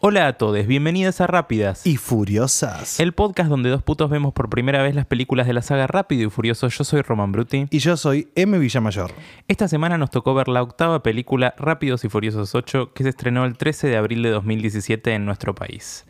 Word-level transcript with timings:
Hola 0.00 0.26
a 0.26 0.32
todos, 0.32 0.66
bienvenidas 0.66 1.20
a 1.20 1.28
Rápidas. 1.28 1.86
Y 1.86 1.96
furiosas. 1.96 2.98
El 2.98 3.12
podcast 3.12 3.48
donde 3.50 3.70
dos 3.70 3.84
putos 3.84 4.10
vemos 4.10 4.32
por 4.32 4.50
primera 4.50 4.82
vez 4.82 4.96
las 4.96 5.06
películas 5.06 5.46
de 5.46 5.52
la 5.52 5.62
saga 5.62 5.86
Rápido 5.86 6.26
y 6.26 6.30
Furioso. 6.30 6.66
Yo 6.68 6.82
soy 6.82 7.02
Roman 7.02 7.30
Bruti. 7.30 7.68
Y 7.70 7.78
yo 7.78 7.96
soy 7.96 8.30
M. 8.34 8.58
Villamayor. 8.58 9.12
Esta 9.46 9.68
semana 9.68 9.96
nos 9.96 10.10
tocó 10.10 10.34
ver 10.34 10.48
la 10.48 10.62
octava 10.62 11.04
película 11.04 11.54
Rápidos 11.56 12.04
y 12.04 12.08
Furiosos 12.08 12.56
8 12.56 12.92
que 12.94 13.04
se 13.04 13.10
estrenó 13.10 13.44
el 13.44 13.56
13 13.56 13.86
de 13.86 13.96
abril 13.96 14.22
de 14.22 14.30
2017 14.30 15.14
en 15.14 15.24
nuestro 15.24 15.54
país. 15.54 16.04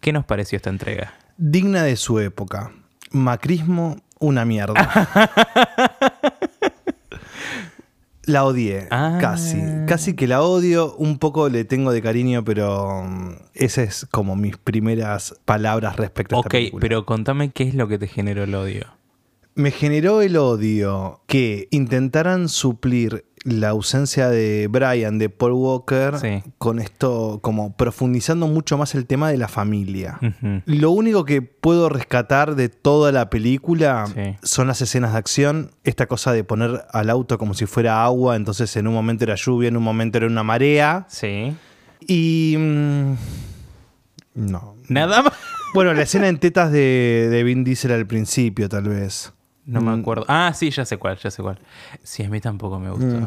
¿Qué 0.00 0.12
nos 0.12 0.24
pareció 0.24 0.54
esta 0.54 0.70
entrega? 0.70 1.14
Digna 1.36 1.82
de 1.82 1.96
su 1.96 2.20
época. 2.20 2.72
Macrismo, 3.10 3.96
una 4.20 4.44
mierda. 4.44 4.74
la 8.24 8.44
odié, 8.44 8.88
Ah. 8.90 9.18
casi. 9.20 9.56
Casi 9.86 10.14
que 10.14 10.26
la 10.26 10.42
odio, 10.42 10.94
un 10.96 11.18
poco 11.18 11.48
le 11.48 11.64
tengo 11.64 11.92
de 11.92 12.02
cariño, 12.02 12.44
pero 12.44 13.02
mm, 13.04 13.32
esas 13.54 13.88
es 14.02 14.06
como 14.10 14.36
mis 14.36 14.56
primeras 14.58 15.34
palabras 15.44 15.96
respecto 15.96 16.36
a 16.36 16.40
esta 16.40 16.48
Ok, 16.76 16.80
pero 16.80 17.06
contame 17.06 17.50
qué 17.50 17.64
es 17.64 17.74
lo 17.74 17.88
que 17.88 17.98
te 17.98 18.06
generó 18.06 18.44
el 18.44 18.54
odio. 18.54 18.86
Me 19.54 19.70
generó 19.70 20.20
el 20.22 20.36
odio 20.36 21.22
que 21.26 21.68
intentaran 21.70 22.48
suplir 22.48 23.24
la 23.44 23.70
ausencia 23.70 24.28
de 24.28 24.68
Brian, 24.70 25.18
de 25.18 25.28
Paul 25.30 25.52
Walker, 25.52 26.18
Sí. 26.18 26.42
con 26.58 26.78
esto, 26.78 27.38
como 27.42 27.76
profundizando 27.76 28.46
mucho 28.46 28.76
más 28.78 28.94
el 28.94 29.06
tema 29.06 29.30
de 29.30 29.36
la 29.38 29.48
familia. 29.48 30.18
Lo 30.66 30.90
único 30.90 31.24
que 31.24 31.42
puedo 31.42 31.88
rescatar 31.88 32.54
de 32.56 32.68
toda 32.68 33.12
la 33.12 33.30
película 33.30 34.06
Sí. 34.06 34.36
son 34.42 34.66
las 34.66 34.80
escenas 34.82 35.12
de 35.12 35.18
acción. 35.18 35.70
Esta 35.84 36.06
cosa 36.06 36.32
de 36.32 36.44
poner 36.44 36.84
al 36.92 37.10
auto 37.10 37.38
como 37.38 37.54
si 37.54 37.66
fuera 37.66 38.04
agua, 38.04 38.36
entonces 38.36 38.74
en 38.76 38.86
un 38.86 38.94
momento 38.94 39.24
era 39.24 39.34
lluvia, 39.36 39.68
en 39.68 39.76
un 39.76 39.82
momento 39.82 40.18
era 40.18 40.26
una 40.26 40.42
marea. 40.42 41.06
Sí. 41.08 41.54
Y. 42.06 42.56
mm, 42.58 43.12
no. 44.34 44.74
Nada 44.88 45.22
más. 45.22 45.32
Bueno, 45.74 45.92
la 45.92 46.02
escena 46.02 46.28
en 46.28 46.38
tetas 46.38 46.72
de, 46.72 47.28
de 47.30 47.42
Vin 47.44 47.62
Diesel 47.64 47.92
al 47.92 48.06
principio, 48.06 48.68
tal 48.68 48.84
vez. 48.88 49.32
No 49.68 49.80
me 49.82 49.94
Mm, 49.94 50.00
acuerdo. 50.00 50.24
Ah, 50.28 50.50
sí, 50.54 50.70
ya 50.70 50.84
sé 50.84 50.96
cuál, 50.96 51.16
ya 51.18 51.30
sé 51.30 51.42
cuál. 51.42 51.58
Sí, 52.02 52.24
a 52.24 52.28
mí 52.30 52.40
tampoco 52.40 52.78
me 52.80 52.90
gustó. 52.90 53.06
Mm, 53.06 53.26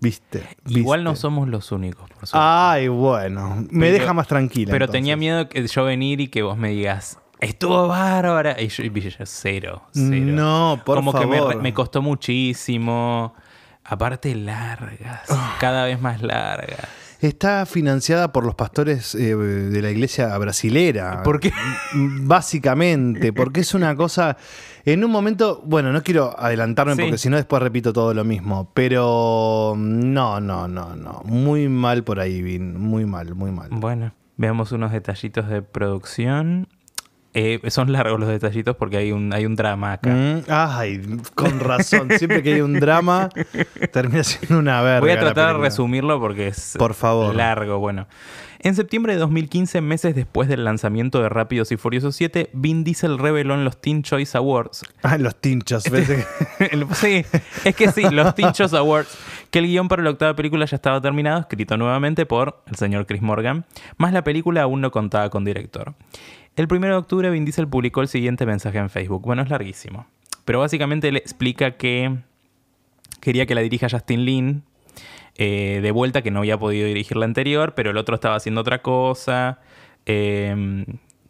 ¿Viste? 0.00 0.46
Igual 0.66 1.04
no 1.04 1.14
somos 1.16 1.46
los 1.48 1.72
únicos, 1.72 2.08
por 2.10 2.26
suerte. 2.26 2.38
Ay, 2.48 2.88
bueno. 2.88 3.56
Me 3.70 3.86
Pero- 3.86 3.98
deja 4.00 4.12
más 4.12 4.26
tranquila. 4.28 4.70
Pero 4.72 4.86
entonces. 4.86 5.00
tenía 5.00 5.16
miedo 5.16 5.48
que 5.48 5.66
yo 5.66 5.84
venir 5.84 6.20
y 6.20 6.28
que 6.28 6.42
vos 6.42 6.56
me 6.58 6.70
digas, 6.70 7.18
estuvo 7.40 7.86
bárbara. 7.88 8.60
Y 8.60 8.68
yo, 8.68 8.82
y 8.84 8.90
yo, 9.00 9.10
cero, 9.26 9.82
cero. 9.92 10.26
No, 10.26 10.82
por 10.84 10.96
Como 10.96 11.12
que 11.12 11.18
favor. 11.26 11.62
me 11.62 11.72
costó 11.74 12.02
muchísimo. 12.02 13.34
Aparte, 13.84 14.34
largas. 14.34 15.22
Ah. 15.30 15.56
Cada 15.60 15.84
vez 15.84 16.00
más 16.00 16.20
largas. 16.22 16.88
Está 17.20 17.64
financiada 17.66 18.32
por 18.32 18.44
los 18.44 18.54
pastores 18.54 19.14
eh, 19.14 19.34
de 19.34 19.82
la 19.82 19.90
iglesia 19.90 20.36
brasilera. 20.38 21.22
¿Por 21.22 21.40
qué? 21.40 21.50
Mm, 21.94 22.26
Básicamente, 22.28 23.32
porque 23.32 23.60
es 23.60 23.74
una 23.74 23.94
cosa. 23.96 24.36
En 24.84 25.04
un 25.04 25.10
momento, 25.10 25.62
bueno, 25.64 25.92
no 25.92 26.02
quiero 26.02 26.38
adelantarme 26.38 26.94
Sí. 26.94 27.02
porque 27.02 27.18
si 27.18 27.28
no 27.30 27.36
después 27.36 27.62
repito 27.62 27.92
todo 27.92 28.14
lo 28.14 28.22
mismo, 28.24 28.70
pero 28.74 29.74
no, 29.76 30.40
no, 30.40 30.68
no, 30.68 30.94
no. 30.94 31.22
Muy 31.24 31.68
mal 31.68 32.04
por 32.04 32.20
ahí, 32.20 32.42
Vin. 32.42 32.78
Muy 32.78 33.06
mal, 33.06 33.34
muy 33.34 33.50
mal. 33.50 33.68
Bueno, 33.72 34.12
veamos 34.36 34.70
unos 34.72 34.92
detallitos 34.92 35.48
de 35.48 35.62
producción. 35.62 36.68
Eh, 37.38 37.60
son 37.68 37.92
largos 37.92 38.18
los 38.18 38.30
detallitos 38.30 38.76
porque 38.76 38.96
hay 38.96 39.12
un, 39.12 39.30
hay 39.34 39.44
un 39.44 39.56
drama 39.56 39.92
acá. 39.92 40.08
Mm, 40.08 40.44
ay, 40.48 41.02
con 41.34 41.60
razón. 41.60 42.08
Siempre 42.16 42.42
que 42.42 42.54
hay 42.54 42.60
un 42.62 42.80
drama, 42.80 43.28
termina 43.92 44.24
siendo 44.24 44.58
una 44.58 44.80
verga. 44.80 45.00
Voy 45.00 45.10
a 45.10 45.20
tratar 45.20 45.54
de 45.54 45.60
resumirlo 45.60 46.18
porque 46.18 46.48
es 46.48 46.76
Por 46.78 46.94
favor. 46.94 47.34
largo. 47.34 47.78
Bueno, 47.78 48.06
en 48.60 48.74
septiembre 48.74 49.12
de 49.12 49.18
2015, 49.18 49.82
meses 49.82 50.14
después 50.14 50.48
del 50.48 50.64
lanzamiento 50.64 51.20
de 51.20 51.28
Rápidos 51.28 51.72
y 51.72 51.76
Furiosos 51.76 52.16
7, 52.16 52.48
Vin 52.54 52.84
Diesel 52.84 53.18
reveló 53.18 53.52
en 53.52 53.64
los 53.64 53.78
Teen 53.82 54.02
Choice 54.02 54.38
Awards. 54.38 54.82
Ah, 55.02 55.18
los 55.18 55.36
tinchos. 55.36 55.84
sí, 56.94 57.22
es 57.64 57.76
que 57.76 57.92
sí, 57.92 58.08
los 58.10 58.34
Teen 58.34 58.52
Choice 58.52 58.74
Awards, 58.74 59.14
que 59.50 59.58
el 59.58 59.66
guion 59.66 59.88
para 59.88 60.02
la 60.02 60.08
octava 60.08 60.34
película 60.34 60.64
ya 60.64 60.76
estaba 60.76 61.02
terminado, 61.02 61.40
escrito 61.40 61.76
nuevamente 61.76 62.24
por 62.24 62.62
el 62.66 62.76
señor 62.76 63.04
Chris 63.04 63.20
Morgan, 63.20 63.66
más 63.98 64.14
la 64.14 64.24
película 64.24 64.62
aún 64.62 64.80
no 64.80 64.90
contaba 64.90 65.28
con 65.28 65.44
director. 65.44 65.94
El 66.56 66.68
1 66.70 66.86
de 66.86 66.94
octubre, 66.94 67.30
Vin 67.30 67.44
Diesel 67.44 67.68
publicó 67.68 68.00
el 68.00 68.08
siguiente 68.08 68.46
mensaje 68.46 68.78
en 68.78 68.90
Facebook. 68.90 69.22
Bueno, 69.22 69.42
es 69.42 69.50
larguísimo. 69.50 70.06
Pero 70.44 70.60
básicamente 70.60 71.12
le 71.12 71.18
explica 71.18 71.72
que 71.72 72.18
quería 73.20 73.46
que 73.46 73.54
la 73.54 73.60
dirija 73.60 73.88
Justin 73.90 74.24
Lin. 74.24 74.62
eh, 75.38 75.80
de 75.82 75.90
vuelta, 75.90 76.22
que 76.22 76.30
no 76.30 76.38
había 76.38 76.58
podido 76.58 76.86
dirigir 76.86 77.18
la 77.18 77.26
anterior, 77.26 77.74
pero 77.74 77.90
el 77.90 77.98
otro 77.98 78.14
estaba 78.14 78.36
haciendo 78.36 78.62
otra 78.62 78.80
cosa. 78.80 79.60
Eh, 80.06 80.86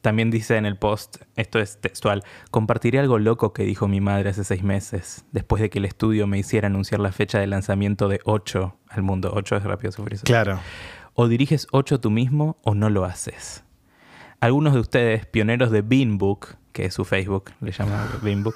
también 0.07 0.31
dice 0.31 0.57
en 0.57 0.67
el 0.67 0.77
post, 0.77 1.17
esto 1.35 1.59
es 1.59 1.81
textual, 1.81 2.23
compartiré 2.53 3.01
algo 3.01 3.19
loco 3.19 3.53
que 3.53 3.65
dijo 3.65 3.89
mi 3.89 4.01
madre 4.01 4.31
hace 4.31 4.45
seis 4.45 4.63
meses, 4.63 5.25
después 5.33 5.61
de 5.61 5.69
que 5.69 5.81
el 5.81 5.85
estudio 5.85 6.29
me 6.29 6.39
hiciera 6.39 6.69
anunciar 6.69 7.01
la 7.01 7.11
fecha 7.11 7.41
de 7.41 7.49
lanzamiento 7.49 8.07
de 8.07 8.21
8 8.23 8.77
al 8.89 9.03
mundo. 9.03 9.33
8 9.35 9.57
es 9.57 9.65
rápido 9.65 9.91
sufrir. 9.91 10.21
Claro. 10.21 10.61
O 11.15 11.27
diriges 11.27 11.67
8 11.73 11.99
tú 11.99 12.13
mismo 12.13 12.57
o 12.63 12.77
no 12.77 12.89
lo 12.89 13.05
haces. 13.05 13.65
Algunos 14.41 14.75
de 14.75 14.81
ustedes, 14.81 15.27
pioneros 15.27 15.71
de 15.71 15.83
Beanbook, 15.83 16.57
que 16.73 16.85
es 16.85 16.95
su 16.95 17.05
Facebook, 17.05 17.53
le 17.61 17.73
llama 17.73 18.07
Beanbook, 18.23 18.55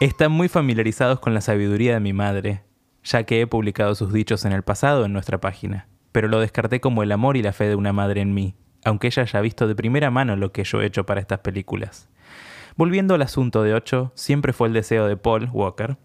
están 0.00 0.32
muy 0.32 0.48
familiarizados 0.48 1.18
con 1.18 1.34
la 1.34 1.40
sabiduría 1.40 1.94
de 1.94 2.00
mi 2.00 2.12
madre, 2.12 2.62
ya 3.02 3.24
que 3.24 3.40
he 3.40 3.46
publicado 3.46 3.94
sus 3.94 4.12
dichos 4.12 4.44
en 4.44 4.52
el 4.52 4.62
pasado 4.62 5.04
en 5.04 5.12
nuestra 5.12 5.40
página, 5.40 5.88
pero 6.12 6.28
lo 6.28 6.40
descarté 6.40 6.80
como 6.80 7.02
el 7.02 7.10
amor 7.10 7.36
y 7.36 7.42
la 7.42 7.52
fe 7.52 7.64
de 7.64 7.74
una 7.74 7.92
madre 7.92 8.20
en 8.20 8.32
mí, 8.32 8.54
aunque 8.84 9.08
ella 9.08 9.24
haya 9.24 9.40
visto 9.40 9.66
de 9.66 9.74
primera 9.74 10.10
mano 10.10 10.36
lo 10.36 10.52
que 10.52 10.64
yo 10.64 10.80
he 10.80 10.86
hecho 10.86 11.04
para 11.04 11.20
estas 11.20 11.40
películas. 11.40 12.08
Volviendo 12.76 13.14
al 13.14 13.22
asunto 13.22 13.64
de 13.64 13.74
8, 13.74 14.12
siempre 14.14 14.52
fue 14.52 14.68
el 14.68 14.74
deseo 14.74 15.08
de 15.08 15.16
Paul 15.16 15.50
Walker 15.52 15.96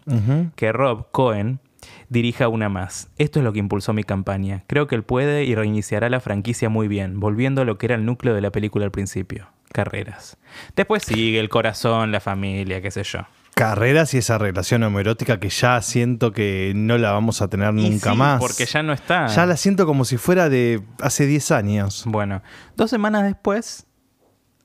que 0.56 0.72
Rob 0.72 1.06
Cohen 1.12 1.60
dirija 2.08 2.48
una 2.48 2.68
más. 2.68 3.08
Esto 3.18 3.40
es 3.40 3.44
lo 3.44 3.52
que 3.52 3.58
impulsó 3.58 3.92
mi 3.92 4.04
campaña. 4.04 4.64
Creo 4.66 4.86
que 4.86 4.94
él 4.94 5.02
puede 5.02 5.44
y 5.44 5.54
reiniciará 5.54 6.08
la 6.10 6.20
franquicia 6.20 6.68
muy 6.68 6.88
bien, 6.88 7.20
volviendo 7.20 7.62
a 7.62 7.64
lo 7.64 7.78
que 7.78 7.86
era 7.86 7.94
el 7.94 8.04
núcleo 8.04 8.34
de 8.34 8.40
la 8.40 8.50
película 8.50 8.84
al 8.84 8.90
principio. 8.90 9.48
Carreras. 9.72 10.36
Después 10.76 11.02
sigue 11.02 11.40
el 11.40 11.48
corazón, 11.48 12.12
la 12.12 12.20
familia, 12.20 12.80
qué 12.80 12.90
sé 12.90 13.02
yo. 13.02 13.20
Carreras 13.54 14.14
y 14.14 14.18
esa 14.18 14.36
relación 14.36 14.82
homoerótica 14.82 15.38
que 15.38 15.48
ya 15.48 15.80
siento 15.80 16.32
que 16.32 16.72
no 16.74 16.98
la 16.98 17.12
vamos 17.12 17.40
a 17.40 17.48
tener 17.48 17.68
Y 17.76 17.88
nunca 17.88 18.10
sí, 18.12 18.16
más. 18.16 18.40
Porque 18.40 18.66
ya 18.66 18.82
no 18.82 18.92
está. 18.92 19.28
Ya 19.28 19.46
la 19.46 19.56
siento 19.56 19.86
como 19.86 20.04
si 20.04 20.16
fuera 20.16 20.48
de 20.48 20.82
hace 21.00 21.26
10 21.26 21.50
años. 21.52 22.02
Bueno, 22.06 22.42
dos 22.76 22.90
semanas 22.90 23.22
después, 23.24 23.86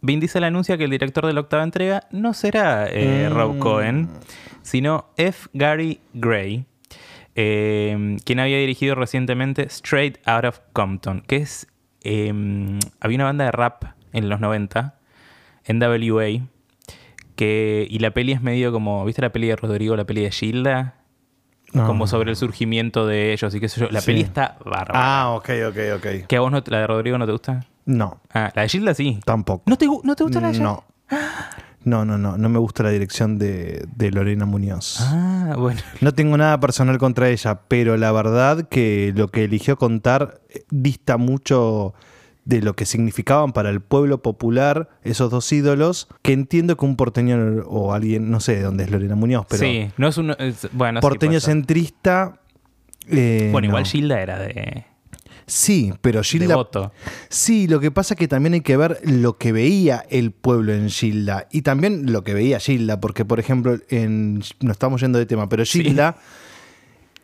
Vin 0.02 0.20
Diesel 0.20 0.44
anuncia 0.44 0.78
que 0.78 0.86
el 0.86 0.90
director 0.92 1.26
de 1.26 1.34
la 1.34 1.42
octava 1.42 1.64
entrega 1.64 2.04
no 2.12 2.34
será 2.34 2.88
eh, 2.90 3.30
Mm. 3.30 3.34
Rob 3.34 3.60
Cohen, 3.60 4.10
sino 4.62 5.06
F. 5.18 5.50
Gary 5.54 6.00
Gray, 6.14 6.66
eh, 7.42 8.18
quien 8.26 8.40
había 8.40 8.58
dirigido 8.58 8.96
recientemente 8.96 9.64
Straight 9.70 10.18
Out 10.28 10.44
of 10.46 10.60
Compton, 10.74 11.22
que 11.22 11.38
es... 11.38 11.68
eh, 12.02 12.34
había 13.00 13.16
una 13.16 13.24
banda 13.26 13.46
de 13.46 13.52
rap 13.52 13.84
en 14.12 14.28
los 14.28 14.40
90, 14.42 14.96
NWA, 15.68 16.46
que, 17.36 17.88
y 17.90 18.00
la 18.00 18.12
peli 18.12 18.34
es 18.34 18.42
medio 18.42 18.72
como... 18.74 19.06
¿Viste 19.06 19.22
la 19.22 19.32
peli 19.32 19.48
de 19.48 19.56
Rodrigo, 19.56 19.96
la 19.96 20.04
peli 20.06 20.24
de 20.24 20.32
Gilda? 20.32 20.96
No. 21.72 21.86
Como 21.88 22.08
sobre 22.08 22.32
el 22.32 22.36
surgimiento 22.36 23.06
de 23.08 23.32
ellos 23.32 23.54
y 23.56 23.60
qué 23.60 23.70
sé 23.70 23.80
yo. 23.82 23.88
La 23.92 24.02
Sí. 24.02 24.08
peli 24.08 24.22
está 24.22 24.58
bárbara. 24.66 24.92
Ah, 24.96 25.30
ok, 25.36 25.50
ok, 25.70 25.78
ok. 25.98 26.28
¿Que 26.28 26.36
a 26.36 26.40
vos 26.42 26.52
no, 26.52 26.62
la 26.66 26.80
de 26.80 26.88
Rodrigo 26.88 27.18
no 27.18 27.26
te 27.26 27.32
gusta? 27.32 27.66
No, 27.86 28.20
Ah, 28.34 28.52
la 28.56 28.64
de 28.64 28.70
Gilda 28.70 28.94
sí. 28.94 29.20
tampoco. 29.24 29.64
¿No 29.68 29.78
te, 29.78 29.86
no 29.86 30.16
te 30.16 30.24
gusta 30.24 30.42
la 30.42 30.48
de 30.48 30.54
Gilda? 30.56 30.70
No. 30.70 30.84
No, 31.86 32.04
no, 32.06 32.18
no. 32.18 32.38
No 32.38 32.50
me 32.50 32.60
gusta 32.60 32.84
la 32.84 32.90
dirección 32.90 33.38
de, 33.40 33.86
de 33.96 34.12
Lorena 34.12 34.46
Muñoz. 34.46 34.98
Ah, 35.00 35.56
bueno. 35.58 35.80
No 36.02 36.14
tengo 36.14 36.36
nada 36.38 36.60
personal 36.60 36.98
contra 36.98 37.30
ella, 37.30 37.62
pero 37.68 37.96
la 37.98 38.12
verdad 38.12 38.68
que 38.68 39.14
lo 39.16 39.30
que 39.30 39.46
eligió 39.46 39.78
contar 39.78 40.42
eh, 40.50 40.64
dista 40.70 41.18
mucho 41.18 41.94
de 42.46 42.62
lo 42.62 42.76
que 42.76 42.86
significaban 42.86 43.54
para 43.54 43.70
el 43.70 43.80
pueblo 43.80 44.22
popular 44.24 44.90
esos 45.04 45.30
dos 45.32 45.52
ídolos, 45.52 46.08
que 46.24 46.34
entiendo 46.34 46.76
que 46.78 46.86
un 46.86 46.96
porteño 46.96 47.38
o 47.68 47.94
alguien, 47.94 48.32
no 48.32 48.40
sé 48.40 48.56
de 48.56 48.62
dónde 48.64 48.86
es 48.86 48.92
Lorena 48.92 49.16
Muñoz, 49.16 49.46
pero 49.48 49.62
sí, 49.62 49.90
no 49.98 50.08
es 50.08 50.18
un... 50.18 50.32
es- 50.32 50.68
bueno, 50.74 51.00
porteño 51.00 51.40
centrista... 51.40 52.40
eh, 53.08 53.50
Bueno, 53.52 53.68
igual. 53.68 53.86
Gilda 53.86 54.20
era 54.22 54.40
de, 54.40 54.86
Sí, 55.50 55.94
pero 56.02 56.22
Gilda... 56.24 56.56
Sí, 57.30 57.68
lo 57.68 57.80
que 57.80 57.92
pasa 57.92 58.14
es 58.14 58.18
que 58.20 58.28
también 58.28 58.54
hay 58.54 58.62
que 58.62 58.78
ver 58.78 59.00
lo 59.04 59.38
que 59.38 59.52
veía 59.52 60.06
el 60.10 60.32
pueblo 60.32 60.74
en 60.74 60.90
Gilda 60.90 61.48
y 61.52 61.64
también 61.64 62.12
lo 62.12 62.24
que 62.24 62.34
veía 62.34 62.60
Gilda, 62.60 63.00
porque 63.00 63.26
por 63.26 63.40
ejemplo, 63.40 63.78
en, 63.90 64.42
no 64.62 64.72
estamos 64.72 65.02
yendo 65.02 65.18
de 65.20 65.26
tema, 65.26 65.50
pero 65.50 65.66
Sí. 65.66 65.84
Gilda 65.84 66.16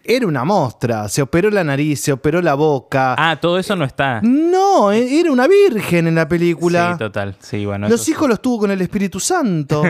Era 0.08 0.28
una 0.28 0.44
mostra. 0.44 1.08
Se 1.10 1.24
operó 1.24 1.50
la 1.50 1.64
nariz, 1.64 2.00
se 2.00 2.12
operó 2.12 2.40
la 2.42 2.54
boca. 2.54 3.16
Ah, 3.18 3.40
todo 3.42 3.58
eso 3.58 3.76
no 3.76 3.86
está. 3.86 4.22
No, 4.22 4.92
e- 4.92 5.20
era 5.20 5.32
una 5.32 5.48
virgen 5.48 6.06
en 6.06 6.14
la 6.14 6.28
película. 6.28 6.92
Sí, 6.94 7.00
total. 7.00 7.36
Sí, 7.40 7.66
bueno. 7.66 7.90
Los 7.90 8.08
hijos 8.08 8.30
los 8.30 8.40
tuvo 8.40 8.60
con 8.60 8.72
el 8.72 8.80
Espíritu 8.82 9.20
Santo. 9.20 9.82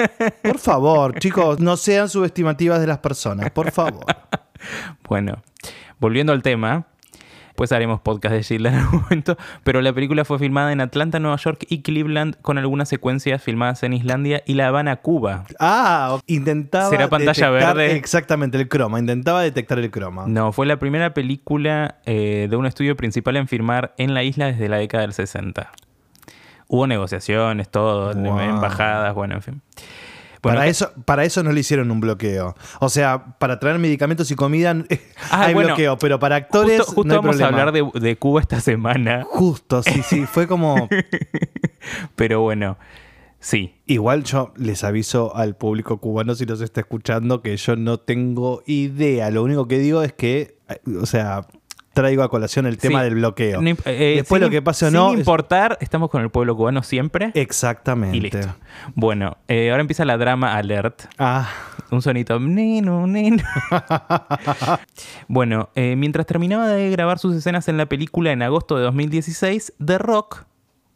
Por 0.44 0.58
favor, 0.60 1.18
chicos, 1.18 1.58
no 1.58 1.76
sean 1.76 2.08
subestimativas 2.08 2.78
de 2.80 2.86
las 2.86 2.98
personas, 2.98 3.50
por 3.50 3.70
favor. 3.72 4.04
Bueno, 5.08 5.42
volviendo 6.00 6.32
al 6.32 6.40
tema. 6.42 6.86
Pues 7.54 7.70
haremos 7.70 8.00
podcast 8.00 8.34
de 8.34 8.42
Shield 8.42 8.66
en 8.66 8.74
algún 8.74 9.00
momento. 9.02 9.36
Pero 9.62 9.80
la 9.80 9.92
película 9.92 10.24
fue 10.24 10.38
filmada 10.40 10.72
en 10.72 10.80
Atlanta, 10.80 11.20
Nueva 11.20 11.36
York 11.36 11.64
y 11.68 11.82
Cleveland, 11.82 12.36
con 12.42 12.58
algunas 12.58 12.88
secuencias 12.88 13.42
filmadas 13.42 13.82
en 13.84 13.92
Islandia 13.92 14.42
y 14.44 14.54
La 14.54 14.68
Habana, 14.68 14.96
Cuba. 14.96 15.44
Ah, 15.60 16.18
intentaba. 16.26 16.88
¿Será 16.90 17.08
pantalla 17.08 17.50
detectar 17.50 17.76
verde? 17.76 17.96
Exactamente, 17.96 18.58
el 18.58 18.68
croma. 18.68 18.98
Intentaba 18.98 19.42
detectar 19.42 19.78
el 19.78 19.90
croma. 19.90 20.24
No, 20.26 20.52
fue 20.52 20.66
la 20.66 20.78
primera 20.78 21.14
película 21.14 21.98
eh, 22.06 22.48
de 22.50 22.56
un 22.56 22.66
estudio 22.66 22.96
principal 22.96 23.36
en 23.36 23.46
filmar 23.46 23.94
en 23.98 24.14
la 24.14 24.24
isla 24.24 24.46
desde 24.46 24.68
la 24.68 24.78
década 24.78 25.02
del 25.02 25.12
60. 25.12 25.70
Hubo 26.66 26.86
negociaciones, 26.86 27.68
todo, 27.68 28.14
Wow. 28.14 28.40
embajadas, 28.40 29.14
bueno, 29.14 29.34
en 29.36 29.42
fin. 29.42 29.62
Bueno, 30.44 30.58
para, 30.58 30.70
eso, 30.70 30.92
para 31.04 31.24
eso 31.24 31.42
no 31.42 31.52
le 31.52 31.60
hicieron 31.60 31.90
un 31.90 32.00
bloqueo. 32.00 32.54
O 32.80 32.88
sea, 32.88 33.36
para 33.38 33.58
traer 33.58 33.78
medicamentos 33.78 34.30
y 34.30 34.34
comida 34.34 34.74
Ah, 35.30 35.46
hay 35.46 35.54
bueno, 35.54 35.68
bloqueo, 35.68 35.98
pero 35.98 36.18
para 36.18 36.36
actores 36.36 36.80
Justo, 36.80 36.94
justo 36.94 37.08
no 37.08 37.14
hay 37.14 37.20
vamos 37.20 37.40
a 37.40 37.46
hablar 37.46 37.72
de, 37.72 37.88
de 37.94 38.16
Cuba 38.16 38.40
esta 38.40 38.60
semana, 38.60 39.24
Justo, 39.28 39.82
sí, 39.82 40.02
sí. 40.02 40.26
Fue 40.26 40.46
como. 40.46 40.88
pero 42.16 42.40
bueno, 42.42 42.78
sí. 43.40 43.74
Igual 43.86 44.24
yo 44.24 44.52
les 44.56 44.84
aviso 44.84 45.34
al 45.36 45.56
público 45.56 45.98
cubano 45.98 46.34
si 46.34 46.44
los 46.46 46.60
está 46.60 46.80
escuchando 46.80 47.42
que 47.42 47.56
yo 47.56 47.76
no 47.76 47.98
tengo 47.98 48.62
idea. 48.66 49.30
Lo 49.30 49.42
único 49.42 49.66
que 49.66 49.78
digo 49.78 50.02
es 50.02 50.12
que, 50.12 50.58
eh, 50.68 50.80
o 51.00 51.06
sea, 51.06 51.46
traigo 51.94 52.22
a 52.22 52.28
colación 52.28 52.66
el 52.66 52.76
tema 52.76 52.98
Sí. 53.00 53.04
del 53.06 53.14
bloqueo. 53.14 53.60
Imp- 53.62 53.80
eh, 53.86 54.14
Después 54.16 54.40
sin 54.40 54.46
lo 54.46 54.50
que 54.50 54.60
pase 54.60 54.84
o 54.84 54.88
sin 54.88 54.98
no. 54.98 55.12
es- 55.12 55.18
importar, 55.20 55.78
estamos 55.80 56.10
con 56.10 56.20
el 56.22 56.30
pueblo 56.30 56.54
cubano 56.56 56.82
siempre. 56.82 57.30
Exactamente. 57.34 58.16
y 58.16 58.20
listo. 58.20 58.54
Bueno, 58.94 59.38
eh, 59.48 59.70
ahora 59.70 59.80
empieza 59.80 60.04
la 60.04 60.18
drama 60.18 60.54
alert. 60.56 61.04
Ah, 61.18 61.48
Un 61.90 62.02
sonito. 62.02 62.40
Nino, 62.40 63.06
nino. 63.06 63.42
bueno, 65.28 65.70
eh, 65.74 65.96
mientras 65.96 66.26
terminaba 66.26 66.66
de 66.68 66.90
grabar 66.90 67.18
sus 67.18 67.34
escenas 67.36 67.68
en 67.68 67.76
la 67.76 67.86
película 67.86 68.32
en 68.32 68.42
agosto 68.42 68.76
de 68.76 68.82
2016, 68.82 69.74
The 69.84 69.98
Rock 69.98 70.44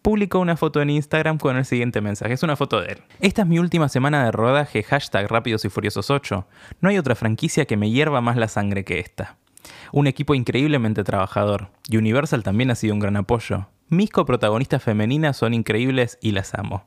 publicó 0.03 0.39
una 0.39 0.57
foto 0.57 0.81
en 0.81 0.91
Instagram 0.91 1.39
con 1.39 1.57
el 1.57 1.65
siguiente 1.65 2.01
mensaje. 2.01 2.33
Es 2.33 2.43
una 2.43 2.57
foto 2.57 2.81
de 2.81 2.93
él. 2.93 2.99
Esta 3.21 3.43
es 3.43 3.49
mi 3.49 3.59
última 3.59 3.89
semana 3.89 4.25
de 4.25 4.33
rodaje, 4.33 4.83
hashtag 4.83 5.29
Rápidos 5.29 5.65
y 5.65 5.69
Furiosos 5.69 6.11
8. 6.11 6.47
No 6.81 6.89
hay 6.89 6.99
otra 6.99 7.15
franquicia 7.15 7.65
que 7.67 7.77
me 7.77 7.91
hierva 7.91 8.21
más 8.21 8.37
la 8.37 8.49
sangre 8.49 8.85
que 8.85 9.01
esta. 9.01 9.37
Un 9.93 10.07
equipo 10.07 10.35
increíblemente 10.35 11.05
trabajador. 11.05 11.71
Universal 11.91 12.43
también 12.43 12.71
ha 12.71 12.75
sido 12.75 12.95
un 12.95 13.01
gran 13.01 13.17
apoyo. 13.17 13.69
Mis 13.89 14.11
coprotagonistas 14.11 14.83
femeninas 14.83 15.37
son 15.37 15.55
increíbles 15.55 16.19
y 16.21 16.33
las 16.33 16.55
amo. 16.55 16.85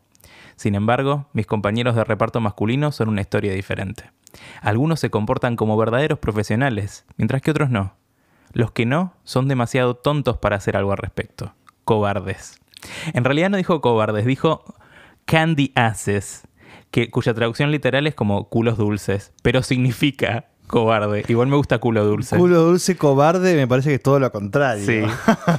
Sin 0.56 0.76
embargo, 0.76 1.28
mis 1.34 1.48
compañeros 1.48 1.96
de 1.96 2.04
reparto 2.04 2.40
masculino 2.40 2.92
son 2.92 3.10
una 3.10 3.22
historia 3.22 3.54
diferente. 3.54 4.12
Algunos 4.62 5.00
se 5.00 5.10
comportan 5.10 5.56
como 5.56 5.78
verdaderos 5.78 6.20
profesionales, 6.20 7.06
mientras 7.18 7.42
que 7.42 7.52
otros 7.52 7.70
no. 7.70 7.96
Los 8.54 8.72
que 8.72 8.86
no 8.86 9.14
son 9.24 9.48
demasiado 9.48 9.96
tontos 9.96 10.38
para 10.38 10.58
hacer 10.58 10.78
algo 10.78 10.92
al 10.92 10.98
respecto. 10.98 11.56
Cobardes. 11.84 12.60
En 13.14 13.24
realidad 13.24 13.50
no 13.50 13.58
dijo 13.58 13.82
cobardes, 13.82 14.26
dijo 14.26 14.76
candy 15.26 15.72
asses, 15.76 16.48
que, 16.92 17.10
cuya 17.10 17.34
traducción 17.34 17.72
literal 17.72 18.06
es 18.06 18.16
como 18.16 18.50
culos 18.50 18.78
dulces, 18.78 19.34
pero 19.42 19.64
significa 19.64 20.50
cobarde. 20.72 21.24
Igual 21.28 21.48
me 21.50 21.56
gusta 21.58 21.78
culo 21.78 22.04
dulce. 22.06 22.36
culo 22.38 22.62
dulce 22.64 22.98
cobarde 22.98 23.56
me 23.56 23.68
parece 23.68 23.90
que 23.90 23.96
es 23.96 24.02
todo 24.04 24.20
lo 24.20 24.32
contrario. 24.32 24.84
Sí. 24.86 25.02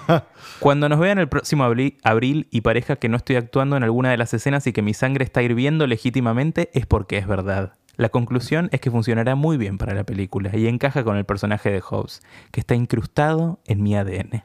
Cuando 0.58 0.88
nos 0.88 0.98
vean 0.98 1.18
el 1.18 1.28
próximo 1.28 1.64
abri- 1.64 1.98
abril 2.02 2.48
y 2.50 2.62
parezca 2.62 2.96
que 2.96 3.08
no 3.08 3.16
estoy 3.16 3.36
actuando 3.36 3.76
en 3.76 3.84
alguna 3.84 4.10
de 4.10 4.16
las 4.16 4.34
escenas 4.34 4.66
y 4.66 4.72
que 4.72 4.82
mi 4.82 4.94
sangre 4.94 5.24
está 5.24 5.42
hirviendo 5.42 5.86
legítimamente, 5.86 6.70
es 6.74 6.86
porque 6.86 7.18
es 7.18 7.26
verdad. 7.26 7.74
La 7.96 8.08
conclusión 8.08 8.68
es 8.72 8.80
que 8.80 8.90
funcionará 8.90 9.34
muy 9.34 9.56
bien 9.58 9.76
para 9.78 9.94
la 9.94 10.04
película 10.04 10.50
y 10.56 10.66
encaja 10.66 11.04
con 11.04 11.16
el 11.16 11.24
personaje 11.24 11.70
de 11.70 11.80
Hobbes, 11.80 12.22
que 12.50 12.60
está 12.60 12.74
incrustado 12.74 13.60
en 13.66 13.82
mi 13.82 13.94
ADN. 13.96 14.42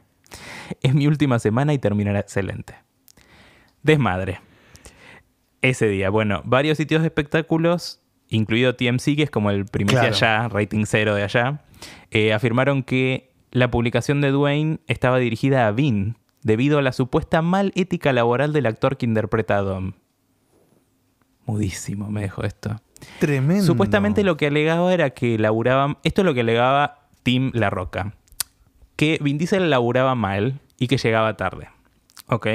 Es 0.82 0.94
mi 0.94 1.06
última 1.06 1.38
semana 1.38 1.72
y 1.72 1.78
terminará 1.78 2.18
excelente. 2.20 2.74
Desmadre. 3.82 4.40
Ese 5.62 5.86
día, 5.88 6.10
bueno, 6.10 6.42
varios 6.44 6.76
sitios 6.78 7.00
de 7.02 7.08
espectáculos, 7.08 8.00
incluido 8.28 8.74
TMC, 8.74 9.16
que 9.16 9.22
es 9.24 9.30
como 9.30 9.50
el 9.50 9.64
primicia 9.66 10.00
Claro. 10.10 10.14
allá, 10.14 10.48
rating 10.48 10.84
cero 10.86 11.14
de 11.14 11.22
allá, 11.22 11.62
eh, 12.10 12.32
afirmaron 12.32 12.82
que 12.82 13.30
la 13.50 13.70
publicación 13.70 14.20
de 14.20 14.30
Dwayne 14.30 14.78
estaba 14.86 15.18
dirigida 15.18 15.66
a 15.66 15.70
Vin 15.72 16.16
debido 16.42 16.78
a 16.78 16.82
la 16.82 16.92
supuesta 16.92 17.42
mal 17.42 17.72
ética 17.74 18.12
laboral 18.12 18.52
del 18.52 18.66
actor 18.66 18.96
que 18.96 19.06
interpreta 19.06 19.56
a 19.56 19.62
Dom. 19.62 19.92
Mudísimo 21.46 22.10
me 22.10 22.20
dejó 22.22 22.42
esto. 22.44 22.76
Tremendo. 23.20 23.64
Supuestamente 23.64 24.22
lo 24.22 24.36
que 24.36 24.48
alegaba 24.48 24.92
era 24.92 25.10
que 25.10 25.38
laburaban. 25.38 25.96
Esto 26.02 26.20
es 26.22 26.24
lo 26.26 26.34
que 26.34 26.40
alegaba 26.40 27.06
Tim 27.22 27.50
La 27.54 27.70
Roca. 27.70 28.14
Que 28.96 29.18
Vin 29.22 29.38
Diesel 29.38 29.70
laburaba 29.70 30.14
mal 30.14 30.60
y 30.78 30.88
que 30.88 30.98
llegaba 30.98 31.36
tarde. 31.36 31.68
¿Ok? 32.26 32.46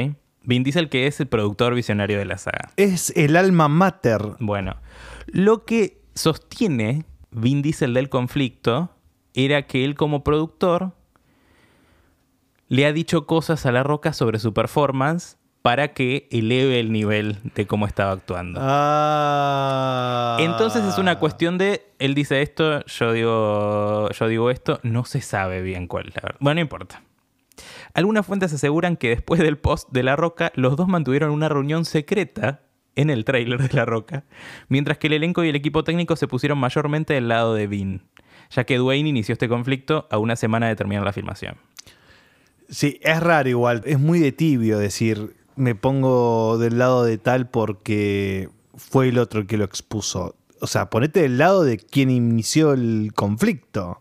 Vin 0.44 0.64
Diesel, 0.64 0.90
que 0.90 1.08
es 1.08 1.20
el 1.20 1.28
productor 1.28 1.74
visionario 1.74 2.18
de 2.18 2.26
la 2.26 2.38
saga. 2.38 2.72
Es 2.76 3.12
el 3.16 3.36
alma 3.36 3.68
mater. 3.68 4.22
Bueno, 4.40 4.78
lo 5.28 5.66
que 5.66 6.02
sostiene 6.16 7.06
Vin 7.32 7.62
Diesel 7.62 7.94
del 7.94 8.10
conflicto 8.10 8.92
era 9.34 9.66
que 9.66 9.86
él 9.86 9.96
como 9.96 10.24
productor 10.24 10.94
le 12.68 12.86
ha 12.86 12.94
dicho 12.94 13.26
cosas 13.26 13.66
a 13.66 13.72
La 13.72 13.84
Roca 13.84 14.14
sobre 14.14 14.40
su 14.40 14.54
performance 14.54 15.38
para 15.62 15.94
que 15.94 16.28
eleve 16.30 16.80
el 16.80 16.92
nivel 16.92 17.40
de 17.56 17.66
cómo 17.66 17.88
estaba 17.88 18.12
actuando. 18.12 18.60
Ah. 18.62 20.38
Entonces 20.42 20.84
es 20.84 20.98
una 20.98 21.20
cuestión 21.20 21.58
de, 21.58 21.86
él 22.00 22.16
dice 22.16 22.42
esto, 22.42 22.86
yo 22.86 23.14
digo, 23.14 24.10
yo 24.10 24.28
digo 24.28 24.52
esto, 24.52 24.82
no 24.84 25.06
se 25.06 25.22
sabe 25.22 25.62
bien 25.62 25.88
cuál 25.88 26.12
la 26.14 26.22
verdad. 26.22 26.38
Bueno, 26.42 26.56
no 26.56 26.62
importa. 26.62 27.02
Algunas 27.94 28.26
fuentes 28.26 28.52
aseguran 28.54 28.98
que 28.98 29.10
después 29.10 29.40
del 29.40 29.58
post 29.58 29.90
de 29.92 30.04
La 30.04 30.16
Roca, 30.16 30.52
los 30.56 30.76
dos 30.76 30.88
mantuvieron 30.88 31.32
una 31.32 31.50
reunión 31.50 31.86
secreta 31.86 32.62
en 32.96 33.10
el 33.10 33.26
tráiler 33.26 33.62
de 33.62 33.76
La 33.76 33.86
Roca, 33.86 34.24
mientras 34.68 34.98
que 34.98 35.08
el 35.08 35.14
elenco 35.14 35.44
y 35.44 35.50
el 35.50 35.56
equipo 35.56 35.84
técnico 35.84 36.16
se 36.16 36.28
pusieron 36.28 36.58
mayormente 36.58 37.14
del 37.14 37.28
lado 37.28 37.54
de 37.54 37.68
Vin, 37.68 38.02
ya 38.50 38.64
que 38.64 38.78
Dwayne 38.78 39.10
inició 39.10 39.34
este 39.34 39.50
conflicto 39.50 40.08
a 40.10 40.18
una 40.18 40.36
semana 40.36 40.68
de 40.68 40.76
terminar 40.76 41.04
la 41.04 41.14
filmación. 41.14 41.58
Sí, 42.70 43.00
es 43.04 43.20
raro 43.20 43.50
igual. 43.50 43.84
Es 43.86 44.00
muy 44.00 44.20
de 44.20 44.32
tibio 44.32 44.80
decir, 44.80 45.36
me 45.56 45.76
pongo 45.76 46.58
del 46.58 46.80
lado 46.80 47.04
de 47.04 47.18
tal 47.18 47.50
porque 47.50 48.50
fue 48.76 49.10
el 49.10 49.20
otro 49.20 49.42
el 49.42 49.48
que 49.48 49.58
lo 49.58 49.66
expuso. 49.66 50.36
O 50.62 50.68
sea, 50.68 50.90
ponete 50.90 51.22
del 51.22 51.38
lado 51.38 51.64
de 51.64 51.78
quien 51.78 52.10
inició 52.10 52.74
el 52.74 53.12
conflicto. 53.14 54.00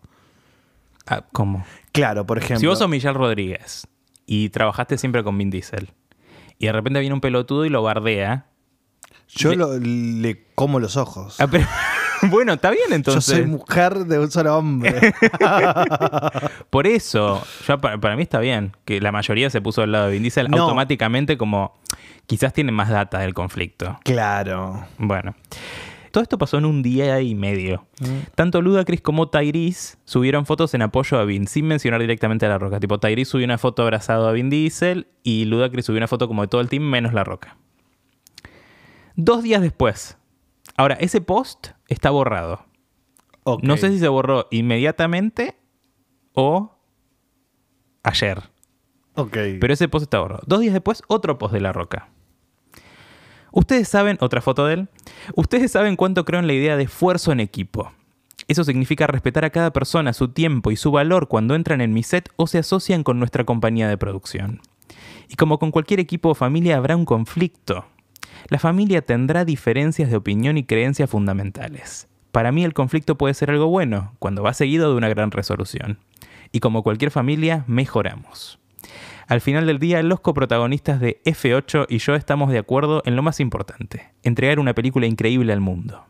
Ah, 1.07 1.23
¿Cómo? 1.31 1.65
Claro, 1.91 2.25
por 2.25 2.37
ejemplo. 2.37 2.59
Si 2.59 2.65
vos 2.65 2.79
sos 2.79 2.89
Michelle 2.89 3.13
Rodríguez 3.13 3.87
y 4.25 4.49
trabajaste 4.49 4.97
siempre 4.97 5.23
con 5.23 5.37
Vin 5.37 5.49
Diesel, 5.49 5.89
y 6.59 6.67
de 6.67 6.71
repente 6.71 6.99
viene 6.99 7.13
un 7.13 7.21
pelotudo 7.21 7.65
y 7.65 7.69
lo 7.69 7.83
bardea, 7.83 8.45
yo 9.27 9.49
le- 9.51 9.55
lo- 9.57 9.77
le 9.79 10.45
como 10.55 10.79
los 10.79 10.95
ojos. 10.97 11.39
Ah, 11.41 11.47
pero- 11.47 11.65
bueno, 12.29 12.53
está 12.53 12.69
bien 12.71 12.85
yo 12.89 12.95
entonces. 12.95 13.25
soy 13.37 13.45
mujer 13.45 14.05
de 14.05 14.19
un 14.19 14.31
solo 14.31 14.57
hombre. 14.57 15.13
Por 16.69 16.87
eso, 16.87 17.43
ya 17.67 17.77
para, 17.77 17.97
para 17.99 18.15
mí 18.15 18.23
está 18.23 18.39
bien 18.39 18.75
que 18.85 19.01
la 19.01 19.11
mayoría 19.11 19.49
se 19.49 19.61
puso 19.61 19.81
al 19.81 19.91
lado 19.91 20.05
de 20.07 20.13
Vin 20.13 20.23
Diesel 20.23 20.49
No. 20.49 20.63
automáticamente 20.63 21.37
como 21.37 21.77
quizás 22.25 22.53
tienen 22.53 22.73
más 22.75 22.89
data 22.89 23.19
del 23.19 23.33
conflicto. 23.33 23.99
claro. 24.03 24.85
Bueno. 24.97 25.35
Todo 26.13 26.21
esto 26.21 26.37
pasó 26.37 26.59
en 26.59 26.65
un 26.65 26.83
día 26.83 27.19
y 27.21 27.33
medio. 27.33 27.87
Tanto 28.35 28.61
Ludacris 28.61 29.01
como 29.01 29.29
Tyrese 29.29 29.97
subieron 30.05 30.45
fotos 30.45 30.75
en 30.75 30.83
apoyo 30.83 31.17
a 31.17 31.25
Vin, 31.25 31.47
sin 31.47 31.65
mencionar 31.65 31.99
directamente 32.01 32.45
a 32.45 32.49
La 32.49 32.59
Roca. 32.59 32.79
Tipo, 32.79 32.99
Tyrese 32.99 33.31
subió 33.31 33.45
una 33.45 33.57
foto 33.57 33.81
abrazado 33.81 34.27
a 34.27 34.31
Vin 34.31 34.51
Diesel 34.51 35.07
y 35.23 35.45
Ludacris 35.45 35.87
subió 35.87 35.97
una 35.97 36.07
foto 36.07 36.27
como 36.27 36.43
de 36.43 36.49
todo 36.49 36.61
el 36.61 36.69
team 36.69 36.83
menos 36.83 37.13
La 37.13 37.23
Roca. 37.23 37.57
Dos 39.15 39.41
días 39.41 39.63
después. 39.63 40.19
Ahora, 40.77 40.93
ese 40.99 41.19
post 41.19 41.69
está 41.87 42.11
borrado. 42.11 42.63
No 43.63 43.75
sé 43.77 43.89
si 43.89 43.97
se 43.97 44.07
borró 44.07 44.47
inmediatamente 44.51 45.57
o 46.33 46.77
ayer. 48.03 48.43
Ok. 49.15 49.35
Pero 49.59 49.73
ese 49.73 49.87
post 49.87 50.03
está 50.03 50.19
borrado. 50.19 50.43
Dos 50.45 50.59
días 50.59 50.73
después, 50.73 51.01
otro 51.07 51.39
post 51.39 51.55
de 51.55 51.61
La 51.61 51.73
Roca. 51.73 52.11
Ustedes 53.55 53.87
saben, 53.87 54.17
otra 54.19 54.41
foto 54.41 54.65
de 54.65 54.73
él. 54.73 54.87
Ustedes 55.35 55.71
saben 55.71 55.95
cuánto 55.95 56.25
creo 56.25 56.39
en 56.39 56.47
la 56.47 56.53
idea 56.53 56.75
de 56.75 56.85
esfuerzo 56.85 57.31
en 57.31 57.39
equipo. 57.39 57.91
Eso 58.47 58.63
significa 58.63 59.05
respetar 59.05 59.45
a 59.45 59.51
cada 59.51 59.71
persona, 59.71 60.11
su 60.11 60.29
tiempo 60.29 60.71
y 60.71 60.75
su 60.75 60.91
valor 60.91 61.27
cuando 61.27 61.53
entran 61.53 61.79
en 61.79 61.93
mi 61.93 62.01
set 62.01 62.29
o 62.35 62.47
se 62.47 62.57
asocian 62.57 63.03
con 63.03 63.19
nuestra 63.19 63.43
compañía 63.43 63.87
de 63.87 63.97
producción. 63.97 64.61
Y 65.29 65.35
como 65.35 65.59
con 65.59 65.69
cualquier 65.69 65.99
equipo 65.99 66.29
o 66.29 66.35
familia 66.35 66.77
habrá 66.77 66.95
un 66.95 67.05
conflicto. 67.05 67.85
La 68.49 68.57
familia 68.57 69.03
tendrá 69.03 69.45
diferencias 69.45 70.09
de 70.09 70.17
opinión 70.17 70.57
y 70.57 70.63
creencias 70.63 71.11
fundamentales. 71.11 72.07
Para 72.31 72.51
mí 72.51 72.63
el 72.63 72.73
conflicto 72.73 73.19
puede 73.19 73.35
ser 73.35 73.51
algo 73.51 73.67
bueno, 73.67 74.15
cuando 74.17 74.41
va 74.41 74.55
seguido 74.55 74.89
de 74.89 74.97
una 74.97 75.09
gran 75.09 75.29
resolución. 75.29 75.99
Y 76.51 76.59
como 76.59 76.81
cualquier 76.81 77.11
familia, 77.11 77.65
mejoramos. 77.67 78.59
Al 79.27 79.41
final 79.41 79.65
del 79.65 79.79
día, 79.79 80.01
los 80.03 80.19
coprotagonistas 80.19 80.99
de 80.99 81.21
F8 81.25 81.85
y 81.89 81.97
yo 81.99 82.15
estamos 82.15 82.51
de 82.51 82.59
acuerdo 82.59 83.01
en 83.05 83.15
lo 83.15 83.21
más 83.23 83.39
importante, 83.39 84.13
entregar 84.23 84.59
una 84.59 84.73
película 84.73 85.05
increíble 85.05 85.53
al 85.53 85.59
mundo. 85.61 86.05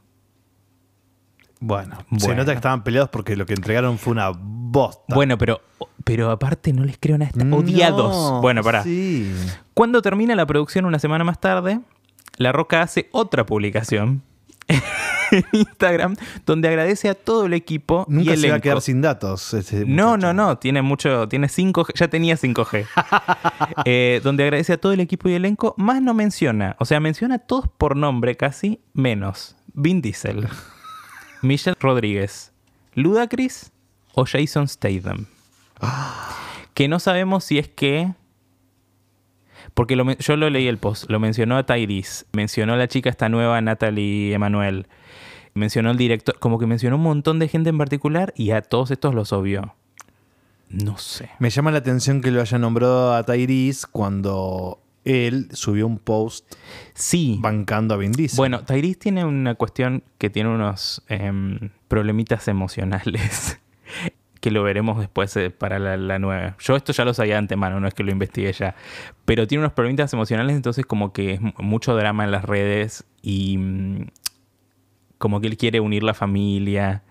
Bueno, 1.59 1.97
se 2.17 2.25
Bueno. 2.27 2.41
nota 2.41 2.51
que 2.51 2.57
estaban 2.57 2.83
peleados 2.83 3.09
porque 3.09 3.37
lo 3.37 3.45
que 3.45 3.53
entregaron 3.53 3.97
fue 3.97 4.11
una 4.11 4.31
bosta. 4.35 5.15
Bueno, 5.15 5.37
pero, 5.37 5.61
pero 6.03 6.29
aparte 6.29 6.73
no 6.73 6.83
les 6.83 6.97
creo 6.99 7.17
nada. 7.17 7.29
están 7.31 7.53
Odiados. 7.53 8.31
No, 8.33 8.41
Bueno, 8.41 8.61
pará. 8.63 8.83
Sí. 8.83 9.33
Cuando 9.73 10.01
termina 10.01 10.35
la 10.35 10.45
producción 10.45 10.85
una 10.85 10.99
semana 10.99 11.23
más 11.23 11.39
tarde, 11.39 11.79
La 12.37 12.51
Roca 12.51 12.81
hace 12.81 13.07
otra 13.13 13.45
publicación 13.45 14.23
en 15.37 15.45
Instagram 15.51 16.15
donde 16.45 16.67
agradece 16.67 17.09
a 17.09 17.15
todo 17.15 17.45
el 17.45 17.53
equipo 17.53 18.05
y 18.09 18.13
Nunca 18.13 18.35
se 18.35 18.47
va 18.47 18.53
a 18.53 18.57
elenco. 18.57 18.61
quedar 18.63 18.81
sin 18.81 19.01
datos. 19.01 19.55
No, 19.85 20.17
no, 20.17 20.33
no, 20.33 20.57
tiene 20.57 20.81
mucho, 20.81 21.27
tiene 21.27 21.47
5G, 21.47 21.93
ya 21.95 22.07
tenía 22.07 22.35
5G. 22.35 22.85
Eh, 23.85 24.21
donde 24.23 24.43
agradece 24.43 24.73
a 24.73 24.77
todo 24.77 24.93
el 24.93 24.99
equipo 24.99 25.29
y 25.29 25.33
elenco, 25.33 25.73
más 25.77 26.01
no 26.01 26.13
menciona, 26.13 26.75
o 26.79 26.85
sea, 26.85 26.99
menciona 26.99 27.35
a 27.35 27.39
todos 27.39 27.67
por 27.67 27.95
nombre 27.95 28.35
casi, 28.35 28.79
menos 28.93 29.55
Vin 29.73 30.01
Diesel, 30.01 30.47
Michelle 31.41 31.75
Rodríguez, 31.79 32.51
Ludacris 32.93 33.71
o 34.13 34.25
Jason 34.25 34.67
Statham. 34.67 35.25
Que 36.73 36.87
no 36.87 36.99
sabemos 36.99 37.43
si 37.43 37.59
es 37.59 37.67
que... 37.67 38.13
Porque 39.75 39.95
lo 39.95 40.11
yo 40.17 40.35
lo 40.37 40.49
leí 40.49 40.67
el 40.67 40.79
post, 40.79 41.09
lo 41.09 41.19
mencionó 41.19 41.57
a 41.57 41.65
Tyrese, 41.65 42.25
mencionó 42.33 42.73
a 42.73 42.77
la 42.77 42.87
chica 42.87 43.09
esta 43.11 43.29
nueva, 43.29 43.61
Natalie 43.61 44.33
Emanuel, 44.33 44.87
mencionó 45.53 45.89
al 45.89 45.97
director, 45.97 46.37
como 46.39 46.59
que 46.59 46.65
mencionó 46.67 46.95
un 46.97 47.03
montón 47.03 47.39
de 47.39 47.47
gente 47.47 47.69
en 47.69 47.77
particular 47.77 48.33
y 48.35 48.51
a 48.51 48.61
todos 48.61 48.91
estos 48.91 49.13
los 49.13 49.33
obvió. 49.33 49.75
No 50.69 50.97
sé. 50.97 51.29
Me 51.39 51.49
llama 51.49 51.71
la 51.71 51.77
atención 51.79 52.21
que 52.21 52.31
lo 52.31 52.41
haya 52.41 52.57
nombrado 52.57 53.13
a 53.13 53.23
Tyrese 53.23 53.85
cuando 53.91 54.79
él 55.05 55.49
subió 55.51 55.85
un 55.85 55.99
post 55.99 56.51
Sí. 56.93 57.37
bancando 57.41 57.93
a 57.93 57.97
Vin 57.97 58.11
Diesel. 58.13 58.37
Bueno, 58.37 58.63
Tyrese 58.63 58.95
tiene 58.95 59.25
una 59.25 59.53
cuestión 59.55 60.03
que 60.17 60.29
tiene 60.29 60.49
unos 60.49 61.03
em, 61.09 61.69
problemitas 61.87 62.47
emocionales. 62.47 63.59
que 64.39 64.51
lo 64.51 64.61
veremos 64.63 64.99
después 64.99 65.35
eh, 65.37 65.51
para 65.51 65.79
la, 65.79 65.95
la 65.95 66.19
nueva. 66.19 66.57
Yo 66.59 66.75
esto 66.75 66.91
ya 66.91 67.05
lo 67.05 67.13
sabía 67.13 67.35
de 67.35 67.39
antemano, 67.39 67.79
no 67.79 67.87
es 67.87 67.93
que 67.93 68.03
lo 68.03 68.11
investigué 68.11 68.51
ya. 68.51 68.75
Pero 69.23 69.47
tiene 69.47 69.61
unos 69.63 69.73
problemitas 69.73 70.11
emocionales, 70.13 70.55
entonces 70.55 70.85
como 70.85 71.13
que 71.13 71.33
es 71.35 71.41
mu- 71.41 71.53
mucho 71.59 71.95
drama 71.95 72.25
en 72.25 72.31
las 72.31 72.43
redes 72.43 73.05
y 73.21 73.57
mm, 73.57 74.07
como 75.23 75.39
que 75.39 75.47
él 75.47 75.55
quiere 75.55 75.79
unir 75.79 76.03
la 76.03 76.13
familia, 76.13 77.01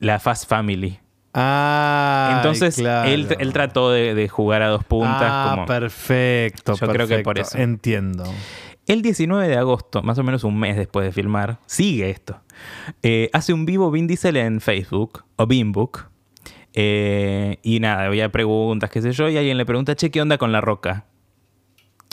la 0.00 0.18
Fast 0.18 0.46
Family. 0.46 0.98
Ah, 1.32 2.34
entonces 2.36 2.74
claro. 2.74 3.08
él, 3.08 3.26
él 3.38 3.54
trató 3.54 3.90
de, 3.90 4.14
de 4.14 4.28
jugar 4.28 4.60
a 4.60 4.68
dos 4.68 4.84
puntas. 4.84 5.22
Ah, 5.22 5.52
como... 5.54 5.64
perfecto. 5.64 6.74
Yo 6.74 6.88
creo 6.88 7.08
que 7.08 7.20
por 7.20 7.38
eso. 7.38 7.56
Entiendo. 7.56 8.24
El 8.86 9.00
19 9.00 9.48
de 9.48 9.56
agosto, 9.56 10.02
más 10.02 10.18
o 10.18 10.22
menos 10.22 10.44
un 10.44 10.58
mes 10.60 10.76
después 10.76 11.06
de 11.06 11.12
filmar, 11.12 11.58
sigue 11.64 12.10
esto. 12.10 12.38
Eh, 13.02 13.30
hace 13.32 13.54
un 13.54 13.64
vivo 13.64 13.90
Vin 13.90 14.06
Diesel 14.06 14.36
en 14.36 14.60
Facebook 14.60 15.24
o 15.36 15.46
Beanbook. 15.46 16.10
Eh, 16.74 17.60
y 17.62 17.80
nada, 17.80 18.04
había 18.04 18.28
preguntas, 18.30 18.90
qué 18.90 19.00
sé 19.00 19.12
yo, 19.12 19.26
y 19.30 19.38
alguien 19.38 19.56
le 19.56 19.64
pregunta, 19.64 19.96
che, 19.96 20.10
¿qué 20.10 20.20
onda 20.20 20.36
con 20.36 20.52
la 20.52 20.60
roca? 20.60 21.06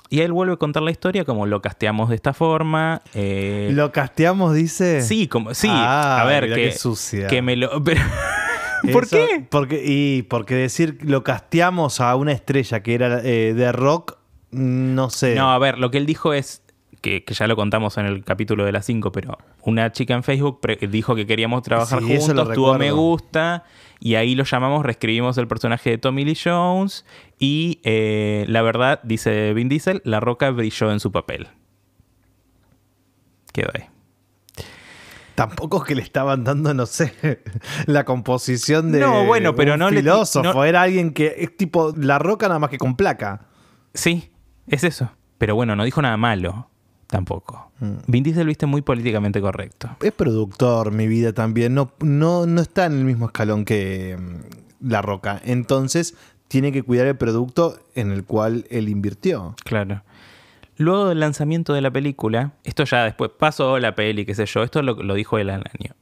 Y 0.10 0.22
él 0.22 0.32
vuelve 0.32 0.54
a 0.54 0.58
contar 0.58 0.84
la 0.84 0.92
historia 0.92 1.26
como 1.26 1.46
lo 1.46 1.62
casteamos 1.62 2.10
de 2.10 2.16
esta 2.16 2.34
forma. 2.34 3.02
eh, 3.14 3.70
¿Lo 3.74 3.92
casteamos, 3.92 4.54
dice? 4.54 5.02
sí, 5.02 5.28
como, 5.28 5.54
sí, 5.54 5.68
Ah, 5.70 6.22
a 6.22 6.26
ver, 6.26 6.48
que, 6.48 6.56
qué 6.56 6.72
sucia. 6.72 7.28
que 7.28 7.42
me 7.42 7.56
lo... 7.56 7.84
pero- 7.84 8.02
¿Por 8.94 9.06
Eso- 9.06 9.18
qué? 9.18 9.46
Porque, 9.50 9.82
y 9.86 10.22
porque 10.22 10.54
decir 10.56 11.00
lo 11.02 11.24
casteamos 11.24 12.00
a 12.00 12.16
una 12.16 12.32
estrella 12.32 12.82
que 12.84 12.94
era 12.94 13.20
eh, 13.24 13.54
de 13.56 13.72
rock, 13.72 14.18
no 14.52 15.10
sé. 15.10 15.36
No, 15.36 15.52
a 15.52 15.58
ver, 15.60 15.78
lo 15.80 15.90
que 15.92 15.98
él 15.98 16.06
dijo 16.06 16.34
es, 16.34 16.62
que, 17.02 17.24
que 17.24 17.34
ya 17.34 17.48
lo 17.48 17.56
contamos 17.56 17.98
en 17.98 18.06
el 18.06 18.24
capítulo 18.24 18.66
de 18.66 18.72
las 18.72 18.86
5, 18.86 19.12
pero 19.12 19.38
una 19.62 19.92
chica 19.92 20.14
en 20.14 20.24
Facebook 20.24 20.60
dijo 20.90 21.16
que 21.16 21.26
queríamos 21.26 21.62
trabajar 21.64 22.00
Sí, 22.02 22.18
juntos, 22.18 22.54
tuvo 22.54 22.78
me 22.78 22.92
gusta, 22.92 23.64
y 24.00 24.16
ahí 24.16 24.36
lo 24.36 24.44
llamamos, 24.44 24.86
reescribimos 24.86 25.38
el 25.38 25.48
personaje 25.48 25.92
de 25.92 25.98
Tommy 25.98 26.26
Lee 26.26 26.38
Jones, 26.42 27.06
y 27.40 27.80
eh, 27.84 28.46
la 28.48 28.62
verdad, 28.62 29.00
dice 29.04 29.54
Vin 29.54 29.70
Diesel, 29.70 30.02
La 30.06 30.20
Roca 30.20 30.50
brilló 30.52 30.92
en 30.92 31.00
su 31.00 31.12
papel. 31.12 31.48
Quedó 33.54 33.70
ahí. 33.74 33.86
Tampoco 35.36 35.78
es 35.78 35.84
que 35.84 35.94
le 35.96 36.02
estaban 36.02 36.44
dando, 36.44 36.74
no 36.74 36.86
sé, 36.88 37.14
la 37.86 38.06
composición 38.06 38.92
de 38.92 39.00
No, 39.02 39.26
bueno, 39.26 39.54
pero 39.56 39.74
un 39.74 39.80
no 39.80 39.92
le- 39.92 39.98
filósofo. 39.98 40.52
no- 40.54 40.66
Era 40.66 40.82
alguien 40.82 41.14
que 41.14 41.36
es 41.38 41.56
tipo 41.56 41.94
la 41.96 42.18
roca 42.18 42.48
nada 42.48 42.60
más 42.60 42.70
que 42.72 42.78
con 42.80 42.96
placa. 42.96 43.42
Sí, 43.94 44.32
es 44.66 44.84
eso. 44.84 45.12
Pero 45.38 45.54
bueno, 45.54 45.76
no 45.76 45.84
dijo 45.84 46.02
nada 46.02 46.18
malo, 46.18 46.72
tampoco. 47.08 47.72
Mm. 47.80 47.94
Vin 48.08 48.24
Diesel 48.24 48.48
viste 48.48 48.66
muy 48.66 48.82
políticamente 48.82 49.42
correcto. 49.42 49.90
Es 50.02 50.12
productor, 50.12 50.92
mi 50.92 51.08
vida 51.08 51.34
también. 51.34 51.74
No, 51.74 51.92
no, 52.00 52.46
no 52.46 52.62
está 52.62 52.86
en 52.86 52.94
el 52.94 53.06
mismo 53.06 53.28
escalón 53.28 53.66
que 53.66 54.18
mm, 54.20 54.88
La 54.90 55.02
Roca. 55.02 55.42
Entonces, 55.44 56.16
tiene 56.48 56.72
que 56.72 56.84
cuidar 56.84 57.08
el 57.08 57.18
producto 57.18 57.80
en 57.96 58.12
el 58.12 58.24
cual 58.24 58.66
él 58.70 58.90
invirtió. 58.90 59.56
Claro. 59.64 60.04
Luego 60.78 61.10
del 61.10 61.20
lanzamiento 61.20 61.74
de 61.74 61.82
la 61.82 61.90
película, 61.90 62.54
esto 62.64 62.84
ya 62.84 63.04
después 63.04 63.32
pasó 63.38 63.80
la 63.80 63.96
peli, 63.96 64.26
qué 64.26 64.36
sé 64.36 64.46
yo, 64.46 64.62
esto 64.62 64.84
lo, 64.84 64.94
lo 64.94 65.16
dijo 65.16 65.40
él 65.40 65.50
al 65.50 65.64
año. 65.80 65.96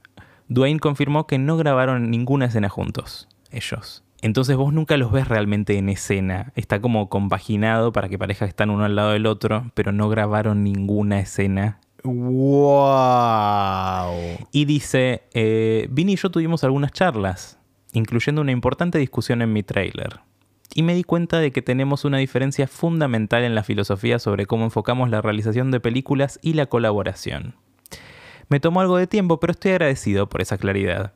Dwayne 0.48 0.78
confirmó 0.78 1.26
que 1.26 1.38
no 1.38 1.56
grabaron 1.56 2.10
ninguna 2.10 2.46
escena 2.46 2.68
juntos, 2.68 3.26
ellos. 3.50 4.04
Entonces 4.22 4.56
vos 4.56 4.72
nunca 4.72 4.96
los 4.96 5.12
ves 5.12 5.28
realmente 5.28 5.76
en 5.78 5.88
escena. 5.88 6.52
Está 6.56 6.80
como 6.80 7.08
compaginado 7.08 7.92
para 7.92 8.08
que 8.08 8.18
parezca 8.18 8.46
que 8.46 8.50
están 8.50 8.70
uno 8.70 8.84
al 8.84 8.96
lado 8.96 9.12
del 9.12 9.26
otro, 9.26 9.70
pero 9.74 9.92
no 9.92 10.08
grabaron 10.08 10.64
ninguna 10.64 11.20
escena. 11.20 11.80
¡Wow! 12.02 12.86
Y 14.52 14.64
dice, 14.64 15.24
eh, 15.34 15.88
Vini 15.90 16.14
y 16.14 16.16
yo 16.16 16.30
tuvimos 16.30 16.64
algunas 16.64 16.92
charlas, 16.92 17.58
incluyendo 17.92 18.40
una 18.40 18.52
importante 18.52 18.98
discusión 18.98 19.42
en 19.42 19.52
mi 19.52 19.62
trailer. 19.62 20.20
Y 20.74 20.82
me 20.82 20.94
di 20.94 21.04
cuenta 21.04 21.38
de 21.40 21.52
que 21.52 21.62
tenemos 21.62 22.04
una 22.04 22.18
diferencia 22.18 22.66
fundamental 22.68 23.44
en 23.44 23.54
la 23.54 23.62
filosofía 23.62 24.18
sobre 24.18 24.46
cómo 24.46 24.64
enfocamos 24.64 25.10
la 25.10 25.22
realización 25.22 25.70
de 25.70 25.80
películas 25.80 26.38
y 26.42 26.52
la 26.52 26.66
colaboración. 26.66 27.54
Me 28.48 28.60
tomó 28.60 28.80
algo 28.80 28.96
de 28.96 29.06
tiempo, 29.06 29.40
pero 29.40 29.52
estoy 29.52 29.72
agradecido 29.72 30.28
por 30.28 30.40
esa 30.40 30.58
claridad. 30.58 31.14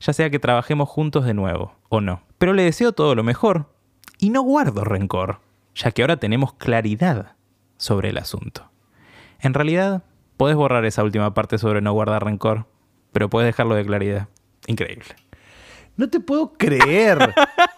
Ya 0.00 0.12
sea 0.12 0.30
que 0.30 0.38
trabajemos 0.38 0.88
juntos 0.88 1.24
de 1.24 1.34
nuevo, 1.34 1.74
o 1.88 2.00
no. 2.00 2.22
Pero 2.38 2.52
le 2.52 2.62
deseo 2.62 2.92
todo 2.92 3.14
lo 3.14 3.22
mejor. 3.24 3.72
Y 4.18 4.30
no 4.30 4.42
guardo 4.42 4.84
rencor, 4.84 5.40
ya 5.74 5.90
que 5.90 6.02
ahora 6.02 6.18
tenemos 6.18 6.54
claridad 6.54 7.36
sobre 7.76 8.10
el 8.10 8.18
asunto. 8.18 8.70
En 9.40 9.54
realidad, 9.54 10.02
podés 10.36 10.56
borrar 10.56 10.84
esa 10.84 11.04
última 11.04 11.34
parte 11.34 11.58
sobre 11.58 11.80
no 11.80 11.92
guardar 11.92 12.24
rencor, 12.24 12.66
pero 13.12 13.30
puedes 13.30 13.48
dejarlo 13.48 13.74
de 13.74 13.86
claridad. 13.86 14.28
Increíble. 14.66 15.16
No 15.96 16.08
te 16.08 16.20
puedo 16.20 16.52
creer. 16.52 17.34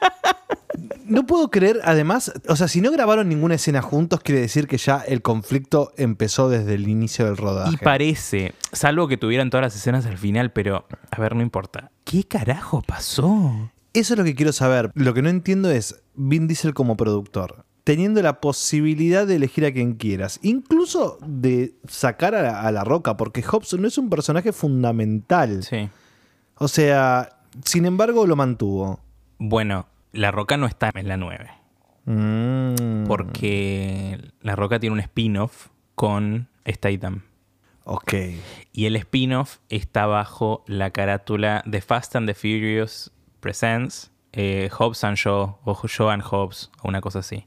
No 1.11 1.27
puedo 1.27 1.51
creer, 1.51 1.81
además, 1.83 2.33
o 2.49 2.55
sea, 2.55 2.69
si 2.69 2.81
no 2.81 2.93
grabaron 2.93 3.29
ninguna 3.29 3.57
escena 3.57 3.83
juntos, 3.83 4.21
quiere 4.21 4.41
decir 4.41 4.69
que 4.69 4.79
ya 4.79 4.99
el 4.99 5.23
conflicto 5.23 5.93
empezó 5.97 6.49
desde 6.49 6.75
el 6.75 6.89
inicio 6.89 7.25
del 7.25 7.37
rodaje. 7.37 7.75
Y 7.75 7.77
parece, 7.79 8.55
salvo 8.73 9.09
que 9.09 9.17
tuvieran 9.17 9.51
todas 9.51 9.63
las 9.63 9.75
escenas 9.75 10.07
al 10.07 10.19
final, 10.19 10.53
pero 10.53 10.87
a 11.11 11.21
ver, 11.21 11.35
no 11.35 11.43
importa. 11.43 11.91
¿Qué 12.05 12.23
carajo 12.23 12.81
pasó? 12.83 13.73
Eso 13.93 14.15
es 14.15 14.19
lo 14.19 14.25
que 14.25 14.37
quiero 14.37 14.53
saber. 14.53 14.93
Lo 14.95 15.13
que 15.13 15.21
no 15.23 15.29
entiendo 15.29 15.69
es 15.71 16.01
Vin 16.15 16.47
Diesel 16.47 16.75
como 16.75 16.97
productor, 16.97 17.65
teniendo 17.83 18.23
la 18.23 18.41
posibilidad 18.41 19.27
de 19.27 19.35
elegir 19.35 19.67
a 19.67 19.73
quien 19.73 19.95
quieras, 19.95 20.39
incluso 20.43 21.19
de 21.27 21.75
sacar 21.89 22.37
a 22.37 22.43
la, 22.43 22.61
a 22.61 22.71
la 22.71 22.85
roca, 22.85 23.17
porque 23.17 23.43
Hobbs 23.43 23.75
no 23.75 23.89
es 23.89 23.99
un 23.99 24.11
personaje 24.11 24.53
fundamental. 24.53 25.65
Sí. 25.65 25.89
O 26.55 26.69
sea, 26.69 27.41
sin 27.65 27.85
embargo, 27.85 28.29
lo 28.29 28.37
mantuvo. 28.37 29.01
Bueno, 29.39 29.87
La 30.13 30.31
Roca 30.31 30.57
no 30.57 30.67
está 30.67 30.91
en 30.95 31.09
la 31.09 31.17
9, 31.17 31.51
Mm, 32.07 33.07
porque 33.07 34.19
La 34.41 34.57
Roca 34.57 34.81
tiene 34.81 34.95
un 34.95 35.01
spin-off 35.01 35.69
con 35.95 36.49
Statham. 36.67 37.23
Ok. 37.85 38.15
Y 38.73 38.87
el 38.87 38.97
spin-off 38.97 39.59
está 39.69 40.07
bajo 40.07 40.65
la 40.67 40.91
carátula 40.91 41.63
de 41.67 41.81
Fast 41.81 42.17
and 42.17 42.27
the 42.29 42.35
Furious 42.35 43.13
Presents, 43.41 44.11
eh, 44.33 44.71
Hobbs 44.77 45.05
and 45.05 45.17
Shaw, 45.17 45.59
o 45.65 45.87
Shaw 45.87 46.09
and 46.11 46.23
Hobbs, 46.29 46.71
o 46.83 46.89
una 46.89 47.01
cosa 47.01 47.21
así. 47.21 47.47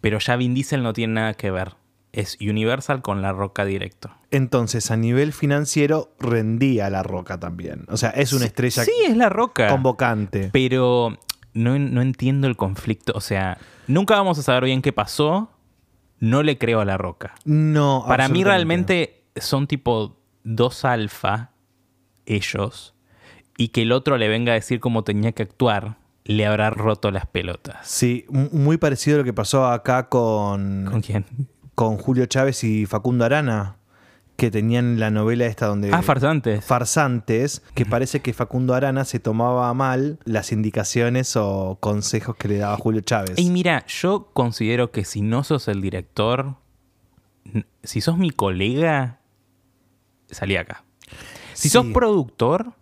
Pero 0.00 0.18
ya 0.18 0.36
Vin 0.36 0.54
Diesel 0.54 0.82
no 0.82 0.92
tiene 0.92 1.14
nada 1.14 1.34
que 1.34 1.50
ver. 1.50 1.74
Es 2.12 2.38
Universal 2.40 3.02
con 3.02 3.22
La 3.22 3.32
Roca 3.32 3.64
directo. 3.64 4.10
Entonces, 4.30 4.90
a 4.92 4.96
nivel 4.96 5.32
financiero, 5.32 6.14
rendía 6.20 6.88
la 6.90 7.02
roca 7.02 7.40
también. 7.40 7.86
O 7.88 7.96
sea, 7.96 8.10
es 8.10 8.32
una 8.32 8.44
estrella 8.46 8.84
Sí, 8.84 8.92
es 9.08 9.16
La 9.16 9.28
Roca. 9.28 9.68
convocante. 9.68 10.50
Pero 10.52 11.18
no, 11.54 11.78
no 11.78 12.02
entiendo 12.02 12.46
el 12.46 12.56
conflicto. 12.56 13.12
O 13.16 13.20
sea, 13.20 13.58
nunca 13.86 14.16
vamos 14.16 14.38
a 14.38 14.42
saber 14.42 14.64
bien 14.64 14.82
qué 14.82 14.92
pasó. 14.92 15.50
No 16.20 16.42
le 16.42 16.58
creo 16.58 16.80
a 16.80 16.84
La 16.84 16.96
Roca. 16.96 17.34
No. 17.44 18.04
Para 18.06 18.28
mí 18.28 18.44
realmente 18.44 19.24
son 19.36 19.66
tipo 19.66 20.20
dos 20.42 20.84
alfa 20.84 21.50
ellos 22.26 22.94
y 23.56 23.68
que 23.68 23.82
el 23.82 23.92
otro 23.92 24.16
le 24.18 24.28
venga 24.28 24.52
a 24.52 24.54
decir 24.54 24.80
cómo 24.80 25.04
tenía 25.04 25.32
que 25.32 25.42
actuar, 25.42 25.96
le 26.24 26.46
habrá 26.46 26.70
roto 26.70 27.10
las 27.10 27.26
pelotas. 27.26 27.86
Sí, 27.86 28.24
muy 28.28 28.76
parecido 28.78 29.16
a 29.16 29.18
lo 29.18 29.24
que 29.24 29.32
pasó 29.32 29.66
acá 29.66 30.08
con, 30.08 30.86
¿Con 30.90 31.00
quién? 31.02 31.24
con 31.74 31.96
Julio 31.98 32.26
Chávez 32.26 32.64
y 32.64 32.86
Facundo 32.86 33.24
Arana, 33.24 33.76
que 34.36 34.50
tenían 34.50 34.98
la 34.98 35.10
novela 35.10 35.46
esta 35.46 35.66
donde... 35.66 35.90
Ah, 35.92 36.02
farsantes. 36.02 36.64
farsantes, 36.64 37.62
que 37.74 37.86
parece 37.86 38.20
que 38.20 38.32
Facundo 38.32 38.74
Arana 38.74 39.04
se 39.04 39.20
tomaba 39.20 39.72
mal 39.74 40.18
las 40.24 40.50
indicaciones 40.50 41.36
o 41.36 41.78
consejos 41.80 42.34
que 42.36 42.48
le 42.48 42.58
daba 42.58 42.76
Julio 42.76 43.00
Chávez. 43.00 43.38
Y 43.38 43.50
mira, 43.50 43.84
yo 43.86 44.30
considero 44.32 44.90
que 44.90 45.04
si 45.04 45.22
no 45.22 45.44
sos 45.44 45.68
el 45.68 45.80
director, 45.80 46.56
si 47.84 48.00
sos 48.00 48.18
mi 48.18 48.30
colega, 48.30 49.20
salí 50.30 50.56
acá. 50.56 50.84
Si 51.52 51.68
Sí. 51.68 51.72
sos 51.74 51.86
productor, 51.86 52.72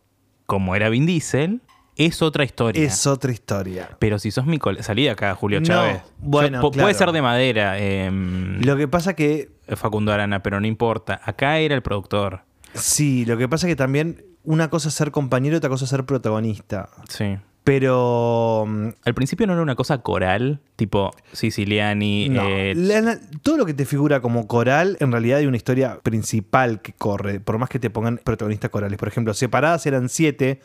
como 0.47 0.75
era 0.75 0.89
Vin 0.89 1.05
Diesel, 1.05 1.61
es 1.97 2.23
otra 2.23 2.45
historia. 2.45 2.83
Es 2.85 3.07
otra 3.07 3.33
historia. 3.33 3.91
Pero 3.99 4.19
si 4.19 4.31
sos 4.31 4.47
mi 4.47 4.59
colega, 4.59 4.83
salí 4.83 5.05
de 5.05 5.11
acá, 5.11 5.35
Julio 5.35 5.61
No, 5.61 5.67
Chávez. 5.67 6.03
bueno, 6.19 6.59
Yo- 6.59 6.63
po- 6.63 6.71
claro. 6.71 6.85
Puede 6.87 6.95
ser 6.95 7.13
de 7.13 7.23
madera, 7.23 7.79
em, 7.79 8.61
Lo 8.63 8.77
que 8.77 8.89
pasa 8.89 9.15
que, 9.15 9.51
Facundo 9.77 10.13
Arana, 10.13 10.43
pero 10.43 10.61
no 10.61 10.67
importa. 10.67 11.21
Acá 11.25 11.59
era 11.59 11.75
el 11.75 11.83
productor. 11.83 12.41
sí, 12.75 13.25
lo 13.27 13.37
que 13.37 13.49
pasa 13.49 13.67
que 13.67 13.77
también 13.77 14.25
una 14.45 14.71
cosa 14.71 14.89
es 14.89 14.95
ser 14.95 15.11
compañero 15.11 15.55
y 15.55 15.59
otra 15.59 15.69
cosa 15.71 15.85
es 15.85 15.91
ser 15.91 16.05
protagonista. 16.05 16.89
Sí. 17.09 17.37
Pero 17.65 18.65
mm, 18.67 18.89
Al 19.05 19.15
principio 19.15 19.47
no 19.47 19.53
era 19.53 19.63
una 19.63 19.77
cosa 19.77 19.99
coral, 19.99 20.61
tipo 20.77 21.13
Siciliani. 21.33 22.29
no, 22.29 22.43
eh, 22.49 22.75
la- 22.75 23.19
todo 23.43 23.57
lo 23.57 23.67
que 23.67 23.75
te 23.75 23.85
figura 23.85 24.21
como 24.21 24.47
coral, 24.49 24.97
en 25.01 25.13
realidad 25.13 25.39
hay 25.39 25.47
una 25.47 25.57
historia 25.57 26.01
principal 26.03 26.81
que 26.83 26.93
corre, 26.93 27.39
por 27.41 27.59
más 27.59 27.69
que 27.69 27.79
te 27.79 27.89
pongan 27.91 28.19
protagonistas 28.25 28.71
corales. 28.71 28.99
Por 28.99 29.09
ejemplo, 29.09 29.33
separadas 29.35 29.87
eran 29.87 30.09
siete, 30.09 30.61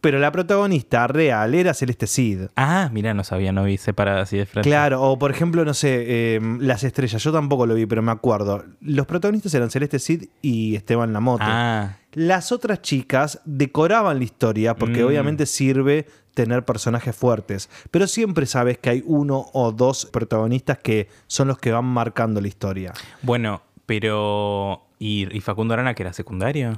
pero 0.00 0.18
la 0.18 0.30
protagonista 0.32 1.06
real 1.08 1.54
era 1.54 1.74
Celeste 1.74 2.06
Cid. 2.06 2.42
Ah, 2.56 2.88
mira, 2.92 3.14
no 3.14 3.24
sabía, 3.24 3.52
no 3.52 3.64
vi 3.64 3.76
separada 3.78 4.22
así 4.22 4.36
de 4.36 4.46
frente. 4.46 4.68
Claro, 4.68 5.02
o 5.02 5.18
por 5.18 5.30
ejemplo, 5.30 5.64
no 5.64 5.74
sé, 5.74 6.04
eh, 6.36 6.40
Las 6.60 6.84
Estrellas, 6.84 7.22
yo 7.22 7.32
tampoco 7.32 7.66
lo 7.66 7.74
vi, 7.74 7.86
pero 7.86 8.02
me 8.02 8.12
acuerdo. 8.12 8.64
Los 8.80 9.06
protagonistas 9.06 9.52
eran 9.54 9.70
Celeste 9.70 9.98
Cid 9.98 10.24
y 10.42 10.76
Esteban 10.76 11.12
Lamote. 11.12 11.44
Ah, 11.46 11.96
Las 12.12 12.52
otras 12.52 12.80
chicas 12.82 13.40
decoraban 13.44 14.18
la 14.18 14.24
historia 14.24 14.74
porque 14.76 15.02
Mm. 15.02 15.06
obviamente 15.06 15.46
sirve 15.46 16.06
tener 16.34 16.64
personajes 16.64 17.16
fuertes, 17.16 17.68
pero 17.90 18.06
siempre 18.06 18.46
sabes 18.46 18.78
que 18.78 18.90
hay 18.90 19.02
uno 19.04 19.46
o 19.52 19.72
dos 19.72 20.06
protagonistas 20.06 20.78
que 20.78 21.08
son 21.26 21.48
los 21.48 21.58
que 21.58 21.72
van 21.72 21.84
marcando 21.84 22.40
la 22.40 22.46
historia. 22.48 22.92
bueno, 23.22 23.62
pero. 23.86 24.84
¿Y, 25.00 25.28
y 25.36 25.40
Facundo 25.40 25.74
Arana, 25.74 25.94
que 25.94 26.02
era 26.02 26.12
secundario? 26.12 26.74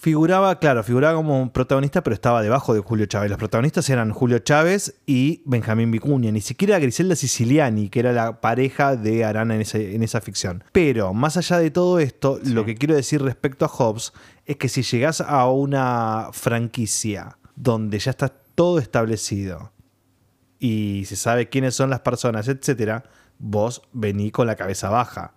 Figuraba, 0.00 0.60
claro, 0.60 0.84
figuraba 0.84 1.16
como 1.16 1.42
un 1.42 1.50
protagonista, 1.50 2.04
pero 2.04 2.14
estaba 2.14 2.40
debajo 2.40 2.72
de 2.72 2.78
Julio 2.78 3.06
Chávez. 3.06 3.30
Los 3.30 3.38
protagonistas 3.38 3.90
eran 3.90 4.12
Julio 4.12 4.38
Chávez 4.38 4.94
y 5.06 5.42
Benjamín 5.44 5.90
Vicuña, 5.90 6.30
ni 6.30 6.40
siquiera 6.40 6.78
Griselda 6.78 7.16
Siciliani, 7.16 7.88
que 7.88 7.98
era 7.98 8.12
la 8.12 8.40
pareja 8.40 8.94
de 8.94 9.24
Arana 9.24 9.56
en, 9.56 9.62
ese- 9.62 9.96
en 9.96 10.04
esa 10.04 10.20
ficción. 10.20 10.62
Pero, 10.70 11.12
más 11.14 11.36
allá 11.36 11.58
de 11.58 11.72
todo 11.72 11.98
esto, 11.98 12.38
lo 12.44 12.64
que 12.64 12.76
quiero 12.76 12.94
decir 12.94 13.20
respecto 13.22 13.64
a 13.64 13.68
Hobbes 13.68 14.12
es 14.46 14.56
que 14.56 14.68
si 14.68 14.82
llegás 14.82 15.20
a 15.20 15.48
una 15.50 16.28
franquicia 16.32 17.36
donde 17.56 17.98
ya 17.98 18.12
está 18.12 18.28
todo 18.28 18.78
establecido 18.78 19.72
y 20.60 21.06
se 21.06 21.16
sabe 21.16 21.48
quiénes 21.48 21.74
son 21.74 21.90
las 21.90 22.00
personas, 22.00 22.46
etcétera, 22.46 23.02
vos 23.40 23.82
vení 23.92 24.30
con 24.30 24.46
la 24.46 24.54
cabeza 24.54 24.90
baja. 24.90 25.34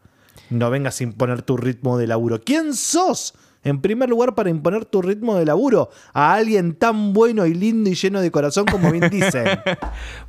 No 0.51 0.70
vengas 0.70 1.00
a 1.00 1.03
imponer 1.03 1.41
tu 1.41 1.58
ritmo 1.58 1.98
de 1.98 2.06
laburo. 2.06 2.39
¿Quién 2.41 2.75
sos? 2.75 3.34
En 3.63 3.82
primer 3.82 4.10
lugar, 4.10 4.34
para 4.34 4.50
imponer 4.50 4.86
tu 4.86 5.01
ritmo 5.01 5.36
de 5.36 5.46
laburo 5.46 5.89
a 6.13 6.34
alguien 6.34 6.74
tan 6.74 7.13
bueno 7.13 7.46
y 7.46 7.53
lindo 7.53 7.89
y 7.89 7.96
lleno 7.96 8.22
de 8.22 8.32
corazón 8.32 8.65
como 8.65 8.91
Vin 8.91 9.01
Diesel. 9.12 9.60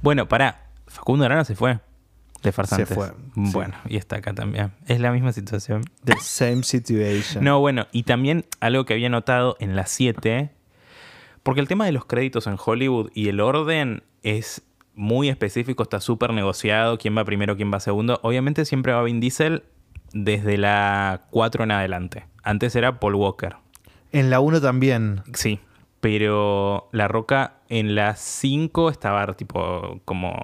Bueno, 0.03 0.29
pará. 0.29 0.69
Facundo 0.87 1.25
Arana 1.25 1.45
se 1.45 1.55
fue. 1.55 1.81
De 2.43 2.53
farsantes. 2.53 2.89
Se 2.89 2.95
fue, 2.95 3.09
sí. 3.09 3.15
Bueno, 3.35 3.75
y 3.89 3.97
está 3.97 4.17
acá 4.17 4.35
también. 4.35 4.73
Es 4.87 5.01
la 5.01 5.13
misma 5.13 5.33
situación. 5.33 5.85
The 6.05 6.17
same 6.21 6.65
situation. 6.65 7.45
No, 7.45 7.61
bueno, 7.61 7.87
y 7.93 8.03
también 8.03 8.45
algo 8.61 8.85
que 8.85 8.95
había 8.95 9.09
notado 9.09 9.57
en 9.61 9.77
las 9.77 9.91
7, 9.93 10.51
porque 11.43 11.61
el 11.61 11.69
tema 11.69 11.87
de 11.87 11.93
los 11.93 12.05
créditos 12.05 12.47
en 12.49 12.57
Hollywood 12.63 13.11
y 13.15 13.29
el 13.29 13.41
orden 13.41 14.03
es 14.23 14.63
muy 14.95 15.29
específico, 15.29 15.85
está 15.85 16.01
súper 16.01 16.33
negociado, 16.33 16.99
quién 16.99 17.17
va 17.17 17.25
primero, 17.25 17.57
quién 17.57 17.73
va 17.73 17.81
segundo. 17.81 18.19
Obviamente 18.23 18.65
siempre 18.65 18.93
va 18.93 19.03
Vin 19.05 19.21
Diesel 19.21 19.63
desde 20.13 20.59
la 20.59 21.23
4 21.31 21.65
en 21.65 21.71
adelante. 21.71 22.32
Antes 22.43 22.75
era 22.77 22.99
Paul 23.01 23.15
Walker. 23.15 23.57
En 24.13 24.31
la 24.31 24.41
1 24.41 24.61
también. 24.61 25.23
Sí, 25.35 25.61
pero 26.01 26.89
La 26.93 27.09
Roca 27.09 27.55
en 27.69 27.95
la 27.95 28.17
5 28.17 28.91
estaba 28.91 29.27
tipo 29.35 30.01
como... 30.05 30.35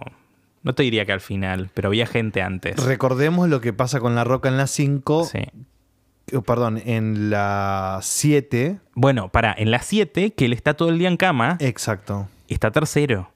No 0.63 0.75
te 0.75 0.83
diría 0.83 1.07
que 1.07 1.13
al 1.13 1.21
final, 1.21 1.71
pero 1.75 1.89
había 1.89 2.07
gente 2.07 2.43
antes. 2.43 2.83
Recordemos 2.85 3.49
lo 3.49 3.61
que 3.61 3.73
pasa 3.73 4.01
con 4.01 4.15
La 4.15 4.25
Roca 4.25 4.49
en 4.49 4.57
la 4.57 4.67
5. 4.67 5.25
Sí. 5.25 5.39
eh, 5.39 6.41
Perdón, 6.45 6.81
en 6.85 7.31
la 7.31 8.01
7. 8.03 8.79
Bueno, 8.95 9.29
para, 9.31 9.55
en 9.57 9.71
la 9.71 9.81
7, 9.81 10.33
que 10.35 10.45
él 10.47 10.53
está 10.53 10.75
todo 10.75 10.89
el 10.91 10.99
día 10.99 11.09
en 11.09 11.17
cama, 11.17 11.57
Exacto. 11.61 12.29
está 12.49 12.71
tercero. 12.71 13.31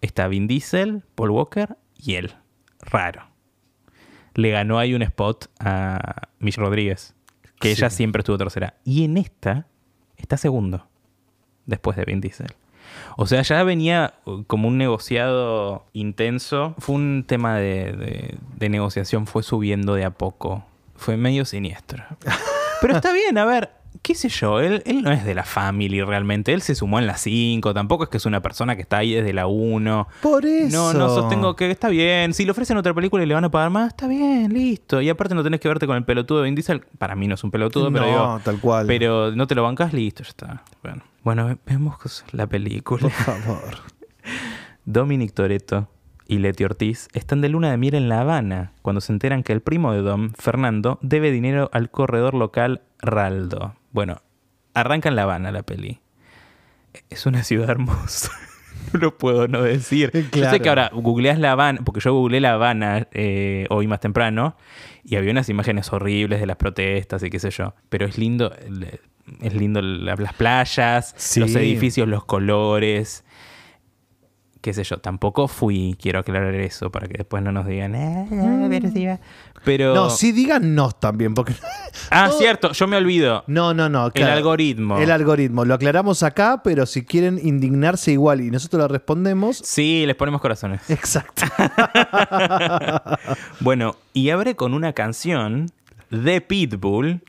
Está 0.00 0.28
Vin 0.28 0.46
Diesel, 0.46 1.02
Paul 1.14 1.30
Walker 1.30 1.76
y 1.98 2.14
él. 2.14 2.34
Raro. 2.80 3.26
Le 4.34 4.50
ganó 4.50 4.78
ahí 4.78 4.94
un 4.94 5.02
spot 5.02 5.50
a 5.60 6.28
Michelle 6.38 6.66
Rodríguez, 6.66 7.14
que 7.60 7.70
ella 7.70 7.90
siempre 7.90 8.20
estuvo 8.20 8.38
tercera. 8.38 8.74
Y 8.84 9.04
en 9.04 9.16
esta 9.16 9.66
está 10.16 10.36
segundo, 10.36 10.86
después 11.66 11.96
de 11.96 12.04
Vin 12.04 12.20
Diesel. 12.20 12.48
O 13.16 13.26
sea, 13.26 13.42
ya 13.42 13.62
venía 13.64 14.14
uh, 14.26 14.42
como 14.44 14.68
un 14.68 14.76
negociado 14.78 15.86
intenso. 15.92 16.74
Fue 16.78 16.94
un 16.96 17.24
tema 17.26 17.56
de, 17.56 17.92
de- 17.92 18.38
de 18.56 18.68
negociación, 18.68 19.26
fue 19.26 19.42
subiendo 19.42 19.94
de 19.94 20.04
a 20.04 20.10
poco. 20.10 20.64
Fue 20.94 21.16
medio 21.16 21.44
siniestro. 21.44 22.04
Pero 22.80 22.96
está 22.96 23.12
bien, 23.12 23.38
a 23.38 23.44
ver, 23.46 23.70
qué 24.04 24.14
sé 24.14 24.28
yo, 24.28 24.60
él, 24.60 24.82
él 24.84 25.02
no 25.02 25.10
es 25.10 25.24
de 25.24 25.34
la 25.34 25.44
family 25.44 26.02
realmente. 26.02 26.52
Él 26.52 26.60
se 26.60 26.74
sumó 26.74 26.98
en 26.98 27.06
la 27.06 27.16
5, 27.16 27.72
tampoco 27.72 28.04
es 28.04 28.10
que 28.10 28.18
es 28.18 28.26
una 28.26 28.42
persona 28.42 28.76
que 28.76 28.82
está 28.82 28.98
ahí 28.98 29.14
desde 29.14 29.32
la 29.32 29.46
1. 29.46 30.08
Por 30.20 30.44
eso. 30.44 30.76
No, 30.76 30.92
no 30.98 31.08
sostengo 31.08 31.56
que 31.56 31.70
está 31.70 31.88
bien. 31.88 32.34
Si 32.34 32.44
le 32.44 32.50
ofrecen 32.50 32.76
otra 32.76 32.92
película 32.92 33.22
y 33.22 33.26
le 33.26 33.32
van 33.34 33.44
a 33.44 33.50
pagar 33.50 33.70
más, 33.70 33.88
está 33.88 34.06
bien, 34.06 34.52
listo. 34.52 35.00
Y 35.00 35.08
aparte 35.08 35.34
no 35.34 35.42
tenés 35.42 35.58
que 35.60 35.68
verte 35.68 35.86
con 35.86 35.96
el 35.96 36.04
pelotudo 36.04 36.38
de 36.40 36.44
Vin 36.44 36.54
Diesel. 36.54 36.82
Para 36.98 37.14
mí 37.16 37.26
no 37.26 37.34
es 37.34 37.42
un 37.42 37.50
pelotudo, 37.50 37.90
pero 37.90 38.04
No, 38.04 38.10
digo, 38.10 38.40
tal 38.44 38.60
cual. 38.60 38.86
pero 38.86 39.32
no 39.34 39.46
te 39.46 39.54
lo 39.54 39.62
bancas, 39.62 39.94
listo, 39.94 40.22
ya 40.22 40.28
está. 40.28 40.62
Bueno, 40.82 41.02
bueno 41.22 41.46
ve- 41.46 41.56
vemos 41.66 42.24
la 42.32 42.46
película. 42.46 43.00
Por 43.00 43.10
favor. 43.10 43.74
Dominic 44.84 45.32
Toretto 45.32 45.88
y 46.26 46.38
Leti 46.38 46.64
Ortiz 46.64 47.08
están 47.12 47.40
de 47.40 47.48
luna 47.48 47.70
de 47.70 47.76
miel 47.76 47.94
en 47.94 48.08
La 48.08 48.20
Habana 48.20 48.72
cuando 48.82 49.00
se 49.00 49.12
enteran 49.12 49.42
que 49.42 49.52
el 49.52 49.60
primo 49.60 49.92
de 49.92 50.00
Dom, 50.02 50.32
Fernando, 50.38 50.98
debe 51.02 51.30
dinero 51.30 51.70
al 51.72 51.90
corredor 51.90 52.34
local 52.34 52.82
Raldo. 53.00 53.74
Bueno, 53.94 54.20
arranca 54.74 55.08
en 55.08 55.16
La 55.16 55.22
Habana 55.22 55.50
la 55.52 55.62
peli. 55.62 56.00
Es 57.10 57.24
una 57.26 57.42
ciudad 57.44 57.70
hermosa. 57.70 58.30
No 58.92 59.00
lo 59.00 59.16
puedo 59.16 59.48
no 59.48 59.62
decir. 59.62 60.10
Yo 60.32 60.50
sé 60.50 60.60
que 60.60 60.68
ahora 60.68 60.90
googleás 60.92 61.38
La 61.38 61.52
Habana, 61.52 61.80
porque 61.84 62.00
yo 62.00 62.12
googleé 62.12 62.40
La 62.40 62.52
Habana 62.54 63.08
eh, 63.12 63.66
hoy 63.70 63.86
más 63.86 64.00
temprano, 64.00 64.56
y 65.04 65.16
había 65.16 65.30
unas 65.30 65.48
imágenes 65.48 65.92
horribles 65.92 66.40
de 66.40 66.46
las 66.46 66.56
protestas 66.56 67.22
y 67.22 67.30
qué 67.30 67.38
sé 67.38 67.50
yo. 67.50 67.74
Pero 67.88 68.04
es 68.06 68.18
lindo, 68.18 68.52
es 69.40 69.54
lindo 69.54 69.80
la- 69.80 70.16
las 70.16 70.34
playas, 70.34 71.14
Sí. 71.16 71.40
los 71.40 71.54
edificios, 71.54 72.06
los 72.08 72.24
colores 72.24 73.23
qué 74.64 74.72
sé 74.72 74.82
yo, 74.82 74.96
tampoco 74.96 75.46
fui, 75.46 75.94
quiero 76.00 76.20
aclarar 76.20 76.54
eso 76.54 76.90
para 76.90 77.06
que 77.06 77.18
después 77.18 77.42
no 77.42 77.52
nos 77.52 77.66
digan, 77.66 77.94
"Ah, 77.94 78.24
no, 78.30 78.66
pero 78.70 78.90
sí 78.90 79.04
va". 79.04 79.20
Pero... 79.62 79.94
No, 79.94 80.08
sí 80.08 80.32
díganos 80.32 80.98
también, 80.98 81.34
porque... 81.34 81.52
Ah, 82.10 82.30
cierto, 82.38 82.72
yo 82.72 82.86
me 82.86 82.96
olvido. 82.96 83.44
No, 83.46 83.74
no, 83.74 83.90
no. 83.90 84.10
claro. 84.10 84.32
algoritmo. 84.32 84.96
El 84.98 85.10
algoritmo. 85.10 85.66
Lo 85.66 85.74
aclaramos 85.74 86.22
acá, 86.22 86.62
pero 86.64 86.86
si 86.86 87.04
quieren 87.04 87.38
indignarse 87.42 88.12
igual 88.12 88.40
y 88.40 88.50
nosotros 88.50 88.80
lo 88.80 88.88
respondemos... 88.88 89.58
Sí, 89.58 90.04
les 90.06 90.16
ponemos 90.16 90.40
corazones. 90.40 90.88
Exacto. 90.88 91.44
Bueno, 93.60 93.96
y 94.14 94.30
abre 94.30 94.56
con 94.56 94.72
una 94.74 94.92
canción 94.94 95.70
de 96.10 96.40
Pitbull 96.40 97.22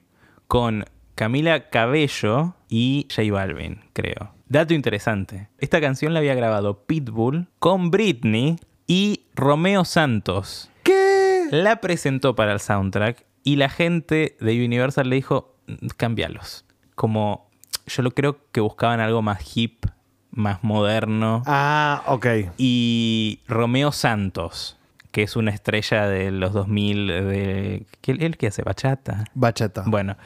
con 0.48 0.86
Camila 1.16 1.70
Cabello 1.70 2.56
y 2.70 3.08
J 3.14 3.32
Balvin, 3.32 3.82
creo. 3.94 4.35
Dato 4.48 4.74
interesante. 4.74 5.50
Esta 5.58 5.82
canción 5.82 6.14
la 6.14 6.20
había 6.20 6.36
grabado 6.36 6.84
Pitbull 6.86 7.48
con 7.60 7.90
Britney 7.92 8.58
y 8.88 9.24
Romeo 9.34 9.86
Santos. 9.86 10.70
¿Qué? 10.84 11.48
La 11.52 11.82
presentó 11.82 12.36
para 12.36 12.54
el 12.54 12.60
soundtrack 12.60 13.26
y 13.44 13.56
la 13.56 13.70
gente 13.70 14.38
de 14.40 14.64
Universal 14.66 15.10
le 15.10 15.16
dijo, 15.16 15.56
"Mm, 15.68 15.88
cámbialos. 15.98 16.66
Como 16.96 17.50
yo 17.88 18.04
lo 18.04 18.12
creo 18.12 18.38
que 18.52 18.62
buscaban 18.62 19.00
algo 19.00 19.22
más 19.22 19.56
hip, 19.58 19.86
más 20.32 20.64
moderno. 20.64 21.44
Ah, 21.46 22.04
ok. 22.08 22.28
Y 22.58 23.40
Romeo 23.48 23.92
Santos, 23.92 24.78
que 25.12 25.24
es 25.24 25.36
una 25.36 25.52
estrella 25.52 26.08
de 26.08 26.32
los 26.32 26.52
2000, 26.54 27.08
de, 27.08 27.86
¿qué, 28.02 28.12
¿él 28.14 28.38
qué 28.38 28.48
hace? 28.48 28.64
¿Bachata? 28.64 29.26
Bachata. 29.34 29.84
Bueno, 29.86 30.18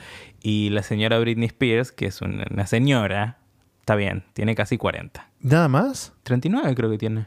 y 0.42 0.70
la 0.72 0.84
señora 0.84 1.20
Britney 1.20 1.48
Spears, 1.48 1.92
que 1.92 2.08
es 2.08 2.22
una 2.22 2.66
señora, 2.66 3.39
está 3.90 3.96
bien, 3.96 4.24
tiene 4.34 4.54
casi 4.54 4.78
40. 4.78 5.28
¿Nada 5.42 5.68
más? 5.68 6.14
39 6.22 6.76
creo 6.76 6.92
que 6.92 7.00
tiene. 7.00 7.26